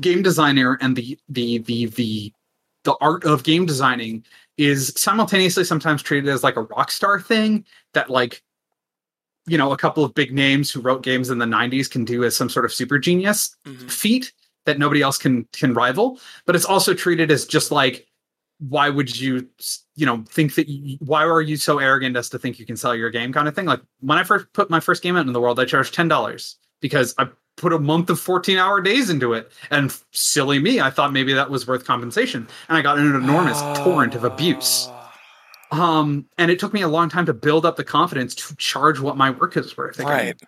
game 0.00 0.22
designer 0.22 0.78
and 0.80 0.96
the 0.96 1.18
the 1.28 1.58
the 1.58 1.86
the 1.86 2.32
the 2.84 2.96
art 3.00 3.24
of 3.24 3.42
game 3.42 3.66
designing 3.66 4.24
is 4.56 4.92
simultaneously 4.96 5.64
sometimes 5.64 6.02
treated 6.02 6.28
as 6.30 6.42
like 6.44 6.56
a 6.56 6.62
rock 6.62 6.90
star 6.90 7.20
thing 7.20 7.64
that 7.94 8.10
like 8.10 8.42
you 9.46 9.56
know 9.58 9.72
a 9.72 9.76
couple 9.76 10.04
of 10.04 10.14
big 10.14 10.32
names 10.32 10.70
who 10.70 10.80
wrote 10.80 11.02
games 11.02 11.30
in 11.30 11.38
the 11.38 11.46
90s 11.46 11.88
can 11.90 12.04
do 12.04 12.24
as 12.24 12.36
some 12.36 12.48
sort 12.50 12.64
of 12.64 12.72
super 12.72 12.98
genius 12.98 13.56
Mhm. 13.66 13.90
feat 13.90 14.32
that 14.66 14.78
nobody 14.78 15.00
else 15.00 15.16
can 15.18 15.44
can 15.52 15.72
rival 15.74 16.20
but 16.44 16.54
it's 16.54 16.64
also 16.66 16.92
treated 16.94 17.30
as 17.30 17.46
just 17.46 17.70
like 17.70 18.06
why 18.58 18.88
would 18.88 19.18
you 19.18 19.48
you 19.94 20.04
know 20.04 20.24
think 20.28 20.54
that 20.56 20.68
you, 20.68 20.98
why 21.00 21.24
are 21.24 21.40
you 21.40 21.56
so 21.56 21.78
arrogant 21.78 22.16
as 22.16 22.28
to 22.30 22.38
think 22.38 22.58
you 22.58 22.66
can 22.66 22.76
sell 22.76 22.94
your 22.94 23.10
game 23.10 23.32
kind 23.32 23.48
of 23.48 23.54
thing? 23.54 23.66
Like 23.66 23.80
when 24.00 24.18
i 24.18 24.24
first 24.24 24.52
put 24.52 24.70
my 24.70 24.80
first 24.80 25.02
game 25.02 25.16
out 25.16 25.26
in 25.26 25.32
the 25.32 25.40
world 25.40 25.60
i 25.60 25.64
charged 25.64 25.94
$10 25.94 26.54
because 26.80 27.14
i 27.18 27.28
put 27.56 27.72
a 27.72 27.78
month 27.78 28.08
of 28.10 28.20
14 28.20 28.56
hour 28.56 28.80
days 28.80 29.10
into 29.10 29.32
it. 29.32 29.50
And 29.70 29.96
silly 30.12 30.58
me 30.58 30.80
i 30.80 30.90
thought 30.90 31.12
maybe 31.12 31.32
that 31.32 31.50
was 31.50 31.66
worth 31.66 31.84
compensation. 31.84 32.48
And 32.68 32.76
i 32.76 32.82
got 32.82 32.98
an 32.98 33.14
enormous 33.14 33.60
torrent 33.78 34.14
of 34.14 34.24
abuse. 34.24 34.88
Um 35.70 36.26
and 36.36 36.50
it 36.50 36.58
took 36.58 36.72
me 36.72 36.82
a 36.82 36.88
long 36.88 37.08
time 37.08 37.26
to 37.26 37.34
build 37.34 37.64
up 37.64 37.76
the 37.76 37.84
confidence 37.84 38.34
to 38.34 38.56
charge 38.56 38.98
what 38.98 39.16
my 39.16 39.30
work 39.30 39.56
is 39.56 39.76
worth 39.76 39.98
again. 39.98 40.10
Right. 40.10 40.42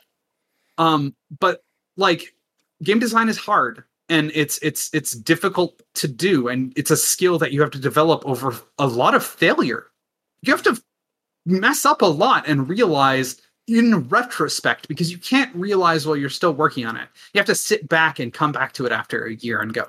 um 0.79 1.15
but 1.39 1.63
like 1.97 2.35
game 2.83 2.99
design 2.99 3.29
is 3.29 3.37
hard 3.39 3.85
and 4.11 4.31
it's 4.35 4.59
it's 4.59 4.91
it's 4.93 5.13
difficult 5.13 5.81
to 5.95 6.09
do 6.09 6.49
and 6.49 6.73
it's 6.77 6.91
a 6.91 6.97
skill 6.97 7.39
that 7.39 7.53
you 7.53 7.61
have 7.61 7.71
to 7.71 7.79
develop 7.79 8.27
over 8.27 8.55
a 8.79 8.87
lot 8.87 9.15
of 9.15 9.25
failure. 9.25 9.87
You 10.43 10.53
have 10.53 10.63
to 10.65 10.83
mess 11.47 11.87
up 11.87 12.03
a 12.03 12.07
lot 12.07 12.47
and 12.47 12.69
realize 12.69 13.41
in 13.67 14.09
retrospect 14.09 14.89
because 14.89 15.13
you 15.13 15.19
can't 15.19 15.55
realize 15.55 16.07
while 16.07 16.17
you're 16.17 16.29
still 16.29 16.53
working 16.53 16.85
on 16.85 16.97
it. 16.97 17.09
You 17.33 17.39
have 17.39 17.47
to 17.47 17.55
sit 17.55 17.89
back 17.89 18.19
and 18.19 18.33
come 18.33 18.53
back 18.53 18.73
to 18.75 18.85
it 18.85 18.93
after 18.93 19.25
a 19.25 19.35
year 19.35 19.61
and 19.61 19.73
go 19.73 19.87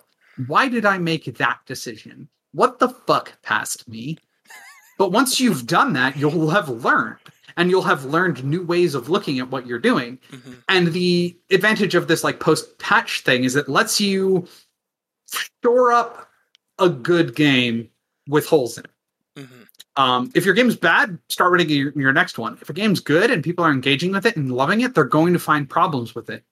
why 0.47 0.69
did 0.69 0.85
i 0.85 0.97
make 0.97 1.25
that 1.37 1.59
decision? 1.65 2.29
What 2.53 2.79
the 2.79 2.89
fuck 2.89 3.41
passed 3.41 3.87
me? 3.87 4.17
But 4.97 5.11
once 5.11 5.39
you've 5.39 5.65
done 5.65 5.93
that 5.93 6.15
you'll 6.15 6.49
have 6.51 6.69
learned 6.69 7.17
and 7.57 7.69
you'll 7.69 7.81
have 7.81 8.05
learned 8.05 8.43
new 8.43 8.63
ways 8.63 8.95
of 8.95 9.09
looking 9.09 9.39
at 9.39 9.49
what 9.49 9.65
you're 9.67 9.79
doing 9.79 10.17
Mhm. 10.31 10.55
and 10.69 10.87
the 10.93 11.37
advantage 11.51 11.95
of 11.95 12.07
this 12.07 12.23
like 12.23 12.39
post 12.39 12.77
patch 12.79 13.21
thing 13.21 13.43
is 13.43 13.55
it 13.55 13.67
lets 13.69 13.99
you 14.01 14.47
store 15.27 15.91
up 15.91 16.29
a 16.79 16.89
good 16.89 17.35
game 17.35 17.89
with 18.27 18.45
holes 18.45 18.77
in 18.77 18.85
it. 18.85 18.91
Mhm. 19.47 19.67
Um, 19.97 20.31
if 20.35 20.45
your 20.45 20.53
game's 20.53 20.75
bad, 20.75 21.17
start 21.29 21.51
writing 21.51 21.69
your, 21.69 21.91
your 21.95 22.13
next 22.13 22.37
one. 22.37 22.57
If 22.61 22.69
a 22.69 22.73
game's 22.73 22.99
good 22.99 23.29
and 23.29 23.43
people 23.43 23.63
are 23.65 23.71
engaging 23.71 24.11
with 24.11 24.25
it 24.25 24.35
and 24.37 24.51
loving 24.51 24.81
it, 24.81 24.95
they're 24.95 25.03
going 25.03 25.33
to 25.33 25.39
find 25.39 25.69
problems 25.69 26.15
with 26.15 26.29
it. 26.29 26.43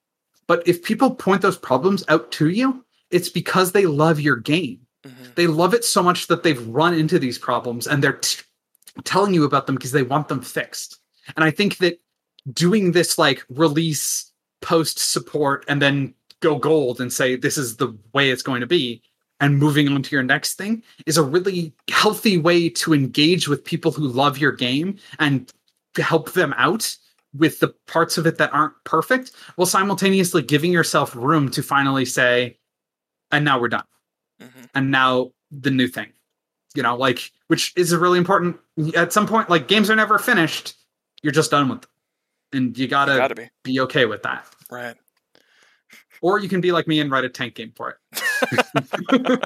But 0.46 0.66
if 0.66 0.82
people 0.82 1.14
point 1.14 1.42
those 1.42 1.56
problems 1.58 2.04
out 2.08 2.30
to 2.32 2.48
you, 2.48 2.84
it's 3.10 3.28
because 3.28 3.72
they 3.72 3.86
love 3.86 4.20
your 4.20 4.36
game. 4.36 4.80
Mhm. 5.06 5.34
They 5.34 5.46
love 5.46 5.74
it 5.74 5.84
so 5.84 6.02
much 6.02 6.26
that 6.26 6.42
they've 6.42 6.66
run 6.68 6.92
into 6.94 7.18
these 7.18 7.38
problems 7.38 7.86
and 7.86 8.02
they're 8.04 8.14
t- 8.14 8.42
telling 9.04 9.34
you 9.34 9.44
about 9.44 9.66
them 9.66 9.76
because 9.76 9.92
they 9.92 10.02
want 10.02 10.28
them 10.28 10.40
fixed. 10.42 10.98
And 11.36 11.44
I 11.44 11.50
think 11.50 11.78
that 11.78 12.00
doing 12.52 12.92
this 12.92 13.18
like 13.18 13.44
release 13.48 14.32
post 14.62 14.98
support 14.98 15.64
and 15.68 15.80
then 15.80 16.14
go 16.40 16.56
gold 16.56 17.00
and 17.00 17.12
say 17.12 17.36
this 17.36 17.58
is 17.58 17.76
the 17.76 17.96
way 18.12 18.30
it's 18.30 18.42
going 18.42 18.60
to 18.60 18.66
be 18.66 19.02
and 19.40 19.58
moving 19.58 19.88
on 19.88 20.02
to 20.02 20.14
your 20.16 20.22
next 20.22 20.54
thing 20.54 20.82
is 21.06 21.16
a 21.16 21.22
really 21.22 21.72
healthy 21.90 22.36
way 22.38 22.68
to 22.68 22.92
engage 22.94 23.48
with 23.48 23.64
people 23.64 23.90
who 23.92 24.06
love 24.06 24.38
your 24.38 24.52
game 24.52 24.96
and 25.18 25.52
to 25.94 26.02
help 26.02 26.32
them 26.32 26.54
out 26.56 26.96
with 27.34 27.60
the 27.60 27.68
parts 27.86 28.18
of 28.18 28.26
it 28.26 28.38
that 28.38 28.52
aren't 28.52 28.74
perfect 28.84 29.32
while 29.56 29.66
simultaneously 29.66 30.42
giving 30.42 30.72
yourself 30.72 31.14
room 31.14 31.50
to 31.50 31.62
finally 31.62 32.04
say 32.04 32.56
and 33.30 33.44
now 33.44 33.58
we're 33.60 33.68
done 33.68 33.84
Mhm. 34.42 34.68
and 34.74 34.90
now 34.90 35.30
the 35.50 35.70
new 35.70 35.88
thing 35.88 36.12
you 36.74 36.82
know 36.82 36.96
like 36.96 37.30
which 37.48 37.72
is 37.76 37.92
a 37.92 37.98
really 37.98 38.18
important 38.18 38.56
at 38.96 39.12
some 39.12 39.26
point 39.26 39.48
like 39.50 39.66
games 39.68 39.90
are 39.90 39.96
never 39.96 40.18
finished 40.18 40.74
you're 41.22 41.32
just 41.32 41.50
done 41.50 41.68
with 41.68 41.80
them 41.82 41.90
and 42.52 42.78
you 42.78 42.88
gotta, 42.88 43.16
Gotta 43.16 43.34
be. 43.34 43.48
be 43.62 43.80
okay 43.80 44.06
with 44.06 44.22
that 44.22 44.44
Right. 44.70 44.96
or 46.22 46.38
you 46.38 46.48
can 46.48 46.60
be 46.60 46.72
like 46.72 46.86
me 46.88 47.00
and 47.00 47.10
write 47.10 47.24
a 47.24 47.28
tank 47.28 47.54
game 47.54 47.72
for 47.76 47.96
it 49.10 49.42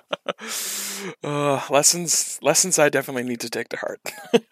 uh, 1.24 1.60
lessons 1.70 2.38
lessons 2.42 2.78
I 2.78 2.88
definitely 2.88 3.24
need 3.24 3.40
to 3.40 3.50
take 3.50 3.68
to 3.70 3.76
heart. 3.76 4.00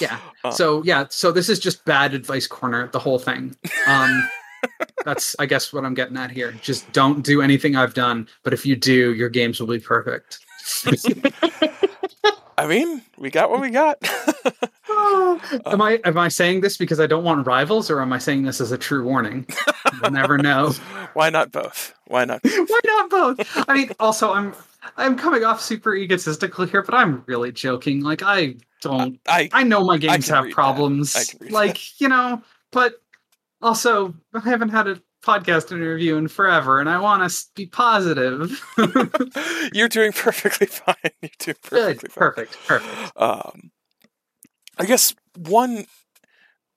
Yeah. 0.00 0.18
Uh, 0.44 0.50
so 0.50 0.82
yeah 0.84 1.06
so 1.10 1.30
this 1.30 1.48
is 1.50 1.58
just 1.58 1.84
bad 1.84 2.14
advice 2.14 2.46
corner 2.46 2.88
the 2.88 2.98
whole 2.98 3.18
thing 3.18 3.54
um 3.86 4.26
that's 5.04 5.36
i 5.38 5.44
guess 5.44 5.72
what 5.74 5.84
i'm 5.84 5.92
getting 5.92 6.16
at 6.16 6.30
here 6.30 6.52
just 6.62 6.90
don't 6.92 7.22
do 7.22 7.42
anything 7.42 7.76
i've 7.76 7.92
done 7.92 8.26
but 8.44 8.54
if 8.54 8.64
you 8.64 8.74
do 8.76 9.12
your 9.14 9.28
games 9.28 9.60
will 9.60 9.66
be 9.66 9.78
perfect 9.78 10.38
I 12.58 12.66
mean, 12.66 13.02
we 13.16 13.30
got 13.30 13.50
what 13.50 13.60
we 13.60 13.70
got. 13.70 13.98
am 15.66 15.80
i 15.80 16.00
am 16.04 16.18
i 16.18 16.28
saying 16.28 16.60
this 16.60 16.76
because 16.76 16.98
i 16.98 17.06
don't 17.06 17.22
want 17.22 17.46
rivals 17.46 17.88
or 17.88 18.00
am 18.00 18.12
i 18.12 18.18
saying 18.18 18.42
this 18.42 18.60
as 18.60 18.72
a 18.72 18.78
true 18.78 19.04
warning 19.04 19.46
you'll 20.02 20.10
never 20.10 20.36
know 20.48 20.72
Why 21.14 21.30
not 21.30 21.50
both? 21.50 21.94
Why 22.06 22.24
not? 22.24 22.40
Why 22.44 22.80
not 22.84 23.10
both? 23.10 23.68
I 23.68 23.74
mean, 23.74 23.90
also, 23.98 24.32
I'm 24.32 24.54
I'm 24.96 25.16
coming 25.16 25.44
off 25.44 25.60
super 25.60 25.94
egotistical 25.94 26.64
here, 26.66 26.82
but 26.82 26.94
I'm 26.94 27.24
really 27.26 27.52
joking. 27.52 28.02
Like, 28.02 28.22
I 28.22 28.56
don't. 28.82 29.18
I 29.26 29.48
I 29.52 29.62
know 29.64 29.84
my 29.84 29.98
games 29.98 30.28
have 30.28 30.50
problems. 30.50 31.16
I 31.16 31.50
Like, 31.50 32.00
you 32.00 32.08
know, 32.08 32.42
but 32.70 33.02
also, 33.60 34.14
I 34.34 34.40
haven't 34.40 34.68
had 34.68 34.86
a 34.86 35.02
podcast 35.28 35.70
interview 35.72 36.16
in 36.16 36.26
forever, 36.28 36.80
and 36.80 36.88
I 36.88 36.98
want 37.00 37.30
to 37.30 37.44
be 37.54 37.66
positive. 37.66 38.60
you're 39.74 39.88
doing 39.88 40.12
perfectly 40.12 40.66
fine. 40.66 40.94
You're 41.22 41.30
doing 41.38 41.56
Good, 41.68 42.00
perfectly 42.00 42.08
fine. 42.08 42.18
perfect, 42.18 42.58
perfect. 42.66 43.12
Um, 43.20 43.70
I 44.78 44.84
guess 44.86 45.14
one 45.36 45.84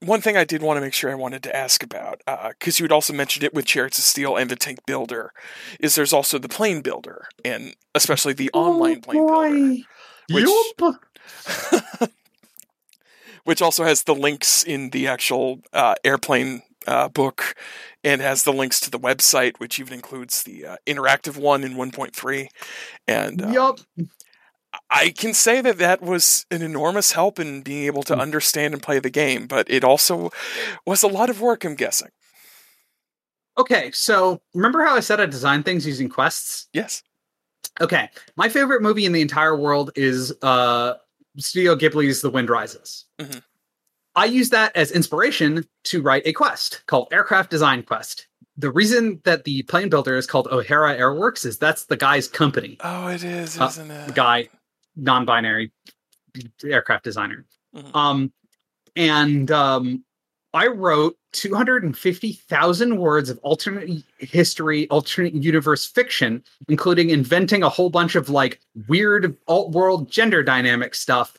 one 0.04 0.20
thing 0.20 0.36
I 0.36 0.44
did 0.46 0.64
want 0.64 0.78
to 0.78 0.82
make 0.82 0.94
sure 0.96 1.12
I 1.12 1.16
wanted 1.16 1.44
to 1.44 1.56
ask 1.56 1.84
about, 1.84 2.22
because 2.60 2.80
you 2.80 2.84
had 2.86 2.92
also 2.92 3.14
mentioned 3.14 3.44
it 3.44 3.54
with 3.54 3.66
Chariots 3.66 4.00
of 4.00 4.04
Steel 4.04 4.36
and 4.36 4.50
the 4.50 4.56
Tank 4.56 4.80
Builder, 4.88 5.32
is 5.80 5.94
there's 5.94 6.12
also 6.14 6.40
the 6.40 6.50
Plane 6.50 6.82
Builder, 6.82 7.28
and 7.46 7.76
especially 7.94 8.34
the 8.34 8.50
online 8.52 9.02
Plane 9.02 9.28
Builder, 9.28 9.84
which- 10.32 12.10
which 13.44 13.62
also 13.62 13.84
has 13.84 14.04
the 14.04 14.16
links 14.16 14.64
in 14.64 14.90
the 14.90 15.08
actual 15.08 15.62
uh, 15.74 15.96
airplane 16.04 16.64
uh, 16.88 17.10
book, 17.10 17.56
and 18.04 18.22
has 18.22 18.44
the 18.44 18.54
links 18.54 18.80
to 18.82 18.90
the 18.90 19.00
website, 19.00 19.60
which 19.60 19.80
even 19.80 19.94
includes 19.94 20.44
the 20.44 20.66
uh, 20.66 20.76
interactive 20.88 21.38
one 21.38 21.64
in 21.64 21.74
1.3. 21.74 22.48
And 23.08 23.42
uh, 23.42 23.48
Yup. 23.50 23.80
I 24.90 25.10
can 25.10 25.34
say 25.34 25.62
that 25.62 25.78
that 25.80 26.02
was 26.02 26.46
an 26.50 26.62
enormous 26.62 27.12
help 27.12 27.40
in 27.40 27.62
being 27.62 27.86
able 27.86 28.04
to 28.04 28.16
Mm. 28.16 28.22
understand 28.22 28.74
and 28.74 28.82
play 28.82 29.00
the 29.00 29.10
game, 29.10 29.46
but 29.48 29.70
it 29.70 29.84
also 29.84 30.32
was 30.86 31.04
a 31.04 31.08
lot 31.08 31.30
of 31.30 31.42
work, 31.42 31.66
I'm 31.66 31.76
guessing. 31.76 32.10
Okay, 33.58 33.92
so 33.92 34.42
remember 34.54 34.84
how 34.84 34.96
I 34.96 35.02
said 35.02 35.20
I 35.20 35.26
designed 35.26 35.66
things 35.66 35.86
using 35.86 36.08
quests? 36.10 36.68
Yes. 36.74 37.04
Okay, 37.80 38.10
my 38.38 38.48
favorite 38.50 38.82
movie 38.82 39.06
in 39.06 39.12
the 39.12 39.22
entire 39.22 39.56
world 39.58 39.92
is 39.96 40.34
uh, 40.42 40.96
Studio 41.38 41.76
Ghibli's 41.76 42.22
The 42.22 42.30
Wind 42.30 42.50
Rises. 42.50 43.06
Mhm. 43.20 43.42
I 44.16 44.26
use 44.26 44.50
that 44.50 44.76
as 44.76 44.92
inspiration 44.92 45.66
to 45.86 46.02
write 46.02 46.24
a 46.26 46.34
quest 46.34 46.84
called 46.88 47.08
Aircraft 47.12 47.50
Design 47.50 47.84
Quest. 47.84 48.28
The 48.58 48.70
reason 48.72 49.22
that 49.24 49.46
the 49.46 49.64
plane 49.64 49.90
builder 49.90 50.16
is 50.18 50.28
called 50.28 50.48
O'Hara 50.52 50.98
Airworks 50.98 51.46
is 51.46 51.58
that's 51.58 51.86
the 51.86 51.96
guy's 51.98 52.28
company, 52.28 52.78
Oh, 52.82 53.08
it 53.08 53.24
is, 53.24 53.60
Uh, 53.60 53.66
isn't 53.68 53.90
it? 53.90 54.08
the 54.08 54.14
guy, 54.14 54.50
non-binary 54.96 55.72
aircraft 56.64 57.04
designer. 57.06 57.46
Mhm. 57.76 57.96
Um, 57.96 58.34
and 58.98 59.50
um, 59.52 60.04
I 60.54 60.68
wrote 60.68 61.18
250,000 61.32 62.98
words 62.98 63.30
of 63.30 63.40
alternate 63.40 64.04
history, 64.20 64.88
alternate 64.90 65.34
universe 65.34 65.86
fiction, 65.88 66.44
including 66.68 67.10
inventing 67.10 67.64
a 67.64 67.70
whole 67.70 67.90
bunch 67.90 68.16
of 68.16 68.30
like 68.30 68.60
weird 68.90 69.38
alt 69.48 69.72
world 69.72 70.12
gender 70.12 70.44
dynamic 70.44 70.94
stuff 70.94 71.38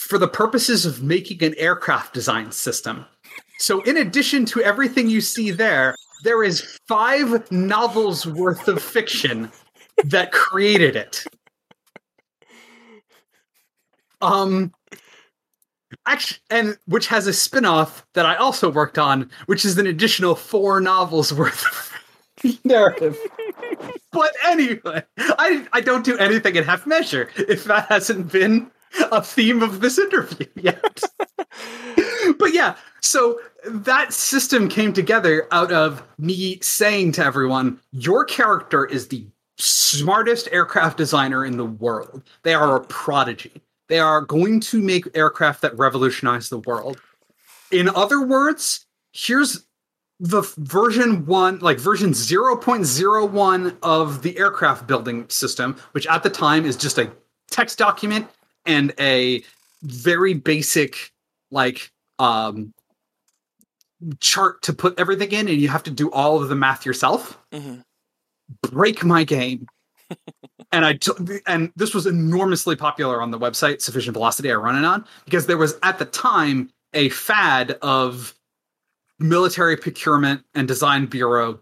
for 0.00 0.16
the 0.16 0.26
purposes 0.26 0.86
of 0.86 1.02
making 1.02 1.44
an 1.44 1.54
aircraft 1.58 2.14
design 2.14 2.50
system. 2.50 3.04
So, 3.58 3.82
in 3.82 3.98
addition 3.98 4.46
to 4.46 4.62
everything 4.62 5.10
you 5.10 5.20
see 5.20 5.50
there, 5.50 5.94
there 6.24 6.42
is 6.42 6.78
five 6.88 7.50
novels 7.52 8.26
worth 8.26 8.66
of 8.66 8.82
fiction 8.82 9.52
that 10.04 10.32
created 10.32 10.96
it. 10.96 11.24
Um, 14.22 14.72
actually, 16.06 16.40
and 16.48 16.78
which 16.86 17.06
has 17.08 17.26
a 17.26 17.32
spin-off 17.34 18.06
that 18.14 18.24
I 18.24 18.36
also 18.36 18.70
worked 18.70 18.98
on, 18.98 19.30
which 19.46 19.66
is 19.66 19.76
an 19.76 19.86
additional 19.86 20.34
four 20.34 20.80
novels 20.80 21.30
worth 21.32 21.66
of 22.42 22.58
narrative. 22.64 23.18
but 24.12 24.32
anyway, 24.46 25.02
I 25.18 25.66
I 25.74 25.82
don't 25.82 26.06
do 26.06 26.16
anything 26.16 26.56
in 26.56 26.64
half 26.64 26.86
measure 26.86 27.28
if 27.36 27.64
that 27.64 27.86
hasn't 27.88 28.32
been 28.32 28.70
a 29.12 29.22
theme 29.22 29.62
of 29.62 29.80
this 29.80 29.98
interview 29.98 30.46
yet. 30.56 31.02
but 32.38 32.52
yeah, 32.52 32.76
so 33.00 33.40
that 33.64 34.12
system 34.12 34.68
came 34.68 34.92
together 34.92 35.46
out 35.50 35.72
of 35.72 36.02
me 36.18 36.58
saying 36.60 37.12
to 37.12 37.24
everyone, 37.24 37.80
your 37.92 38.24
character 38.24 38.84
is 38.84 39.08
the 39.08 39.26
smartest 39.58 40.48
aircraft 40.52 40.96
designer 40.96 41.44
in 41.44 41.56
the 41.56 41.66
world. 41.66 42.22
They 42.42 42.54
are 42.54 42.76
a 42.76 42.84
prodigy. 42.84 43.62
They 43.88 43.98
are 43.98 44.20
going 44.20 44.60
to 44.60 44.80
make 44.80 45.04
aircraft 45.14 45.62
that 45.62 45.76
revolutionize 45.76 46.48
the 46.48 46.58
world. 46.58 47.00
In 47.70 47.88
other 47.88 48.20
words, 48.24 48.86
here's 49.12 49.66
the 50.20 50.42
version 50.58 51.24
1 51.24 51.60
like 51.60 51.78
version 51.78 52.10
0.01 52.10 53.76
of 53.82 54.20
the 54.20 54.38
aircraft 54.38 54.86
building 54.86 55.26
system 55.30 55.74
which 55.92 56.06
at 56.08 56.22
the 56.22 56.28
time 56.28 56.66
is 56.66 56.76
just 56.76 56.98
a 56.98 57.10
text 57.50 57.78
document 57.78 58.28
and 58.66 58.92
a 58.98 59.42
very 59.82 60.34
basic 60.34 61.12
like 61.50 61.90
um 62.18 62.72
chart 64.20 64.62
to 64.62 64.72
put 64.72 64.98
everything 64.98 65.30
in 65.32 65.48
and 65.48 65.60
you 65.60 65.68
have 65.68 65.82
to 65.82 65.90
do 65.90 66.10
all 66.10 66.42
of 66.42 66.48
the 66.48 66.54
math 66.54 66.86
yourself 66.86 67.38
Mhm. 67.52 67.82
break 68.70 69.04
my 69.04 69.24
game 69.24 69.66
and 70.72 70.84
i 70.84 70.94
t- 70.94 71.12
and 71.46 71.70
this 71.76 71.94
was 71.94 72.06
enormously 72.06 72.76
popular 72.76 73.20
on 73.20 73.30
the 73.30 73.38
website 73.38 73.80
sufficient 73.82 74.14
velocity 74.14 74.50
i 74.50 74.54
run 74.54 74.76
it 74.76 74.84
on 74.86 75.04
because 75.24 75.46
there 75.46 75.58
was 75.58 75.78
at 75.82 75.98
the 75.98 76.04
time 76.06 76.70
a 76.94 77.08
fad 77.10 77.72
of 77.82 78.34
military 79.18 79.76
procurement 79.76 80.42
and 80.54 80.66
design 80.66 81.06
bureau 81.06 81.60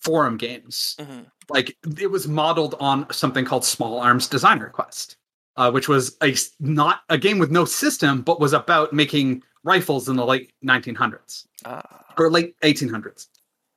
forum 0.00 0.36
games 0.38 0.96
Mhm. 0.98 1.26
like 1.50 1.76
it 1.98 2.10
was 2.10 2.26
modeled 2.28 2.74
on 2.80 3.10
something 3.12 3.44
called 3.44 3.64
small 3.64 3.98
arms 4.00 4.26
designer 4.26 4.70
quest 4.70 5.16
uh, 5.56 5.70
which 5.70 5.88
was 5.88 6.16
a 6.22 6.34
not 6.60 7.02
a 7.08 7.18
game 7.18 7.38
with 7.38 7.50
no 7.50 7.64
system 7.64 8.22
but 8.22 8.40
was 8.40 8.52
about 8.52 8.92
making 8.92 9.42
rifles 9.62 10.08
in 10.08 10.16
the 10.16 10.24
late 10.26 10.52
1900s 10.64 11.46
Ah. 11.64 12.04
or 12.18 12.30
late 12.30 12.54
1800s. 12.60 13.28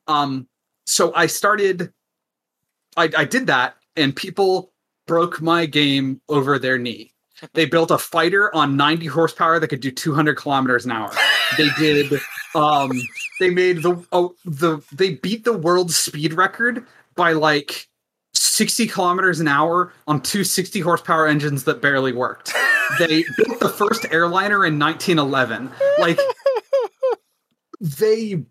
Um, 0.06 0.46
so 0.86 1.14
I 1.14 1.26
started, 1.26 1.92
I, 2.96 3.10
I 3.16 3.24
did 3.24 3.46
that, 3.46 3.76
and 3.96 4.14
people 4.14 4.72
broke 5.06 5.40
my 5.40 5.66
game 5.66 6.20
over 6.28 6.58
their 6.58 6.78
knee. 6.78 7.12
They 7.54 7.66
built 7.66 7.90
a 7.92 7.98
fighter 7.98 8.52
on 8.54 8.76
90 8.76 9.06
horsepower 9.06 9.60
that 9.60 9.68
could 9.68 9.80
do 9.80 9.92
200 9.92 10.34
kilometers 10.36 10.84
an 10.86 10.90
hour. 10.92 11.12
They 11.56 11.68
did, 11.78 12.20
um, 12.56 12.90
they 13.38 13.48
made 13.50 13.82
the 13.82 14.04
oh, 14.10 14.34
the 14.44 14.82
they 14.92 15.14
beat 15.14 15.44
the 15.44 15.56
world 15.56 15.92
speed 15.92 16.32
record 16.34 16.84
by 17.14 17.32
like 17.32 17.88
60 18.38 18.86
kilometers 18.86 19.40
an 19.40 19.48
hour 19.48 19.92
on 20.06 20.20
two 20.20 20.44
60 20.44 20.80
horsepower 20.80 21.26
engines 21.26 21.64
that 21.64 21.82
barely 21.82 22.12
worked. 22.12 22.54
They 22.98 23.24
built 23.36 23.60
the 23.60 23.68
first 23.68 24.06
airliner 24.10 24.64
in 24.64 24.78
1911. 24.78 25.70
Like 25.98 26.18
they 27.80 28.44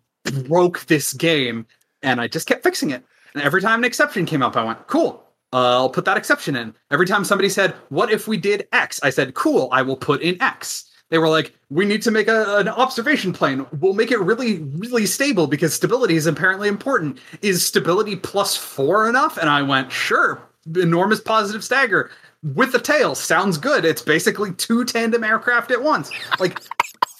broke 0.46 0.86
this 0.86 1.12
game 1.12 1.66
and 2.02 2.20
I 2.20 2.28
just 2.28 2.46
kept 2.46 2.62
fixing 2.62 2.90
it. 2.90 3.04
And 3.34 3.42
every 3.42 3.60
time 3.60 3.80
an 3.80 3.84
exception 3.84 4.26
came 4.26 4.42
up, 4.42 4.56
I 4.56 4.64
went, 4.64 4.86
cool, 4.86 5.24
uh, 5.52 5.76
I'll 5.76 5.90
put 5.90 6.04
that 6.04 6.16
exception 6.16 6.56
in. 6.56 6.74
Every 6.90 7.06
time 7.06 7.24
somebody 7.24 7.48
said, 7.48 7.74
what 7.88 8.10
if 8.10 8.28
we 8.28 8.36
did 8.36 8.68
X? 8.72 9.00
I 9.02 9.10
said, 9.10 9.34
cool, 9.34 9.68
I 9.72 9.82
will 9.82 9.96
put 9.96 10.22
in 10.22 10.40
X. 10.42 10.90
They 11.10 11.18
were 11.18 11.28
like, 11.28 11.54
we 11.70 11.86
need 11.86 12.02
to 12.02 12.10
make 12.10 12.28
a, 12.28 12.58
an 12.58 12.68
observation 12.68 13.32
plane. 13.32 13.66
We'll 13.80 13.94
make 13.94 14.10
it 14.10 14.20
really, 14.20 14.58
really 14.58 15.06
stable 15.06 15.46
because 15.46 15.72
stability 15.72 16.16
is 16.16 16.26
apparently 16.26 16.68
important. 16.68 17.18
Is 17.40 17.64
stability 17.64 18.16
plus 18.16 18.56
four 18.56 19.08
enough? 19.08 19.38
And 19.38 19.48
I 19.48 19.62
went, 19.62 19.90
sure, 19.90 20.42
enormous 20.76 21.20
positive 21.20 21.64
stagger 21.64 22.10
with 22.42 22.72
the 22.72 22.78
tail. 22.78 23.14
Sounds 23.14 23.56
good. 23.56 23.84
It's 23.84 24.02
basically 24.02 24.52
two 24.52 24.84
tandem 24.84 25.24
aircraft 25.24 25.70
at 25.70 25.82
once. 25.82 26.10
Like, 26.38 26.60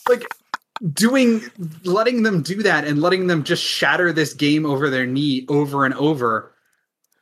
like 0.08 0.24
doing 0.92 1.42
letting 1.84 2.22
them 2.22 2.42
do 2.42 2.62
that 2.62 2.86
and 2.86 3.00
letting 3.00 3.26
them 3.26 3.42
just 3.42 3.62
shatter 3.62 4.12
this 4.12 4.32
game 4.32 4.64
over 4.64 4.88
their 4.90 5.06
knee 5.06 5.44
over 5.48 5.84
and 5.84 5.94
over 5.94 6.52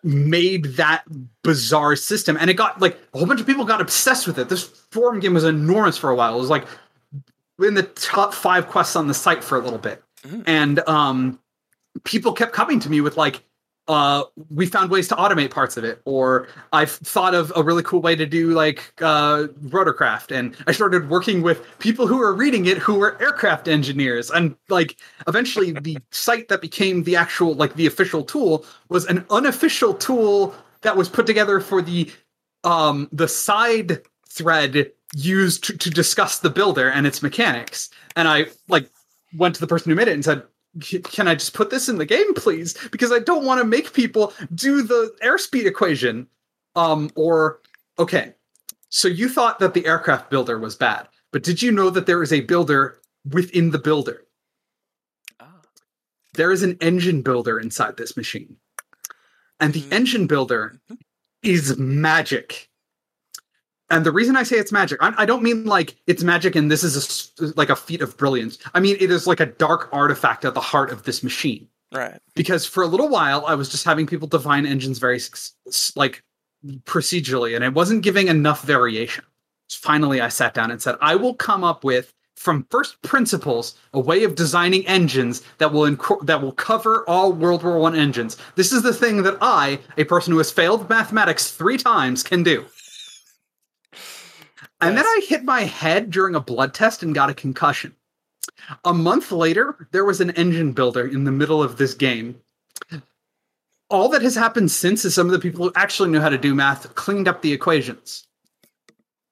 made 0.07 0.65
that 0.77 1.05
bizarre 1.43 1.97
system. 1.97 2.37
And 2.41 2.49
it 2.49 2.55
got 2.55 2.81
like 2.81 2.99
a 3.13 3.19
whole 3.19 3.27
bunch 3.27 3.41
of 3.41 3.47
people 3.47 3.65
got 3.65 3.81
obsessed 3.81 4.27
with 4.27 4.39
it. 4.39 4.49
This 4.49 4.63
forum 4.65 5.21
game 5.21 5.35
was 5.35 5.45
enormous 5.45 5.99
for 5.99 6.11
a 6.11 6.15
while. 6.15 6.37
It 6.37 6.41
was 6.41 6.51
like 6.51 6.67
in 7.61 7.75
the 7.75 7.83
top 7.83 8.33
five 8.33 8.69
quests 8.69 8.97
on 8.97 9.09
the 9.09 9.15
site 9.15 9.43
for 9.43 9.59
a 9.59 9.61
little 9.61 9.79
bit. 9.79 10.03
Mm. 10.23 10.45
and 10.47 10.89
um 10.89 11.39
people 12.05 12.33
kept 12.33 12.53
coming 12.53 12.81
to 12.81 12.91
me 12.91 13.01
with 13.03 13.17
like 13.17 13.43
uh 13.89 14.24
we 14.51 14.66
found 14.66 14.91
ways 14.91 15.07
to 15.07 15.14
automate 15.14 15.51
parts 15.51 15.76
of 15.76 15.84
it 15.84 16.01
or 16.05 16.49
i've 16.72 16.91
thought 16.91 17.34
of 17.34 17.53
a 17.55 17.62
really 17.62 17.82
cool 17.82 18.01
way 18.01 18.16
to 18.16 18.26
do 18.26 18.51
like 18.51 18.93
uh 19.01 19.47
rotorcraft 19.66 20.34
and 20.37 20.57
i 20.66 20.72
started 20.72 21.09
working 21.09 21.41
with 21.43 21.64
people 21.78 22.07
who 22.07 22.18
were 22.18 22.34
reading 22.34 22.66
it 22.66 22.78
who 22.78 22.95
were 22.95 23.20
aircraft 23.22 23.68
engineers 23.68 24.30
and 24.30 24.57
like 24.68 24.97
eventually 25.28 25.70
the 25.72 25.97
site 26.11 26.49
that 26.49 26.61
became 26.61 27.05
the 27.05 27.14
actual 27.14 27.55
like 27.55 27.74
the 27.74 27.87
official 27.87 28.24
tool 28.24 28.64
was 28.89 29.07
an 29.07 29.24
unofficial 29.30 29.95
tool 29.95 30.55
that 30.82 30.97
was 30.97 31.09
put 31.09 31.26
together 31.26 31.61
for 31.61 31.80
the 31.80 32.11
um 32.64 33.09
the 33.12 33.28
side 33.28 34.01
thread 34.28 34.91
used 35.14 35.62
to, 35.62 35.76
to 35.78 35.91
discuss 35.91 36.41
the 36.41 36.51
builder 36.51 36.91
and 36.91 37.07
its 37.07 37.22
mechanics 37.22 37.89
and 38.16 38.26
i 38.26 38.47
like 38.68 38.91
went 39.37 39.55
to 39.55 39.61
the 39.61 39.66
person 39.66 39.91
who 39.91 39.95
made 39.97 40.09
it 40.09 40.14
and 40.14 40.24
said 40.24 40.43
"C- 40.43 40.47
can 40.81 41.29
I 41.29 41.35
just 41.35 41.55
put 41.55 41.70
this 41.70 41.89
in 41.89 41.99
the 41.99 42.05
game, 42.07 42.35
please? 42.35 42.77
Because 42.91 43.12
I 43.12 43.18
don't 43.18 43.45
want 43.45 43.61
to 43.61 43.66
make 43.66 43.93
people 43.93 44.33
do 44.55 44.83
the 44.83 45.14
airspeed 45.22 45.66
equation. 45.66 46.27
Um, 46.74 47.11
or 47.14 47.61
okay, 47.99 48.35
so 48.91 49.09
you 49.09 49.29
thought 49.29 49.59
that 49.61 49.74
the 49.74 49.87
aircraft 49.87 50.31
builder 50.31 50.59
was 50.59 50.77
bad, 50.77 51.09
but 51.33 51.43
did 51.43 51.62
you 51.62 51.72
know 51.72 51.91
that 51.91 52.07
there 52.07 52.22
is 52.22 52.33
a 52.33 52.41
builder 52.43 53.01
within 53.31 53.70
the 53.70 53.79
builder? 53.79 54.24
Ah. 55.41 55.61
There 56.35 56.53
is 56.53 56.62
an 56.62 56.77
engine 56.81 57.22
builder 57.22 57.59
inside 57.59 57.97
this 57.97 58.16
machine, 58.16 58.57
and 59.59 59.72
the 59.72 59.83
Mhm. 59.83 59.93
engine 59.93 60.27
builder 60.27 60.79
is 61.43 61.79
magic. 61.79 62.68
And 63.89 64.05
the 64.05 64.12
reason 64.12 64.37
I 64.37 64.43
say 64.43 64.57
it's 64.57 64.72
magic, 64.72 64.99
I, 65.01 65.14
I 65.18 65.26
don't 65.26 65.43
mean 65.43 65.64
like 65.64 65.97
it's 66.07 66.24
magic 66.24 66.57
and 66.57 66.70
this 66.70 66.82
is 66.82 67.32
a 67.41 67.53
like 67.57 67.70
a 67.70 67.76
feat 67.76 68.03
of 68.03 68.16
brilliance. 68.16 68.59
I 68.74 68.80
mean 68.80 68.97
it 68.99 69.11
is 69.11 69.26
like 69.26 69.41
a 69.41 69.47
dark 69.47 69.89
artifact 69.93 70.45
at 70.45 70.55
the 70.55 70.61
heart 70.61 70.91
of 70.91 71.05
this 71.05 71.22
machine. 71.22 71.68
Right. 71.93 72.20
Because 72.34 72.66
for 72.66 72.82
a 72.82 72.87
little 72.87 73.09
while, 73.09 73.45
I 73.47 73.55
was 73.55 73.68
just 73.68 73.84
having 73.84 74.07
people 74.07 74.28
define 74.28 74.66
engines 74.66 74.99
very 74.99 75.20
like 75.95 76.22
procedurally, 76.84 77.55
and 77.55 77.64
it 77.64 77.74
wasn't 77.74 78.03
giving 78.03 78.28
enough 78.28 78.62
variation. 78.62 79.24
Finally, 79.70 80.20
I 80.20 80.28
sat 80.28 80.55
down 80.55 80.70
and 80.70 80.80
said, 80.80 80.97
I 81.01 81.16
will 81.16 81.34
come 81.34 81.64
up 81.64 81.84
with 81.84 82.12
from 82.37 82.66
first 82.70 83.01
principles 83.03 83.76
a 83.95 84.01
way 84.01 84.22
of 84.22 84.34
designing 84.34 84.87
engines 84.87 85.43
that 85.59 85.72
will 85.72 85.91
inco- 85.91 86.24
that 86.26 86.43
will 86.43 86.53
cover 86.53 87.09
all 87.09 87.32
World 87.32 87.62
War 87.62 87.78
One 87.78 87.97
engines. 87.97 88.37
This 88.57 88.72
is 88.72 88.82
the 88.82 88.93
thing 88.93 89.22
that 89.22 89.39
I, 89.41 89.78
a 89.97 90.05
person 90.05 90.32
who 90.32 90.39
has 90.39 90.51
failed 90.51 90.89
mathematics 90.89 91.51
three 91.51 91.78
times, 91.78 92.22
can 92.22 92.43
do. 92.43 92.66
And 94.81 94.97
then 94.97 95.07
I 95.07 95.20
hit 95.27 95.45
my 95.45 95.62
head 95.62 96.11
during 96.11 96.35
a 96.35 96.41
blood 96.41 96.74
test 96.74 97.03
and 97.03 97.14
got 97.14 97.31
a 97.31 97.35
concussion. 97.35 97.95
A 98.85 98.93
month 98.93 99.33
later, 99.33 99.89
there 99.91 100.05
was 100.05 100.20
an 100.20 100.31
engine 100.31 100.72
builder 100.72 101.07
in 101.07 101.24
the 101.24 101.33
middle 101.33 101.62
of 101.62 101.79
this 101.79 101.95
game. 101.95 102.41
All 103.89 104.09
that 104.11 104.22
has 104.22 104.35
happened 104.35 104.70
since 104.70 105.05
is 105.05 105.14
some 105.14 105.27
of 105.27 105.33
the 105.33 105.39
people 105.39 105.64
who 105.64 105.72
actually 105.77 106.11
knew 106.11 106.20
how 106.20 106.29
to 106.29 106.39
do 106.39 106.55
math 106.55 106.95
cleaned 106.95 107.29
up 107.29 107.41
the 107.41 107.53
equations. 107.53 108.27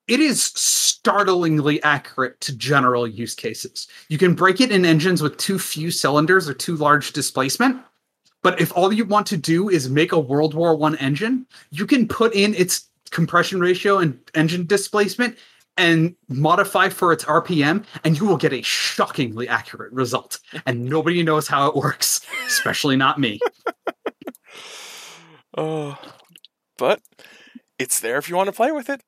It 0.07 0.21
is 0.21 0.43
startlingly 0.43 1.83
accurate 1.83 2.41
to 2.43 2.57
general 2.57 3.07
use 3.07 3.35
cases. 3.35 3.89
You 4.09 4.19
can 4.19 4.35
break 4.35 4.61
it 4.61 4.71
in 4.71 4.85
engines 4.85 5.23
with 5.23 5.37
too 5.37 5.59
few 5.59 5.91
cylinders 5.91 6.49
or 6.49 6.55
too 6.55 6.77
large 6.77 7.13
displacement. 7.13 7.83
But 8.43 8.61
if 8.61 8.77
all 8.77 8.93
you 8.93 9.05
want 9.07 9.27
to 9.29 9.37
do 9.37 9.71
is 9.71 9.89
make 9.89 10.13
a 10.13 10.21
World 10.21 10.55
War 10.55 10.77
One 10.77 10.97
engine, 10.97 11.47
you 11.71 11.87
can 11.87 12.07
put 12.07 12.35
in 12.35 12.55
its 12.55 12.89
compression 13.15 13.61
ratio 13.61 13.99
and 13.99 14.19
engine 14.35 14.67
displacement 14.67 15.39
and 15.77 16.15
modify 16.29 16.89
for 16.89 17.13
its 17.13 17.25
RPM, 17.25 17.85
and 18.05 18.19
you 18.19 18.27
will 18.27 18.37
get 18.37 18.53
a 18.53 18.63
shockingly 18.63 19.49
accurate 19.49 19.93
result. 19.93 20.39
And 20.67 20.85
nobody 20.85 21.23
knows 21.23 21.49
how 21.49 21.69
it 21.69 21.75
works, 21.75 22.21
especially 22.47 22.97
not 22.97 23.19
me. 23.19 23.41
Oh, 25.57 25.97
but 26.79 27.01
it's 27.79 28.01
there 28.01 28.17
if 28.17 28.29
you 28.29 28.35
want 28.35 28.49
to 28.49 28.53
play 28.53 28.73
with 28.73 28.89
it. 28.89 29.01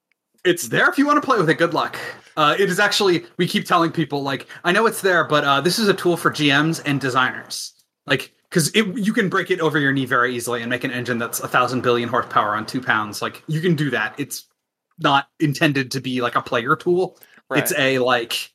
It's 0.44 0.68
there 0.68 0.88
if 0.88 0.96
you 0.96 1.04
want 1.04 1.20
to 1.20 1.26
play 1.26 1.38
with 1.38 1.50
it. 1.50 1.58
Good 1.58 1.74
luck. 1.74 1.98
Uh, 2.36 2.54
it 2.56 2.70
is 2.70 2.78
actually, 2.78 3.24
we 3.36 3.48
keep 3.48 3.64
telling 3.66 3.90
people, 3.90 4.22
like, 4.22 4.46
I 4.62 4.70
know 4.70 4.86
it's 4.86 5.00
there, 5.00 5.24
but 5.24 5.42
uh, 5.42 5.60
this 5.60 5.80
is 5.80 5.88
a 5.88 5.94
tool 5.94 6.16
for 6.16 6.30
GMs 6.30 6.80
and 6.86 7.00
designers. 7.00 7.72
Like, 8.06 8.32
because 8.48 8.74
you 8.74 9.12
can 9.12 9.28
break 9.28 9.50
it 9.50 9.60
over 9.60 9.78
your 9.78 9.92
knee 9.92 10.06
very 10.06 10.34
easily 10.34 10.62
and 10.62 10.70
make 10.70 10.84
an 10.84 10.90
engine 10.90 11.18
that's 11.18 11.40
a 11.40 11.48
thousand 11.48 11.82
billion 11.82 12.08
horsepower 12.08 12.54
on 12.54 12.66
two 12.66 12.80
pounds. 12.80 13.20
Like, 13.20 13.42
you 13.48 13.60
can 13.60 13.74
do 13.74 13.90
that. 13.90 14.14
It's 14.18 14.46
not 14.98 15.28
intended 15.40 15.90
to 15.92 16.00
be 16.00 16.20
like 16.20 16.36
a 16.36 16.42
player 16.42 16.76
tool. 16.76 17.18
Right. 17.48 17.62
It's 17.62 17.72
a 17.76 17.98
like 17.98 18.52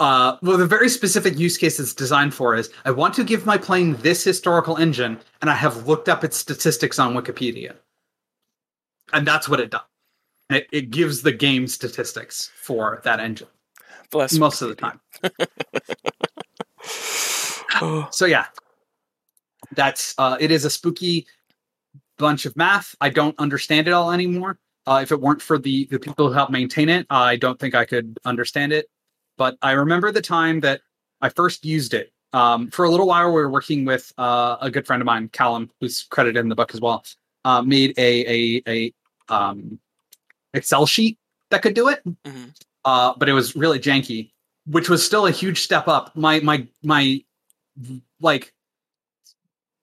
uh 0.00 0.36
well 0.42 0.56
the 0.56 0.66
very 0.66 0.88
specific 0.88 1.38
use 1.38 1.56
case 1.56 1.78
it's 1.78 1.94
designed 1.94 2.34
for 2.34 2.56
is 2.56 2.68
I 2.84 2.90
want 2.90 3.14
to 3.14 3.24
give 3.24 3.46
my 3.46 3.56
plane 3.56 3.94
this 4.00 4.24
historical 4.24 4.76
engine 4.76 5.20
and 5.40 5.48
I 5.48 5.54
have 5.54 5.86
looked 5.86 6.08
up 6.08 6.24
its 6.24 6.36
statistics 6.36 6.98
on 6.98 7.14
Wikipedia. 7.14 7.76
And 9.12 9.26
that's 9.26 9.48
what 9.48 9.60
it 9.60 9.70
does. 9.70 9.82
It, 10.50 10.66
it 10.72 10.90
gives 10.90 11.22
the 11.22 11.32
game 11.32 11.66
statistics 11.66 12.50
for 12.60 13.00
that 13.04 13.20
engine 13.20 13.48
Bless 14.10 14.34
most 14.34 14.62
of 14.62 14.68
the 14.68 14.74
time. 14.74 15.00
Oh, 17.80 18.08
So 18.12 18.26
yeah. 18.26 18.46
That's 19.74 20.14
uh 20.18 20.36
it 20.40 20.50
is 20.50 20.64
a 20.64 20.70
spooky 20.70 21.26
bunch 22.18 22.46
of 22.46 22.56
math. 22.56 22.94
I 23.00 23.10
don't 23.10 23.38
understand 23.38 23.88
it 23.88 23.92
all 23.92 24.12
anymore. 24.12 24.58
Uh, 24.86 25.00
if 25.02 25.12
it 25.12 25.20
weren't 25.20 25.42
for 25.42 25.58
the 25.58 25.86
the 25.86 25.98
people 25.98 26.28
who 26.28 26.32
help 26.32 26.50
maintain 26.50 26.88
it, 26.88 27.06
I 27.10 27.36
don't 27.36 27.58
think 27.58 27.74
I 27.74 27.84
could 27.84 28.18
understand 28.24 28.72
it. 28.72 28.86
But 29.36 29.56
I 29.62 29.72
remember 29.72 30.12
the 30.12 30.22
time 30.22 30.60
that 30.60 30.82
I 31.20 31.28
first 31.28 31.64
used 31.64 31.94
it. 31.94 32.12
Um, 32.32 32.68
for 32.70 32.84
a 32.84 32.90
little 32.90 33.06
while, 33.06 33.28
we 33.28 33.34
were 33.34 33.48
working 33.48 33.84
with 33.84 34.12
uh, 34.18 34.56
a 34.60 34.70
good 34.70 34.86
friend 34.86 35.00
of 35.00 35.06
mine, 35.06 35.28
Callum, 35.28 35.70
who's 35.80 36.02
credited 36.02 36.42
in 36.42 36.48
the 36.48 36.54
book 36.54 36.74
as 36.74 36.80
well. 36.80 37.04
Uh, 37.44 37.62
made 37.62 37.94
a 37.96 38.26
a 38.26 38.62
a 38.68 38.94
um, 39.34 39.78
Excel 40.52 40.86
sheet 40.86 41.18
that 41.50 41.62
could 41.62 41.74
do 41.74 41.88
it, 41.88 42.02
mhm. 42.26 42.54
uh, 42.84 43.14
but 43.16 43.28
it 43.28 43.32
was 43.32 43.56
really 43.56 43.78
janky, 43.78 44.32
which 44.66 44.88
was 44.88 45.04
still 45.04 45.26
a 45.26 45.30
huge 45.30 45.62
step 45.62 45.88
up. 45.88 46.14
My 46.16 46.40
my 46.40 46.66
my 46.82 47.22
like 48.20 48.52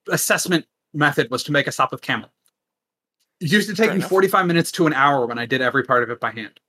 assessment 0.09 0.65
method 0.93 1.29
was 1.31 1.43
to 1.43 1.51
make 1.51 1.67
a 1.67 1.71
Sopwith 1.71 2.01
Camel. 2.01 2.29
It 3.39 3.51
used 3.51 3.69
to 3.69 3.75
take 3.75 3.87
Fair 3.87 3.95
me 3.95 3.99
enough. 4.01 4.09
45 4.09 4.45
minutes 4.45 4.71
to 4.73 4.87
an 4.87 4.93
hour 4.93 5.25
when 5.25 5.39
I 5.39 5.45
did 5.45 5.61
every 5.61 5.83
part 5.83 6.03
of 6.03 6.09
it 6.09 6.19
by 6.19 6.31
hand. 6.31 6.59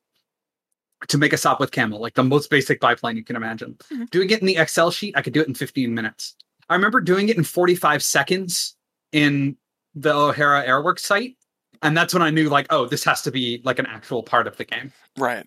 To 1.08 1.18
make 1.18 1.32
a 1.32 1.36
Sopwith 1.36 1.72
Camel, 1.72 2.00
like 2.00 2.14
the 2.14 2.22
most 2.22 2.48
basic 2.48 2.80
biplane 2.80 3.16
you 3.16 3.24
can 3.24 3.36
imagine. 3.36 3.76
Mhm. 3.90 4.08
Doing 4.10 4.30
it 4.30 4.40
in 4.40 4.46
the 4.46 4.56
Excel 4.56 4.90
sheet, 4.90 5.16
I 5.16 5.22
could 5.22 5.32
do 5.32 5.40
it 5.40 5.48
in 5.48 5.54
15 5.54 5.92
minutes. 5.94 6.36
I 6.68 6.74
remember 6.74 7.00
doing 7.00 7.28
it 7.28 7.36
in 7.36 7.44
45 7.44 8.02
seconds 8.02 8.76
in 9.10 9.56
the 9.94 10.14
O'Hara 10.14 10.64
Airworks 10.64 11.00
site. 11.00 11.36
And 11.82 11.96
that's 11.96 12.14
when 12.14 12.22
I 12.22 12.30
knew, 12.30 12.48
like, 12.48 12.66
oh, 12.70 12.86
this 12.86 13.02
has 13.04 13.22
to 13.22 13.32
be 13.32 13.60
like 13.64 13.80
an 13.80 13.86
actual 13.86 14.22
part 14.22 14.46
of 14.46 14.56
the 14.56 14.64
game. 14.64 14.92
Right. 15.18 15.46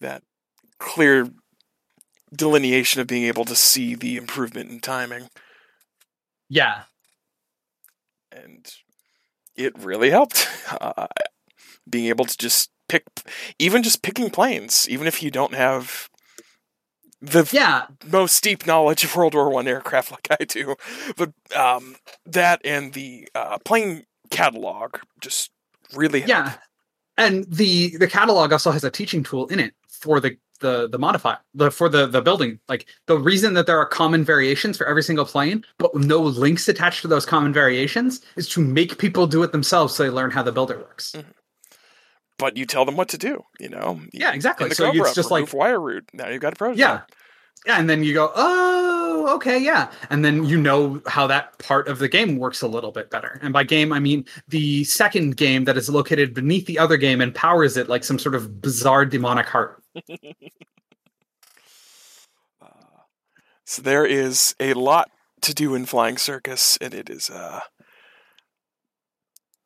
That 0.00 0.22
clear 0.78 1.28
delineation 2.34 3.00
of 3.00 3.06
being 3.08 3.24
able 3.24 3.44
to 3.46 3.56
see 3.56 3.94
the 3.96 4.16
improvement 4.16 4.70
in 4.70 4.80
timing. 4.80 5.28
Yeah. 6.48 6.84
and 8.32 8.72
it 9.56 9.78
really 9.78 10.10
helped. 10.10 10.48
Uh, 10.80 11.06
being 11.88 12.06
able 12.06 12.24
to 12.24 12.36
just 12.38 12.70
pick, 12.88 13.04
even 13.58 13.82
just 13.82 14.02
picking 14.02 14.30
planes, 14.30 14.88
even 14.88 15.06
if 15.06 15.22
you 15.22 15.30
don't 15.30 15.54
have 15.54 16.08
the 17.20 17.48
Yeah. 17.52 17.86
most 18.06 18.42
deep 18.42 18.66
knowledge 18.66 19.04
of 19.04 19.14
World 19.16 19.34
War 19.34 19.50
One 19.50 19.68
aircraft 19.68 20.10
like 20.10 20.28
I 20.40 20.44
do, 20.44 20.76
but 21.16 21.32
um, 21.56 21.96
that 22.26 22.60
and 22.64 22.92
the 22.92 23.28
uh, 23.34 23.58
plane 23.64 24.04
catalog 24.30 24.96
just 25.20 25.50
really 25.94 26.20
help. 26.20 26.28
Yeah. 26.30 26.54
And 27.16 27.44
the 27.48 27.96
the 27.98 28.08
catalog 28.08 28.52
also 28.52 28.70
has 28.72 28.84
a 28.84 28.90
teaching 28.90 29.22
tool 29.22 29.46
in 29.48 29.60
it 29.60 29.74
for 29.88 30.20
the 30.20 30.36
the 30.60 30.88
the 30.88 30.98
modifier 30.98 31.38
the 31.54 31.70
for 31.70 31.88
the 31.88 32.06
the 32.06 32.22
building 32.22 32.58
like 32.68 32.86
the 33.06 33.18
reason 33.18 33.54
that 33.54 33.66
there 33.66 33.78
are 33.78 33.86
common 33.86 34.24
variations 34.24 34.76
for 34.78 34.86
every 34.86 35.02
single 35.02 35.24
plane 35.24 35.64
but 35.78 35.94
no 35.94 36.20
links 36.20 36.68
attached 36.68 37.02
to 37.02 37.08
those 37.08 37.26
common 37.26 37.52
variations 37.52 38.20
is 38.36 38.48
to 38.48 38.60
make 38.60 38.98
people 38.98 39.26
do 39.26 39.42
it 39.42 39.52
themselves 39.52 39.94
so 39.94 40.02
they 40.02 40.10
learn 40.10 40.30
how 40.30 40.42
the 40.42 40.52
builder 40.52 40.78
works 40.78 41.12
mm-hmm. 41.12 41.30
But 42.36 42.56
you 42.56 42.66
tell 42.66 42.84
them 42.84 42.96
what 42.96 43.08
to 43.10 43.16
do, 43.16 43.44
you 43.60 43.68
know. 43.68 44.00
Yeah, 44.12 44.32
exactly. 44.32 44.68
So 44.70 44.86
Cobra, 44.90 45.06
it's 45.06 45.14
just 45.14 45.30
like- 45.30 45.52
wire 45.52 45.80
root. 45.80 46.10
Now 46.12 46.28
you've 46.28 46.42
got 46.42 46.52
a 46.52 46.56
prototype. 46.56 46.80
yeah 46.80 47.00
yeah 47.66 47.78
and 47.78 47.88
then 47.88 48.04
you 48.04 48.14
go 48.14 48.30
oh 48.34 49.34
okay 49.34 49.58
yeah 49.58 49.90
and 50.10 50.24
then 50.24 50.44
you 50.44 50.60
know 50.60 51.00
how 51.06 51.26
that 51.26 51.58
part 51.58 51.88
of 51.88 51.98
the 51.98 52.08
game 52.08 52.36
works 52.36 52.62
a 52.62 52.68
little 52.68 52.92
bit 52.92 53.10
better 53.10 53.38
and 53.42 53.52
by 53.52 53.62
game 53.64 53.92
i 53.92 53.98
mean 53.98 54.24
the 54.48 54.84
second 54.84 55.36
game 55.36 55.64
that 55.64 55.76
is 55.76 55.88
located 55.88 56.34
beneath 56.34 56.66
the 56.66 56.78
other 56.78 56.96
game 56.96 57.20
and 57.20 57.34
powers 57.34 57.76
it 57.76 57.88
like 57.88 58.04
some 58.04 58.18
sort 58.18 58.34
of 58.34 58.60
bizarre 58.60 59.04
demonic 59.04 59.46
heart 59.46 59.82
Uh, 62.62 62.66
so 63.64 63.82
there 63.82 64.06
is 64.06 64.54
a 64.58 64.74
lot 64.74 65.10
to 65.42 65.52
do 65.54 65.74
in 65.74 65.84
Flying 65.86 66.16
Circus, 66.16 66.78
and 66.80 66.94
it 66.94 67.10
is 67.10 67.28
a 67.28 67.62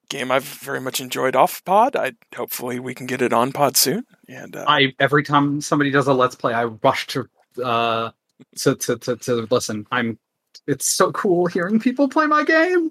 game 0.09 0.31
I've 0.31 0.45
very 0.45 0.81
much 0.81 1.01
enjoyed 1.01 1.37
off 1.37 1.63
pod. 1.65 1.95
I 1.95 2.13
hopefully 2.35 2.81
we 2.81 2.95
can 2.95 3.07
get 3.07 3.23
it 3.23 3.33
on 3.33 3.53
pod 3.53 3.77
soon. 3.77 4.05
And 4.29 4.57
uh, 4.57 4.65
I 4.67 4.95
every 4.99 5.23
time 5.23 5.61
somebody 5.61 5.91
does 5.91 6.09
a 6.09 6.15
let's 6.15 6.35
play, 6.35 6.55
I 6.55 6.65
rush 6.65 7.07
to 7.09 7.29
uh 7.63 8.11
to 8.59 8.75
to 8.75 8.97
to, 8.99 9.17
to 9.17 9.47
listen. 9.51 9.87
I'm 9.93 10.19
it's 10.67 10.87
so 10.87 11.13
cool 11.13 11.47
hearing 11.47 11.79
people 11.79 12.09
play 12.09 12.27
my 12.27 12.43
game. 12.45 12.91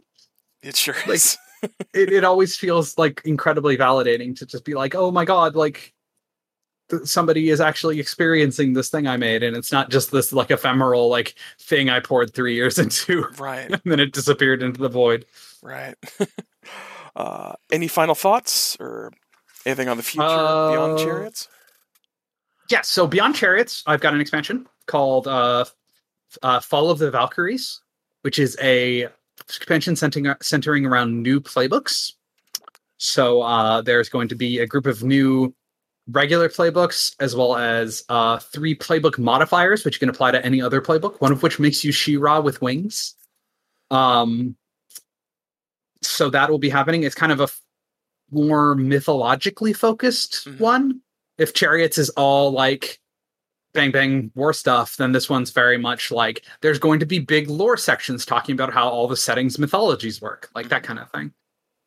it 0.63 0.75
sure 0.75 0.95
like- 1.05 1.15
is. 1.15 1.37
It 1.95 2.13
it 2.13 2.23
always 2.23 2.55
feels 2.55 2.95
like 2.99 3.19
incredibly 3.25 3.75
validating 3.77 4.35
to 4.37 4.45
just 4.45 4.63
be 4.63 4.75
like, 4.75 4.93
oh 4.93 5.09
my 5.09 5.25
god, 5.25 5.55
like 5.55 5.91
somebody 7.03 7.49
is 7.49 7.59
actually 7.61 7.99
experiencing 7.99 8.73
this 8.73 8.89
thing 8.89 9.07
I 9.07 9.17
made, 9.17 9.43
and 9.43 9.55
it's 9.57 9.71
not 9.71 9.89
just 9.89 10.11
this 10.11 10.31
like 10.33 10.51
ephemeral 10.51 11.09
like 11.09 11.35
thing 11.59 11.89
I 11.89 11.99
poured 11.99 12.33
three 12.33 12.55
years 12.55 12.79
into, 12.83 13.23
Right, 13.37 13.69
and 13.71 13.81
then 13.85 13.99
it 13.99 14.13
disappeared 14.13 14.61
into 14.63 14.79
the 14.81 14.89
void. 14.89 15.25
right. 15.61 15.95
uh, 17.15 17.53
any 17.71 17.87
final 17.87 18.15
thoughts 18.15 18.77
or 18.79 19.11
anything 19.65 19.89
on 19.89 19.97
the 19.97 20.03
future 20.03 20.25
Uh, 20.25 20.71
beyond 20.71 20.99
chariots? 20.99 21.47
Yeah, 22.69 22.81
so 22.81 23.07
Beyond 23.07 23.33
Chariots, 23.35 23.81
I've 23.87 24.01
got 24.01 24.13
an 24.13 24.19
expansion 24.19 24.67
called 24.87 25.25
uh, 25.25 25.63
uh, 26.43 26.59
Fall 26.59 26.89
of 26.89 26.99
the 26.99 27.09
Valkyries, 27.09 27.79
which 28.23 28.39
is 28.39 28.57
a 28.61 29.07
expansion 29.39 29.95
centering, 29.95 30.33
centering 30.41 30.85
around 30.85 31.23
new 31.23 31.39
playbooks. 31.39 32.11
So 32.97 33.41
uh, 33.41 33.81
there's 33.83 34.09
going 34.09 34.27
to 34.27 34.35
be 34.35 34.59
a 34.59 34.67
group 34.67 34.85
of 34.85 35.01
new 35.01 35.55
regular 36.09 36.49
playbooks, 36.49 37.15
as 37.19 37.35
well 37.35 37.55
as 37.57 38.03
uh, 38.09 38.39
three 38.39 38.75
playbook 38.75 39.17
modifiers, 39.17 39.83
which 39.83 39.95
you 39.95 39.99
can 39.99 40.09
apply 40.09 40.31
to 40.31 40.45
any 40.45 40.61
other 40.61 40.81
playbook. 40.81 41.19
One 41.21 41.31
of 41.31 41.43
which 41.43 41.59
makes 41.59 41.83
you 41.83 41.91
She-Ra 41.91 42.39
with 42.39 42.61
wings. 42.61 43.15
Um, 43.91 44.55
so 46.01 46.29
that 46.29 46.49
will 46.49 46.59
be 46.59 46.69
happening. 46.69 47.03
It's 47.03 47.15
kind 47.15 47.31
of 47.31 47.39
a 47.41 47.47
more 48.31 48.75
mythologically 48.75 49.73
focused 49.73 50.45
Mhm. 50.45 50.59
one. 50.59 51.01
If 51.37 51.53
Chariots 51.53 51.97
is 51.97 52.09
all 52.11 52.51
like 52.51 52.99
bang 53.73 53.91
bang 53.91 54.31
war 54.35 54.53
stuff, 54.53 54.97
then 54.97 55.11
this 55.11 55.29
one's 55.29 55.51
very 55.51 55.77
much 55.77 56.11
like 56.11 56.45
there's 56.61 56.79
going 56.79 56.99
to 56.99 57.05
be 57.05 57.19
big 57.19 57.49
lore 57.49 57.77
sections 57.77 58.25
talking 58.25 58.53
about 58.53 58.73
how 58.73 58.89
all 58.89 59.07
the 59.07 59.15
settings 59.15 59.59
mythologies 59.59 60.21
work, 60.21 60.49
like 60.55 60.69
that 60.69 60.83
kind 60.83 60.99
of 60.99 61.11
thing. 61.11 61.31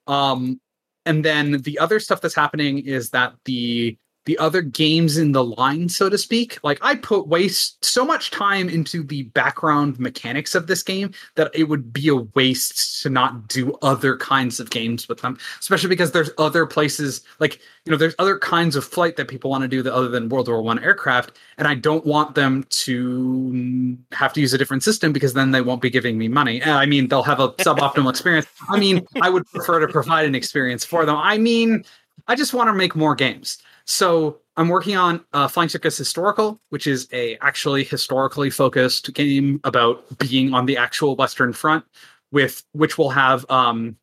Um, 0.06 0.60
and 1.04 1.24
then 1.24 1.62
the 1.62 1.78
other 1.78 1.98
stuff 2.00 2.20
that's 2.20 2.34
happening 2.34 2.78
is 2.78 3.10
that 3.10 3.34
the 3.44 3.98
the 4.30 4.38
other 4.38 4.62
games 4.62 5.18
in 5.18 5.32
the 5.32 5.42
line, 5.42 5.88
so 5.88 6.08
to 6.08 6.16
speak. 6.16 6.56
Like 6.62 6.78
I 6.82 6.94
put 6.94 7.26
waste 7.26 7.84
so 7.84 8.04
much 8.04 8.30
time 8.30 8.68
into 8.68 9.02
the 9.02 9.24
background 9.24 9.98
mechanics 9.98 10.54
of 10.54 10.68
this 10.68 10.84
game 10.84 11.12
that 11.34 11.50
it 11.52 11.64
would 11.64 11.92
be 11.92 12.06
a 12.06 12.14
waste 12.14 13.02
to 13.02 13.10
not 13.10 13.48
do 13.48 13.76
other 13.82 14.16
kinds 14.16 14.60
of 14.60 14.70
games 14.70 15.08
with 15.08 15.20
them, 15.20 15.36
especially 15.58 15.88
because 15.88 16.12
there's 16.12 16.30
other 16.38 16.64
places 16.64 17.22
like 17.40 17.58
you 17.84 17.90
know 17.90 17.96
there's 17.96 18.14
other 18.20 18.38
kinds 18.38 18.76
of 18.76 18.84
flight 18.84 19.16
that 19.16 19.26
people 19.26 19.50
want 19.50 19.62
to 19.62 19.68
do 19.68 19.82
that 19.82 19.92
other 19.92 20.06
than 20.06 20.28
World 20.28 20.46
War 20.46 20.62
One 20.62 20.78
aircraft, 20.78 21.36
and 21.58 21.66
I 21.66 21.74
don't 21.74 22.06
want 22.06 22.36
them 22.36 22.64
to 22.70 23.98
have 24.12 24.32
to 24.34 24.40
use 24.40 24.54
a 24.54 24.58
different 24.58 24.84
system 24.84 25.12
because 25.12 25.32
then 25.32 25.50
they 25.50 25.60
won't 25.60 25.82
be 25.82 25.90
giving 25.90 26.18
me 26.18 26.28
money. 26.28 26.62
Eh, 26.62 26.72
I 26.72 26.86
mean, 26.86 27.08
they'll 27.08 27.24
have 27.24 27.40
a 27.40 27.48
suboptimal 27.54 28.10
experience. 28.10 28.46
I 28.68 28.78
mean, 28.78 29.04
I 29.22 29.28
would 29.28 29.44
prefer 29.50 29.80
to 29.80 29.88
provide 29.88 30.26
an 30.26 30.36
experience 30.36 30.84
for 30.84 31.04
them. 31.04 31.16
I 31.16 31.36
mean, 31.36 31.84
I 32.28 32.36
just 32.36 32.54
want 32.54 32.68
to 32.68 32.74
make 32.74 32.94
more 32.94 33.16
games. 33.16 33.58
So 33.90 34.38
I'm 34.56 34.68
working 34.68 34.96
on 34.96 35.24
uh, 35.32 35.48
Flying 35.48 35.68
Circus 35.68 35.98
Historical, 35.98 36.60
which 36.68 36.86
is 36.86 37.08
a 37.12 37.36
actually 37.38 37.82
historically 37.82 38.48
focused 38.48 39.12
game 39.14 39.60
about 39.64 40.16
being 40.18 40.54
on 40.54 40.66
the 40.66 40.76
actual 40.76 41.16
Western 41.16 41.52
Front, 41.52 41.84
with 42.30 42.62
which 42.70 42.96
will 42.96 43.10
have 43.10 43.44
um, 43.50 43.96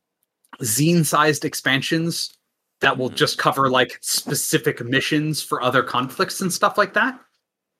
zine-sized 0.61 1.45
expansions 1.45 2.37
that 2.81 2.97
will 2.97 3.07
just 3.07 3.37
cover 3.37 3.69
like 3.69 3.97
specific 4.01 4.83
missions 4.83 5.41
for 5.41 5.61
other 5.61 5.83
conflicts 5.83 6.41
and 6.41 6.51
stuff 6.51 6.77
like 6.77 6.93
that. 6.93 7.17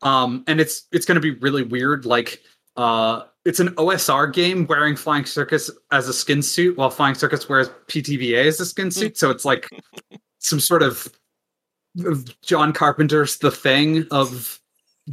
Um, 0.01 0.45
and 0.47 0.61
it's 0.61 0.87
it's 0.93 1.05
going 1.05 1.15
to 1.15 1.21
be 1.21 1.31
really 1.31 1.63
weird. 1.63 2.05
Like 2.05 2.41
uh, 2.77 3.23
it's 3.43 3.59
an 3.59 3.69
OSR 3.75 4.31
game 4.31 4.65
wearing 4.65 4.95
Flying 4.95 5.25
Circus 5.25 5.69
as 5.91 6.07
a 6.07 6.13
skin 6.13 6.41
suit, 6.41 6.77
while 6.77 6.89
Flying 6.89 7.15
Circus 7.15 7.49
wears 7.49 7.67
PbtA 7.87 8.45
as 8.45 8.61
a 8.61 8.65
skin 8.65 8.91
suit. 8.91 9.17
So 9.17 9.29
it's 9.29 9.43
like 9.43 9.67
some 10.39 10.61
sort 10.61 10.83
of 10.83 11.11
John 12.41 12.73
Carpenter's 12.73 13.37
The 13.37 13.51
Thing 13.51 14.05
of 14.11 14.59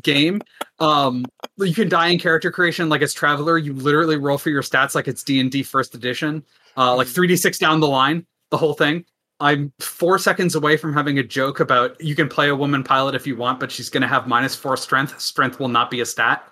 game. 0.03 0.41
Um, 0.80 1.24
you 1.59 1.74
can 1.74 1.89
die 1.89 2.09
in 2.09 2.18
character 2.18 2.51
creation 2.51 2.89
like 2.89 3.03
it's 3.03 3.14
Traveller. 3.14 3.59
You 3.59 3.72
literally 3.72 4.16
roll 4.16 4.39
for 4.39 4.51
your 4.51 4.62
stats 4.62 4.95
like 4.95 5.09
it's 5.09 5.22
D 5.22 5.41
and 5.41 5.51
D 5.51 5.62
First 5.62 5.95
Edition, 5.95 6.45
uh, 6.76 6.95
like 6.97 7.07
three 7.07 7.26
d 7.28 7.37
six 7.37 7.59
down 7.59 7.80
the 7.80 7.89
line, 7.89 8.26
the 8.51 8.57
whole 8.57 8.74
thing. 8.74 9.05
I'm 9.41 9.72
four 9.80 10.18
seconds 10.18 10.55
away 10.55 10.76
from 10.76 10.95
having 10.95 11.18
a 11.18 11.22
joke 11.22 11.61
about 11.61 12.01
you 12.01 12.14
can 12.14 12.28
play 12.28 12.49
a 12.49 12.57
woman 12.57 12.85
pilot 12.85 13.14
if 13.14 13.26
you 13.26 13.37
want, 13.37 13.61
but 13.61 13.70
she's 13.70 13.91
going 13.91 14.03
to 14.03 14.09
have 14.09 14.28
minus 14.28 14.55
four 14.55 14.76
strength. 14.76 15.20
Strength 15.20 15.59
will 15.59 15.68
not 15.68 15.91
be 15.91 16.01
a 16.01 16.07
stat. 16.07 16.49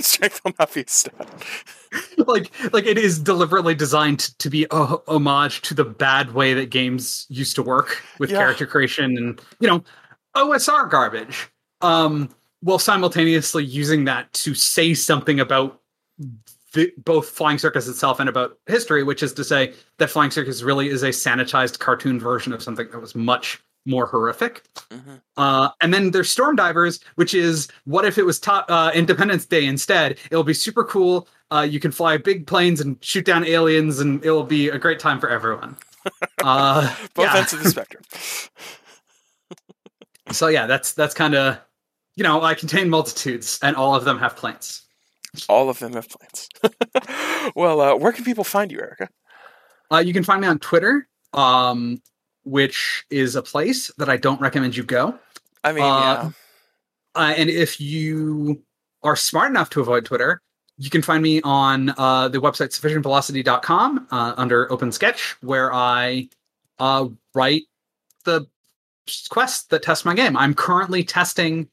Strength 0.00 0.40
will 0.44 0.52
not 0.58 0.72
be 0.74 0.82
a 0.82 0.88
stat. 0.88 1.44
like, 2.26 2.50
like 2.72 2.86
it 2.86 2.98
is 2.98 3.18
deliberately 3.18 3.74
designed 3.74 4.20
to 4.38 4.50
be 4.50 4.66
a 4.70 4.96
homage 5.08 5.62
to 5.62 5.74
the 5.74 5.84
bad 5.84 6.32
way 6.34 6.54
that 6.54 6.70
games 6.70 7.26
used 7.28 7.54
to 7.56 7.62
work 7.62 8.02
with 8.18 8.30
Yeah. 8.30 8.38
character 8.38 8.66
creation 8.66 9.16
and 9.16 9.40
you 9.60 9.68
know 9.68 9.82
OSR 10.34 10.90
garbage. 10.90 11.48
Um, 11.80 12.28
while 12.60 12.78
simultaneously 12.78 13.64
using 13.64 14.04
that 14.04 14.32
to 14.34 14.54
say 14.54 14.94
something 14.94 15.40
about 15.40 15.80
the, 16.72 16.92
both 17.04 17.28
Flying 17.28 17.58
Circus 17.58 17.88
itself 17.88 18.20
and 18.20 18.28
about 18.28 18.56
history, 18.66 19.02
which 19.02 19.22
is 19.22 19.32
to 19.34 19.44
say 19.44 19.74
that 19.98 20.08
Flying 20.08 20.30
Circus 20.30 20.62
really 20.62 20.88
is 20.88 21.02
a 21.02 21.08
sanitized 21.08 21.80
cartoon 21.80 22.18
version 22.20 22.52
of 22.52 22.62
something 22.62 22.88
that 22.90 23.00
was 23.00 23.14
much 23.14 23.60
more 23.84 24.06
horrific. 24.06 24.62
Mhm. 24.90 25.20
Uh, 25.36 25.70
and 25.80 25.92
then 25.92 26.10
there's 26.12 26.30
Storm 26.30 26.56
Divers, 26.56 27.00
which 27.16 27.34
is 27.34 27.68
what 27.84 28.04
if 28.04 28.18
it 28.18 28.24
was 28.24 28.38
top, 28.38 28.66
uh, 28.70 28.90
Independence 28.94 29.44
Day 29.46 29.64
instead? 29.66 30.18
It'll 30.30 30.44
be 30.44 30.54
super 30.54 30.84
cool. 30.84 31.28
Uh, 31.50 31.66
you 31.68 31.80
can 31.80 31.90
fly 31.92 32.16
big 32.16 32.46
planes 32.46 32.80
and 32.80 32.96
shoot 33.04 33.24
down 33.24 33.44
aliens, 33.44 34.00
and 34.00 34.24
it'll 34.24 34.44
be 34.44 34.68
a 34.68 34.78
great 34.78 34.98
time 34.98 35.20
for 35.20 35.28
everyone. 35.28 35.76
Uh, 36.42 36.92
Both 37.14 37.32
ends 37.32 37.52
of 37.52 37.62
the 37.62 37.70
spectrum. 37.76 38.02
So 40.32 40.48
yeah, 40.48 40.66
that's 40.66 40.92
that's 40.92 41.14
kind 41.14 41.34
of 41.36 41.58
you 42.16 42.24
know 42.24 42.42
I 42.42 42.54
contain 42.54 42.90
multitudes, 42.90 43.58
and 43.62 43.76
all 43.76 43.94
of 43.94 44.04
them 44.04 44.18
have 44.18 44.34
planes. 44.34 44.82
All 45.48 45.68
of 45.70 45.78
them 45.78 45.92
have 45.92 46.08
plans. 46.08 46.48
well, 47.54 47.80
uh, 47.80 47.94
where 47.96 48.12
can 48.12 48.24
people 48.24 48.42
find 48.44 48.72
you, 48.72 48.80
Erica? 48.80 49.08
Uh, 49.92 49.98
you 49.98 50.12
can 50.12 50.24
find 50.24 50.40
me 50.40 50.48
on 50.48 50.58
Twitter, 50.58 51.06
um, 51.34 52.02
which 52.44 53.04
is 53.10 53.36
a 53.36 53.42
place 53.42 53.90
that 53.98 54.08
I 54.08 54.16
don't 54.16 54.40
recommend 54.40 54.76
you 54.76 54.82
go. 54.82 55.18
I 55.64 55.72
mean, 55.72 55.82
Uh, 55.84 56.30
Uh, 57.14 57.34
and 57.36 57.50
if 57.50 57.80
you 57.80 58.62
are 59.02 59.16
smart 59.16 59.50
enough 59.50 59.68
to 59.70 59.80
avoid 59.80 60.04
Twitter, 60.04 60.40
you 60.78 60.88
can 60.88 61.02
find 61.02 61.22
me 61.22 61.42
on 61.42 61.90
uh, 61.98 62.28
the 62.28 62.40
website 62.40 62.68
sufficientvelocity.com 62.68 64.08
uh, 64.10 64.34
under 64.36 64.70
Open 64.72 64.90
Sketch, 64.90 65.36
where 65.42 65.72
I 65.72 66.28
uh, 66.78 67.08
write 67.34 67.62
the 68.24 68.46
quests 69.28 69.64
that 69.66 69.82
test 69.82 70.04
my 70.04 70.14
game. 70.14 70.36
I'm 70.36 70.54
currently 70.54 71.04
testing 71.04 71.68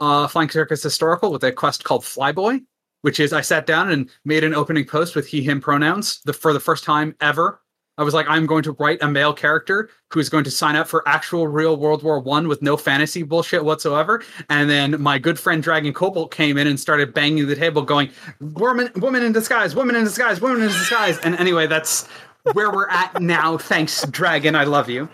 uh, 0.00 0.28
Flying 0.28 0.48
Circus 0.48 0.82
Historical 0.82 1.32
with 1.32 1.42
a 1.44 1.52
quest 1.52 1.84
called 1.84 2.02
Flyboy, 2.02 2.62
which 3.02 3.20
is 3.20 3.32
I 3.32 3.40
sat 3.40 3.66
down 3.66 3.90
and 3.90 4.08
made 4.24 4.44
an 4.44 4.54
opening 4.54 4.84
post 4.84 5.16
with 5.16 5.26
he, 5.26 5.42
him 5.42 5.60
pronouns 5.60 6.20
the, 6.22 6.32
for 6.32 6.52
the 6.52 6.60
first 6.60 6.84
time 6.84 7.14
ever. 7.20 7.60
I 7.96 8.02
was 8.02 8.14
like, 8.14 8.26
I'm 8.28 8.46
going 8.46 8.62
to 8.64 8.72
write 8.72 9.02
a 9.02 9.08
male 9.08 9.32
character 9.32 9.88
who 10.10 10.20
is 10.20 10.28
going 10.28 10.44
to 10.44 10.50
sign 10.50 10.74
up 10.74 10.88
for 10.88 11.06
actual 11.06 11.46
real 11.46 11.76
World 11.76 12.02
War 12.02 12.18
One 12.18 12.48
with 12.48 12.60
no 12.62 12.76
fantasy 12.76 13.22
bullshit 13.22 13.64
whatsoever. 13.64 14.22
And 14.50 14.68
then 14.68 15.00
my 15.00 15.18
good 15.18 15.38
friend 15.38 15.62
Dragon 15.62 15.92
Cobalt 15.92 16.32
came 16.32 16.58
in 16.58 16.66
and 16.66 16.78
started 16.78 17.14
banging 17.14 17.46
the 17.46 17.56
table, 17.56 17.82
going, 17.82 18.10
"Woman, 18.40 18.90
woman 18.96 19.22
in 19.22 19.32
disguise, 19.32 19.74
woman 19.74 19.94
in 19.96 20.04
disguise, 20.04 20.40
woman 20.40 20.62
in 20.62 20.68
disguise." 20.68 21.18
And 21.18 21.36
anyway, 21.36 21.66
that's 21.66 22.08
where 22.52 22.70
we're 22.70 22.88
at 22.88 23.20
now. 23.20 23.58
Thanks, 23.58 24.04
Dragon. 24.06 24.54
I 24.54 24.64
love 24.64 24.88
you. 24.88 25.08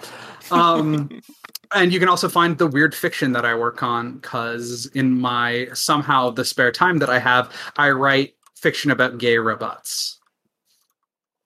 Um, 0.51 1.11
and 1.75 1.93
you 1.93 2.01
can 2.01 2.09
also 2.09 2.29
find 2.29 2.59
the 2.59 2.67
weird 2.67 2.95
fiction 2.95 3.33
that 3.33 3.45
I 3.45 3.55
work 3.55 3.83
on 3.83 4.19
because 4.19 4.87
in 4.95 5.21
my 5.21 5.69
somehow 5.73 6.31
the 6.31 6.45
spare 6.45 6.73
time 6.73 6.99
that 6.99 7.11
I 7.11 7.19
have, 7.19 7.53
I 7.77 7.91
write 7.91 8.35
fiction 8.57 8.91
about 8.91 9.19
gay 9.19 9.39
robots. 9.39 10.20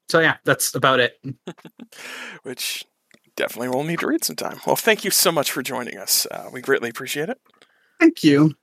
So 0.09 0.20
yeah, 0.20 0.36
that's 0.44 0.74
about 0.74 1.00
it. 1.00 1.18
which 2.42 2.84
definitely 3.36 3.68
we'll 3.68 3.84
need 3.84 4.00
to 4.00 4.07
read 4.07 4.24
sometime. 4.24 4.61
Well, 4.66 4.76
thank 4.76 5.05
you 5.05 5.11
so 5.11 5.32
much 5.32 5.50
for 5.50 5.62
joining 5.62 5.98
us. 5.98 6.26
Uh, 6.30 6.50
we 6.52 6.61
greatly 6.61 6.90
appreciate 6.90 7.28
it. 7.28 7.40
Thank 8.00 8.24
you. 8.24 8.55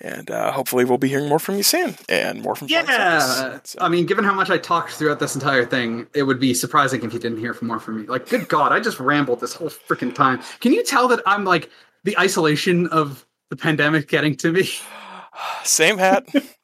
And 0.00 0.30
uh, 0.30 0.52
hopefully 0.52 0.84
we'll 0.84 0.98
be 0.98 1.08
hearing 1.08 1.28
more 1.28 1.38
from 1.38 1.56
you 1.56 1.62
soon 1.62 1.96
and 2.08 2.42
more 2.42 2.56
from 2.56 2.68
Yeah. 2.68 3.60
So- 3.62 3.78
I 3.80 3.88
mean, 3.88 4.06
given 4.06 4.24
how 4.24 4.34
much 4.34 4.50
I 4.50 4.58
talked 4.58 4.92
throughout 4.92 5.20
this 5.20 5.34
entire 5.34 5.64
thing, 5.66 6.06
it 6.14 6.22
would 6.22 6.40
be 6.40 6.54
surprising 6.54 7.02
if 7.04 7.12
you 7.12 7.18
didn't 7.18 7.38
hear 7.38 7.52
from 7.54 7.68
more 7.68 7.78
from 7.78 8.00
me. 8.00 8.06
Like, 8.06 8.28
good 8.28 8.48
God, 8.48 8.72
I 8.72 8.80
just 8.80 8.98
rambled 8.98 9.40
this 9.40 9.52
whole 9.52 9.68
freaking 9.68 10.14
time. 10.14 10.40
Can 10.60 10.72
you 10.72 10.82
tell 10.82 11.08
that 11.08 11.20
I'm 11.26 11.44
like 11.44 11.70
the 12.04 12.18
isolation 12.18 12.86
of 12.88 13.26
the 13.50 13.56
pandemic 13.56 14.08
getting 14.08 14.34
to 14.36 14.50
me? 14.50 14.68
Same 15.64 15.98
hat. 15.98 16.26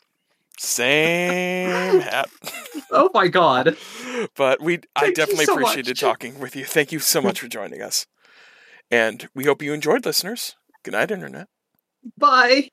Same 0.59 2.01
hat. 2.01 2.29
Oh 2.91 3.11
my 3.15 3.29
God. 3.29 3.77
But 4.35 4.61
we 4.61 4.81
I 4.95 5.03
Thank 5.03 5.17
definitely 5.17 5.47
so 5.47 5.55
appreciated 5.55 5.91
much. 5.91 6.01
talking 6.01 6.39
with 6.39 6.57
you. 6.57 6.65
Thank 6.65 6.93
you 6.93 6.99
so 6.99 7.21
much 7.21 7.41
for 7.41 7.49
joining 7.49 7.83
us. 7.83 8.07
And 8.91 9.29
we 9.35 9.45
hope 9.45 9.63
you 9.63 9.73
enjoyed 9.73 10.05
listeners. 10.07 10.57
Good 10.85 10.93
night, 10.93 11.11
Internet. 11.11 11.49
Bye. 12.17 12.69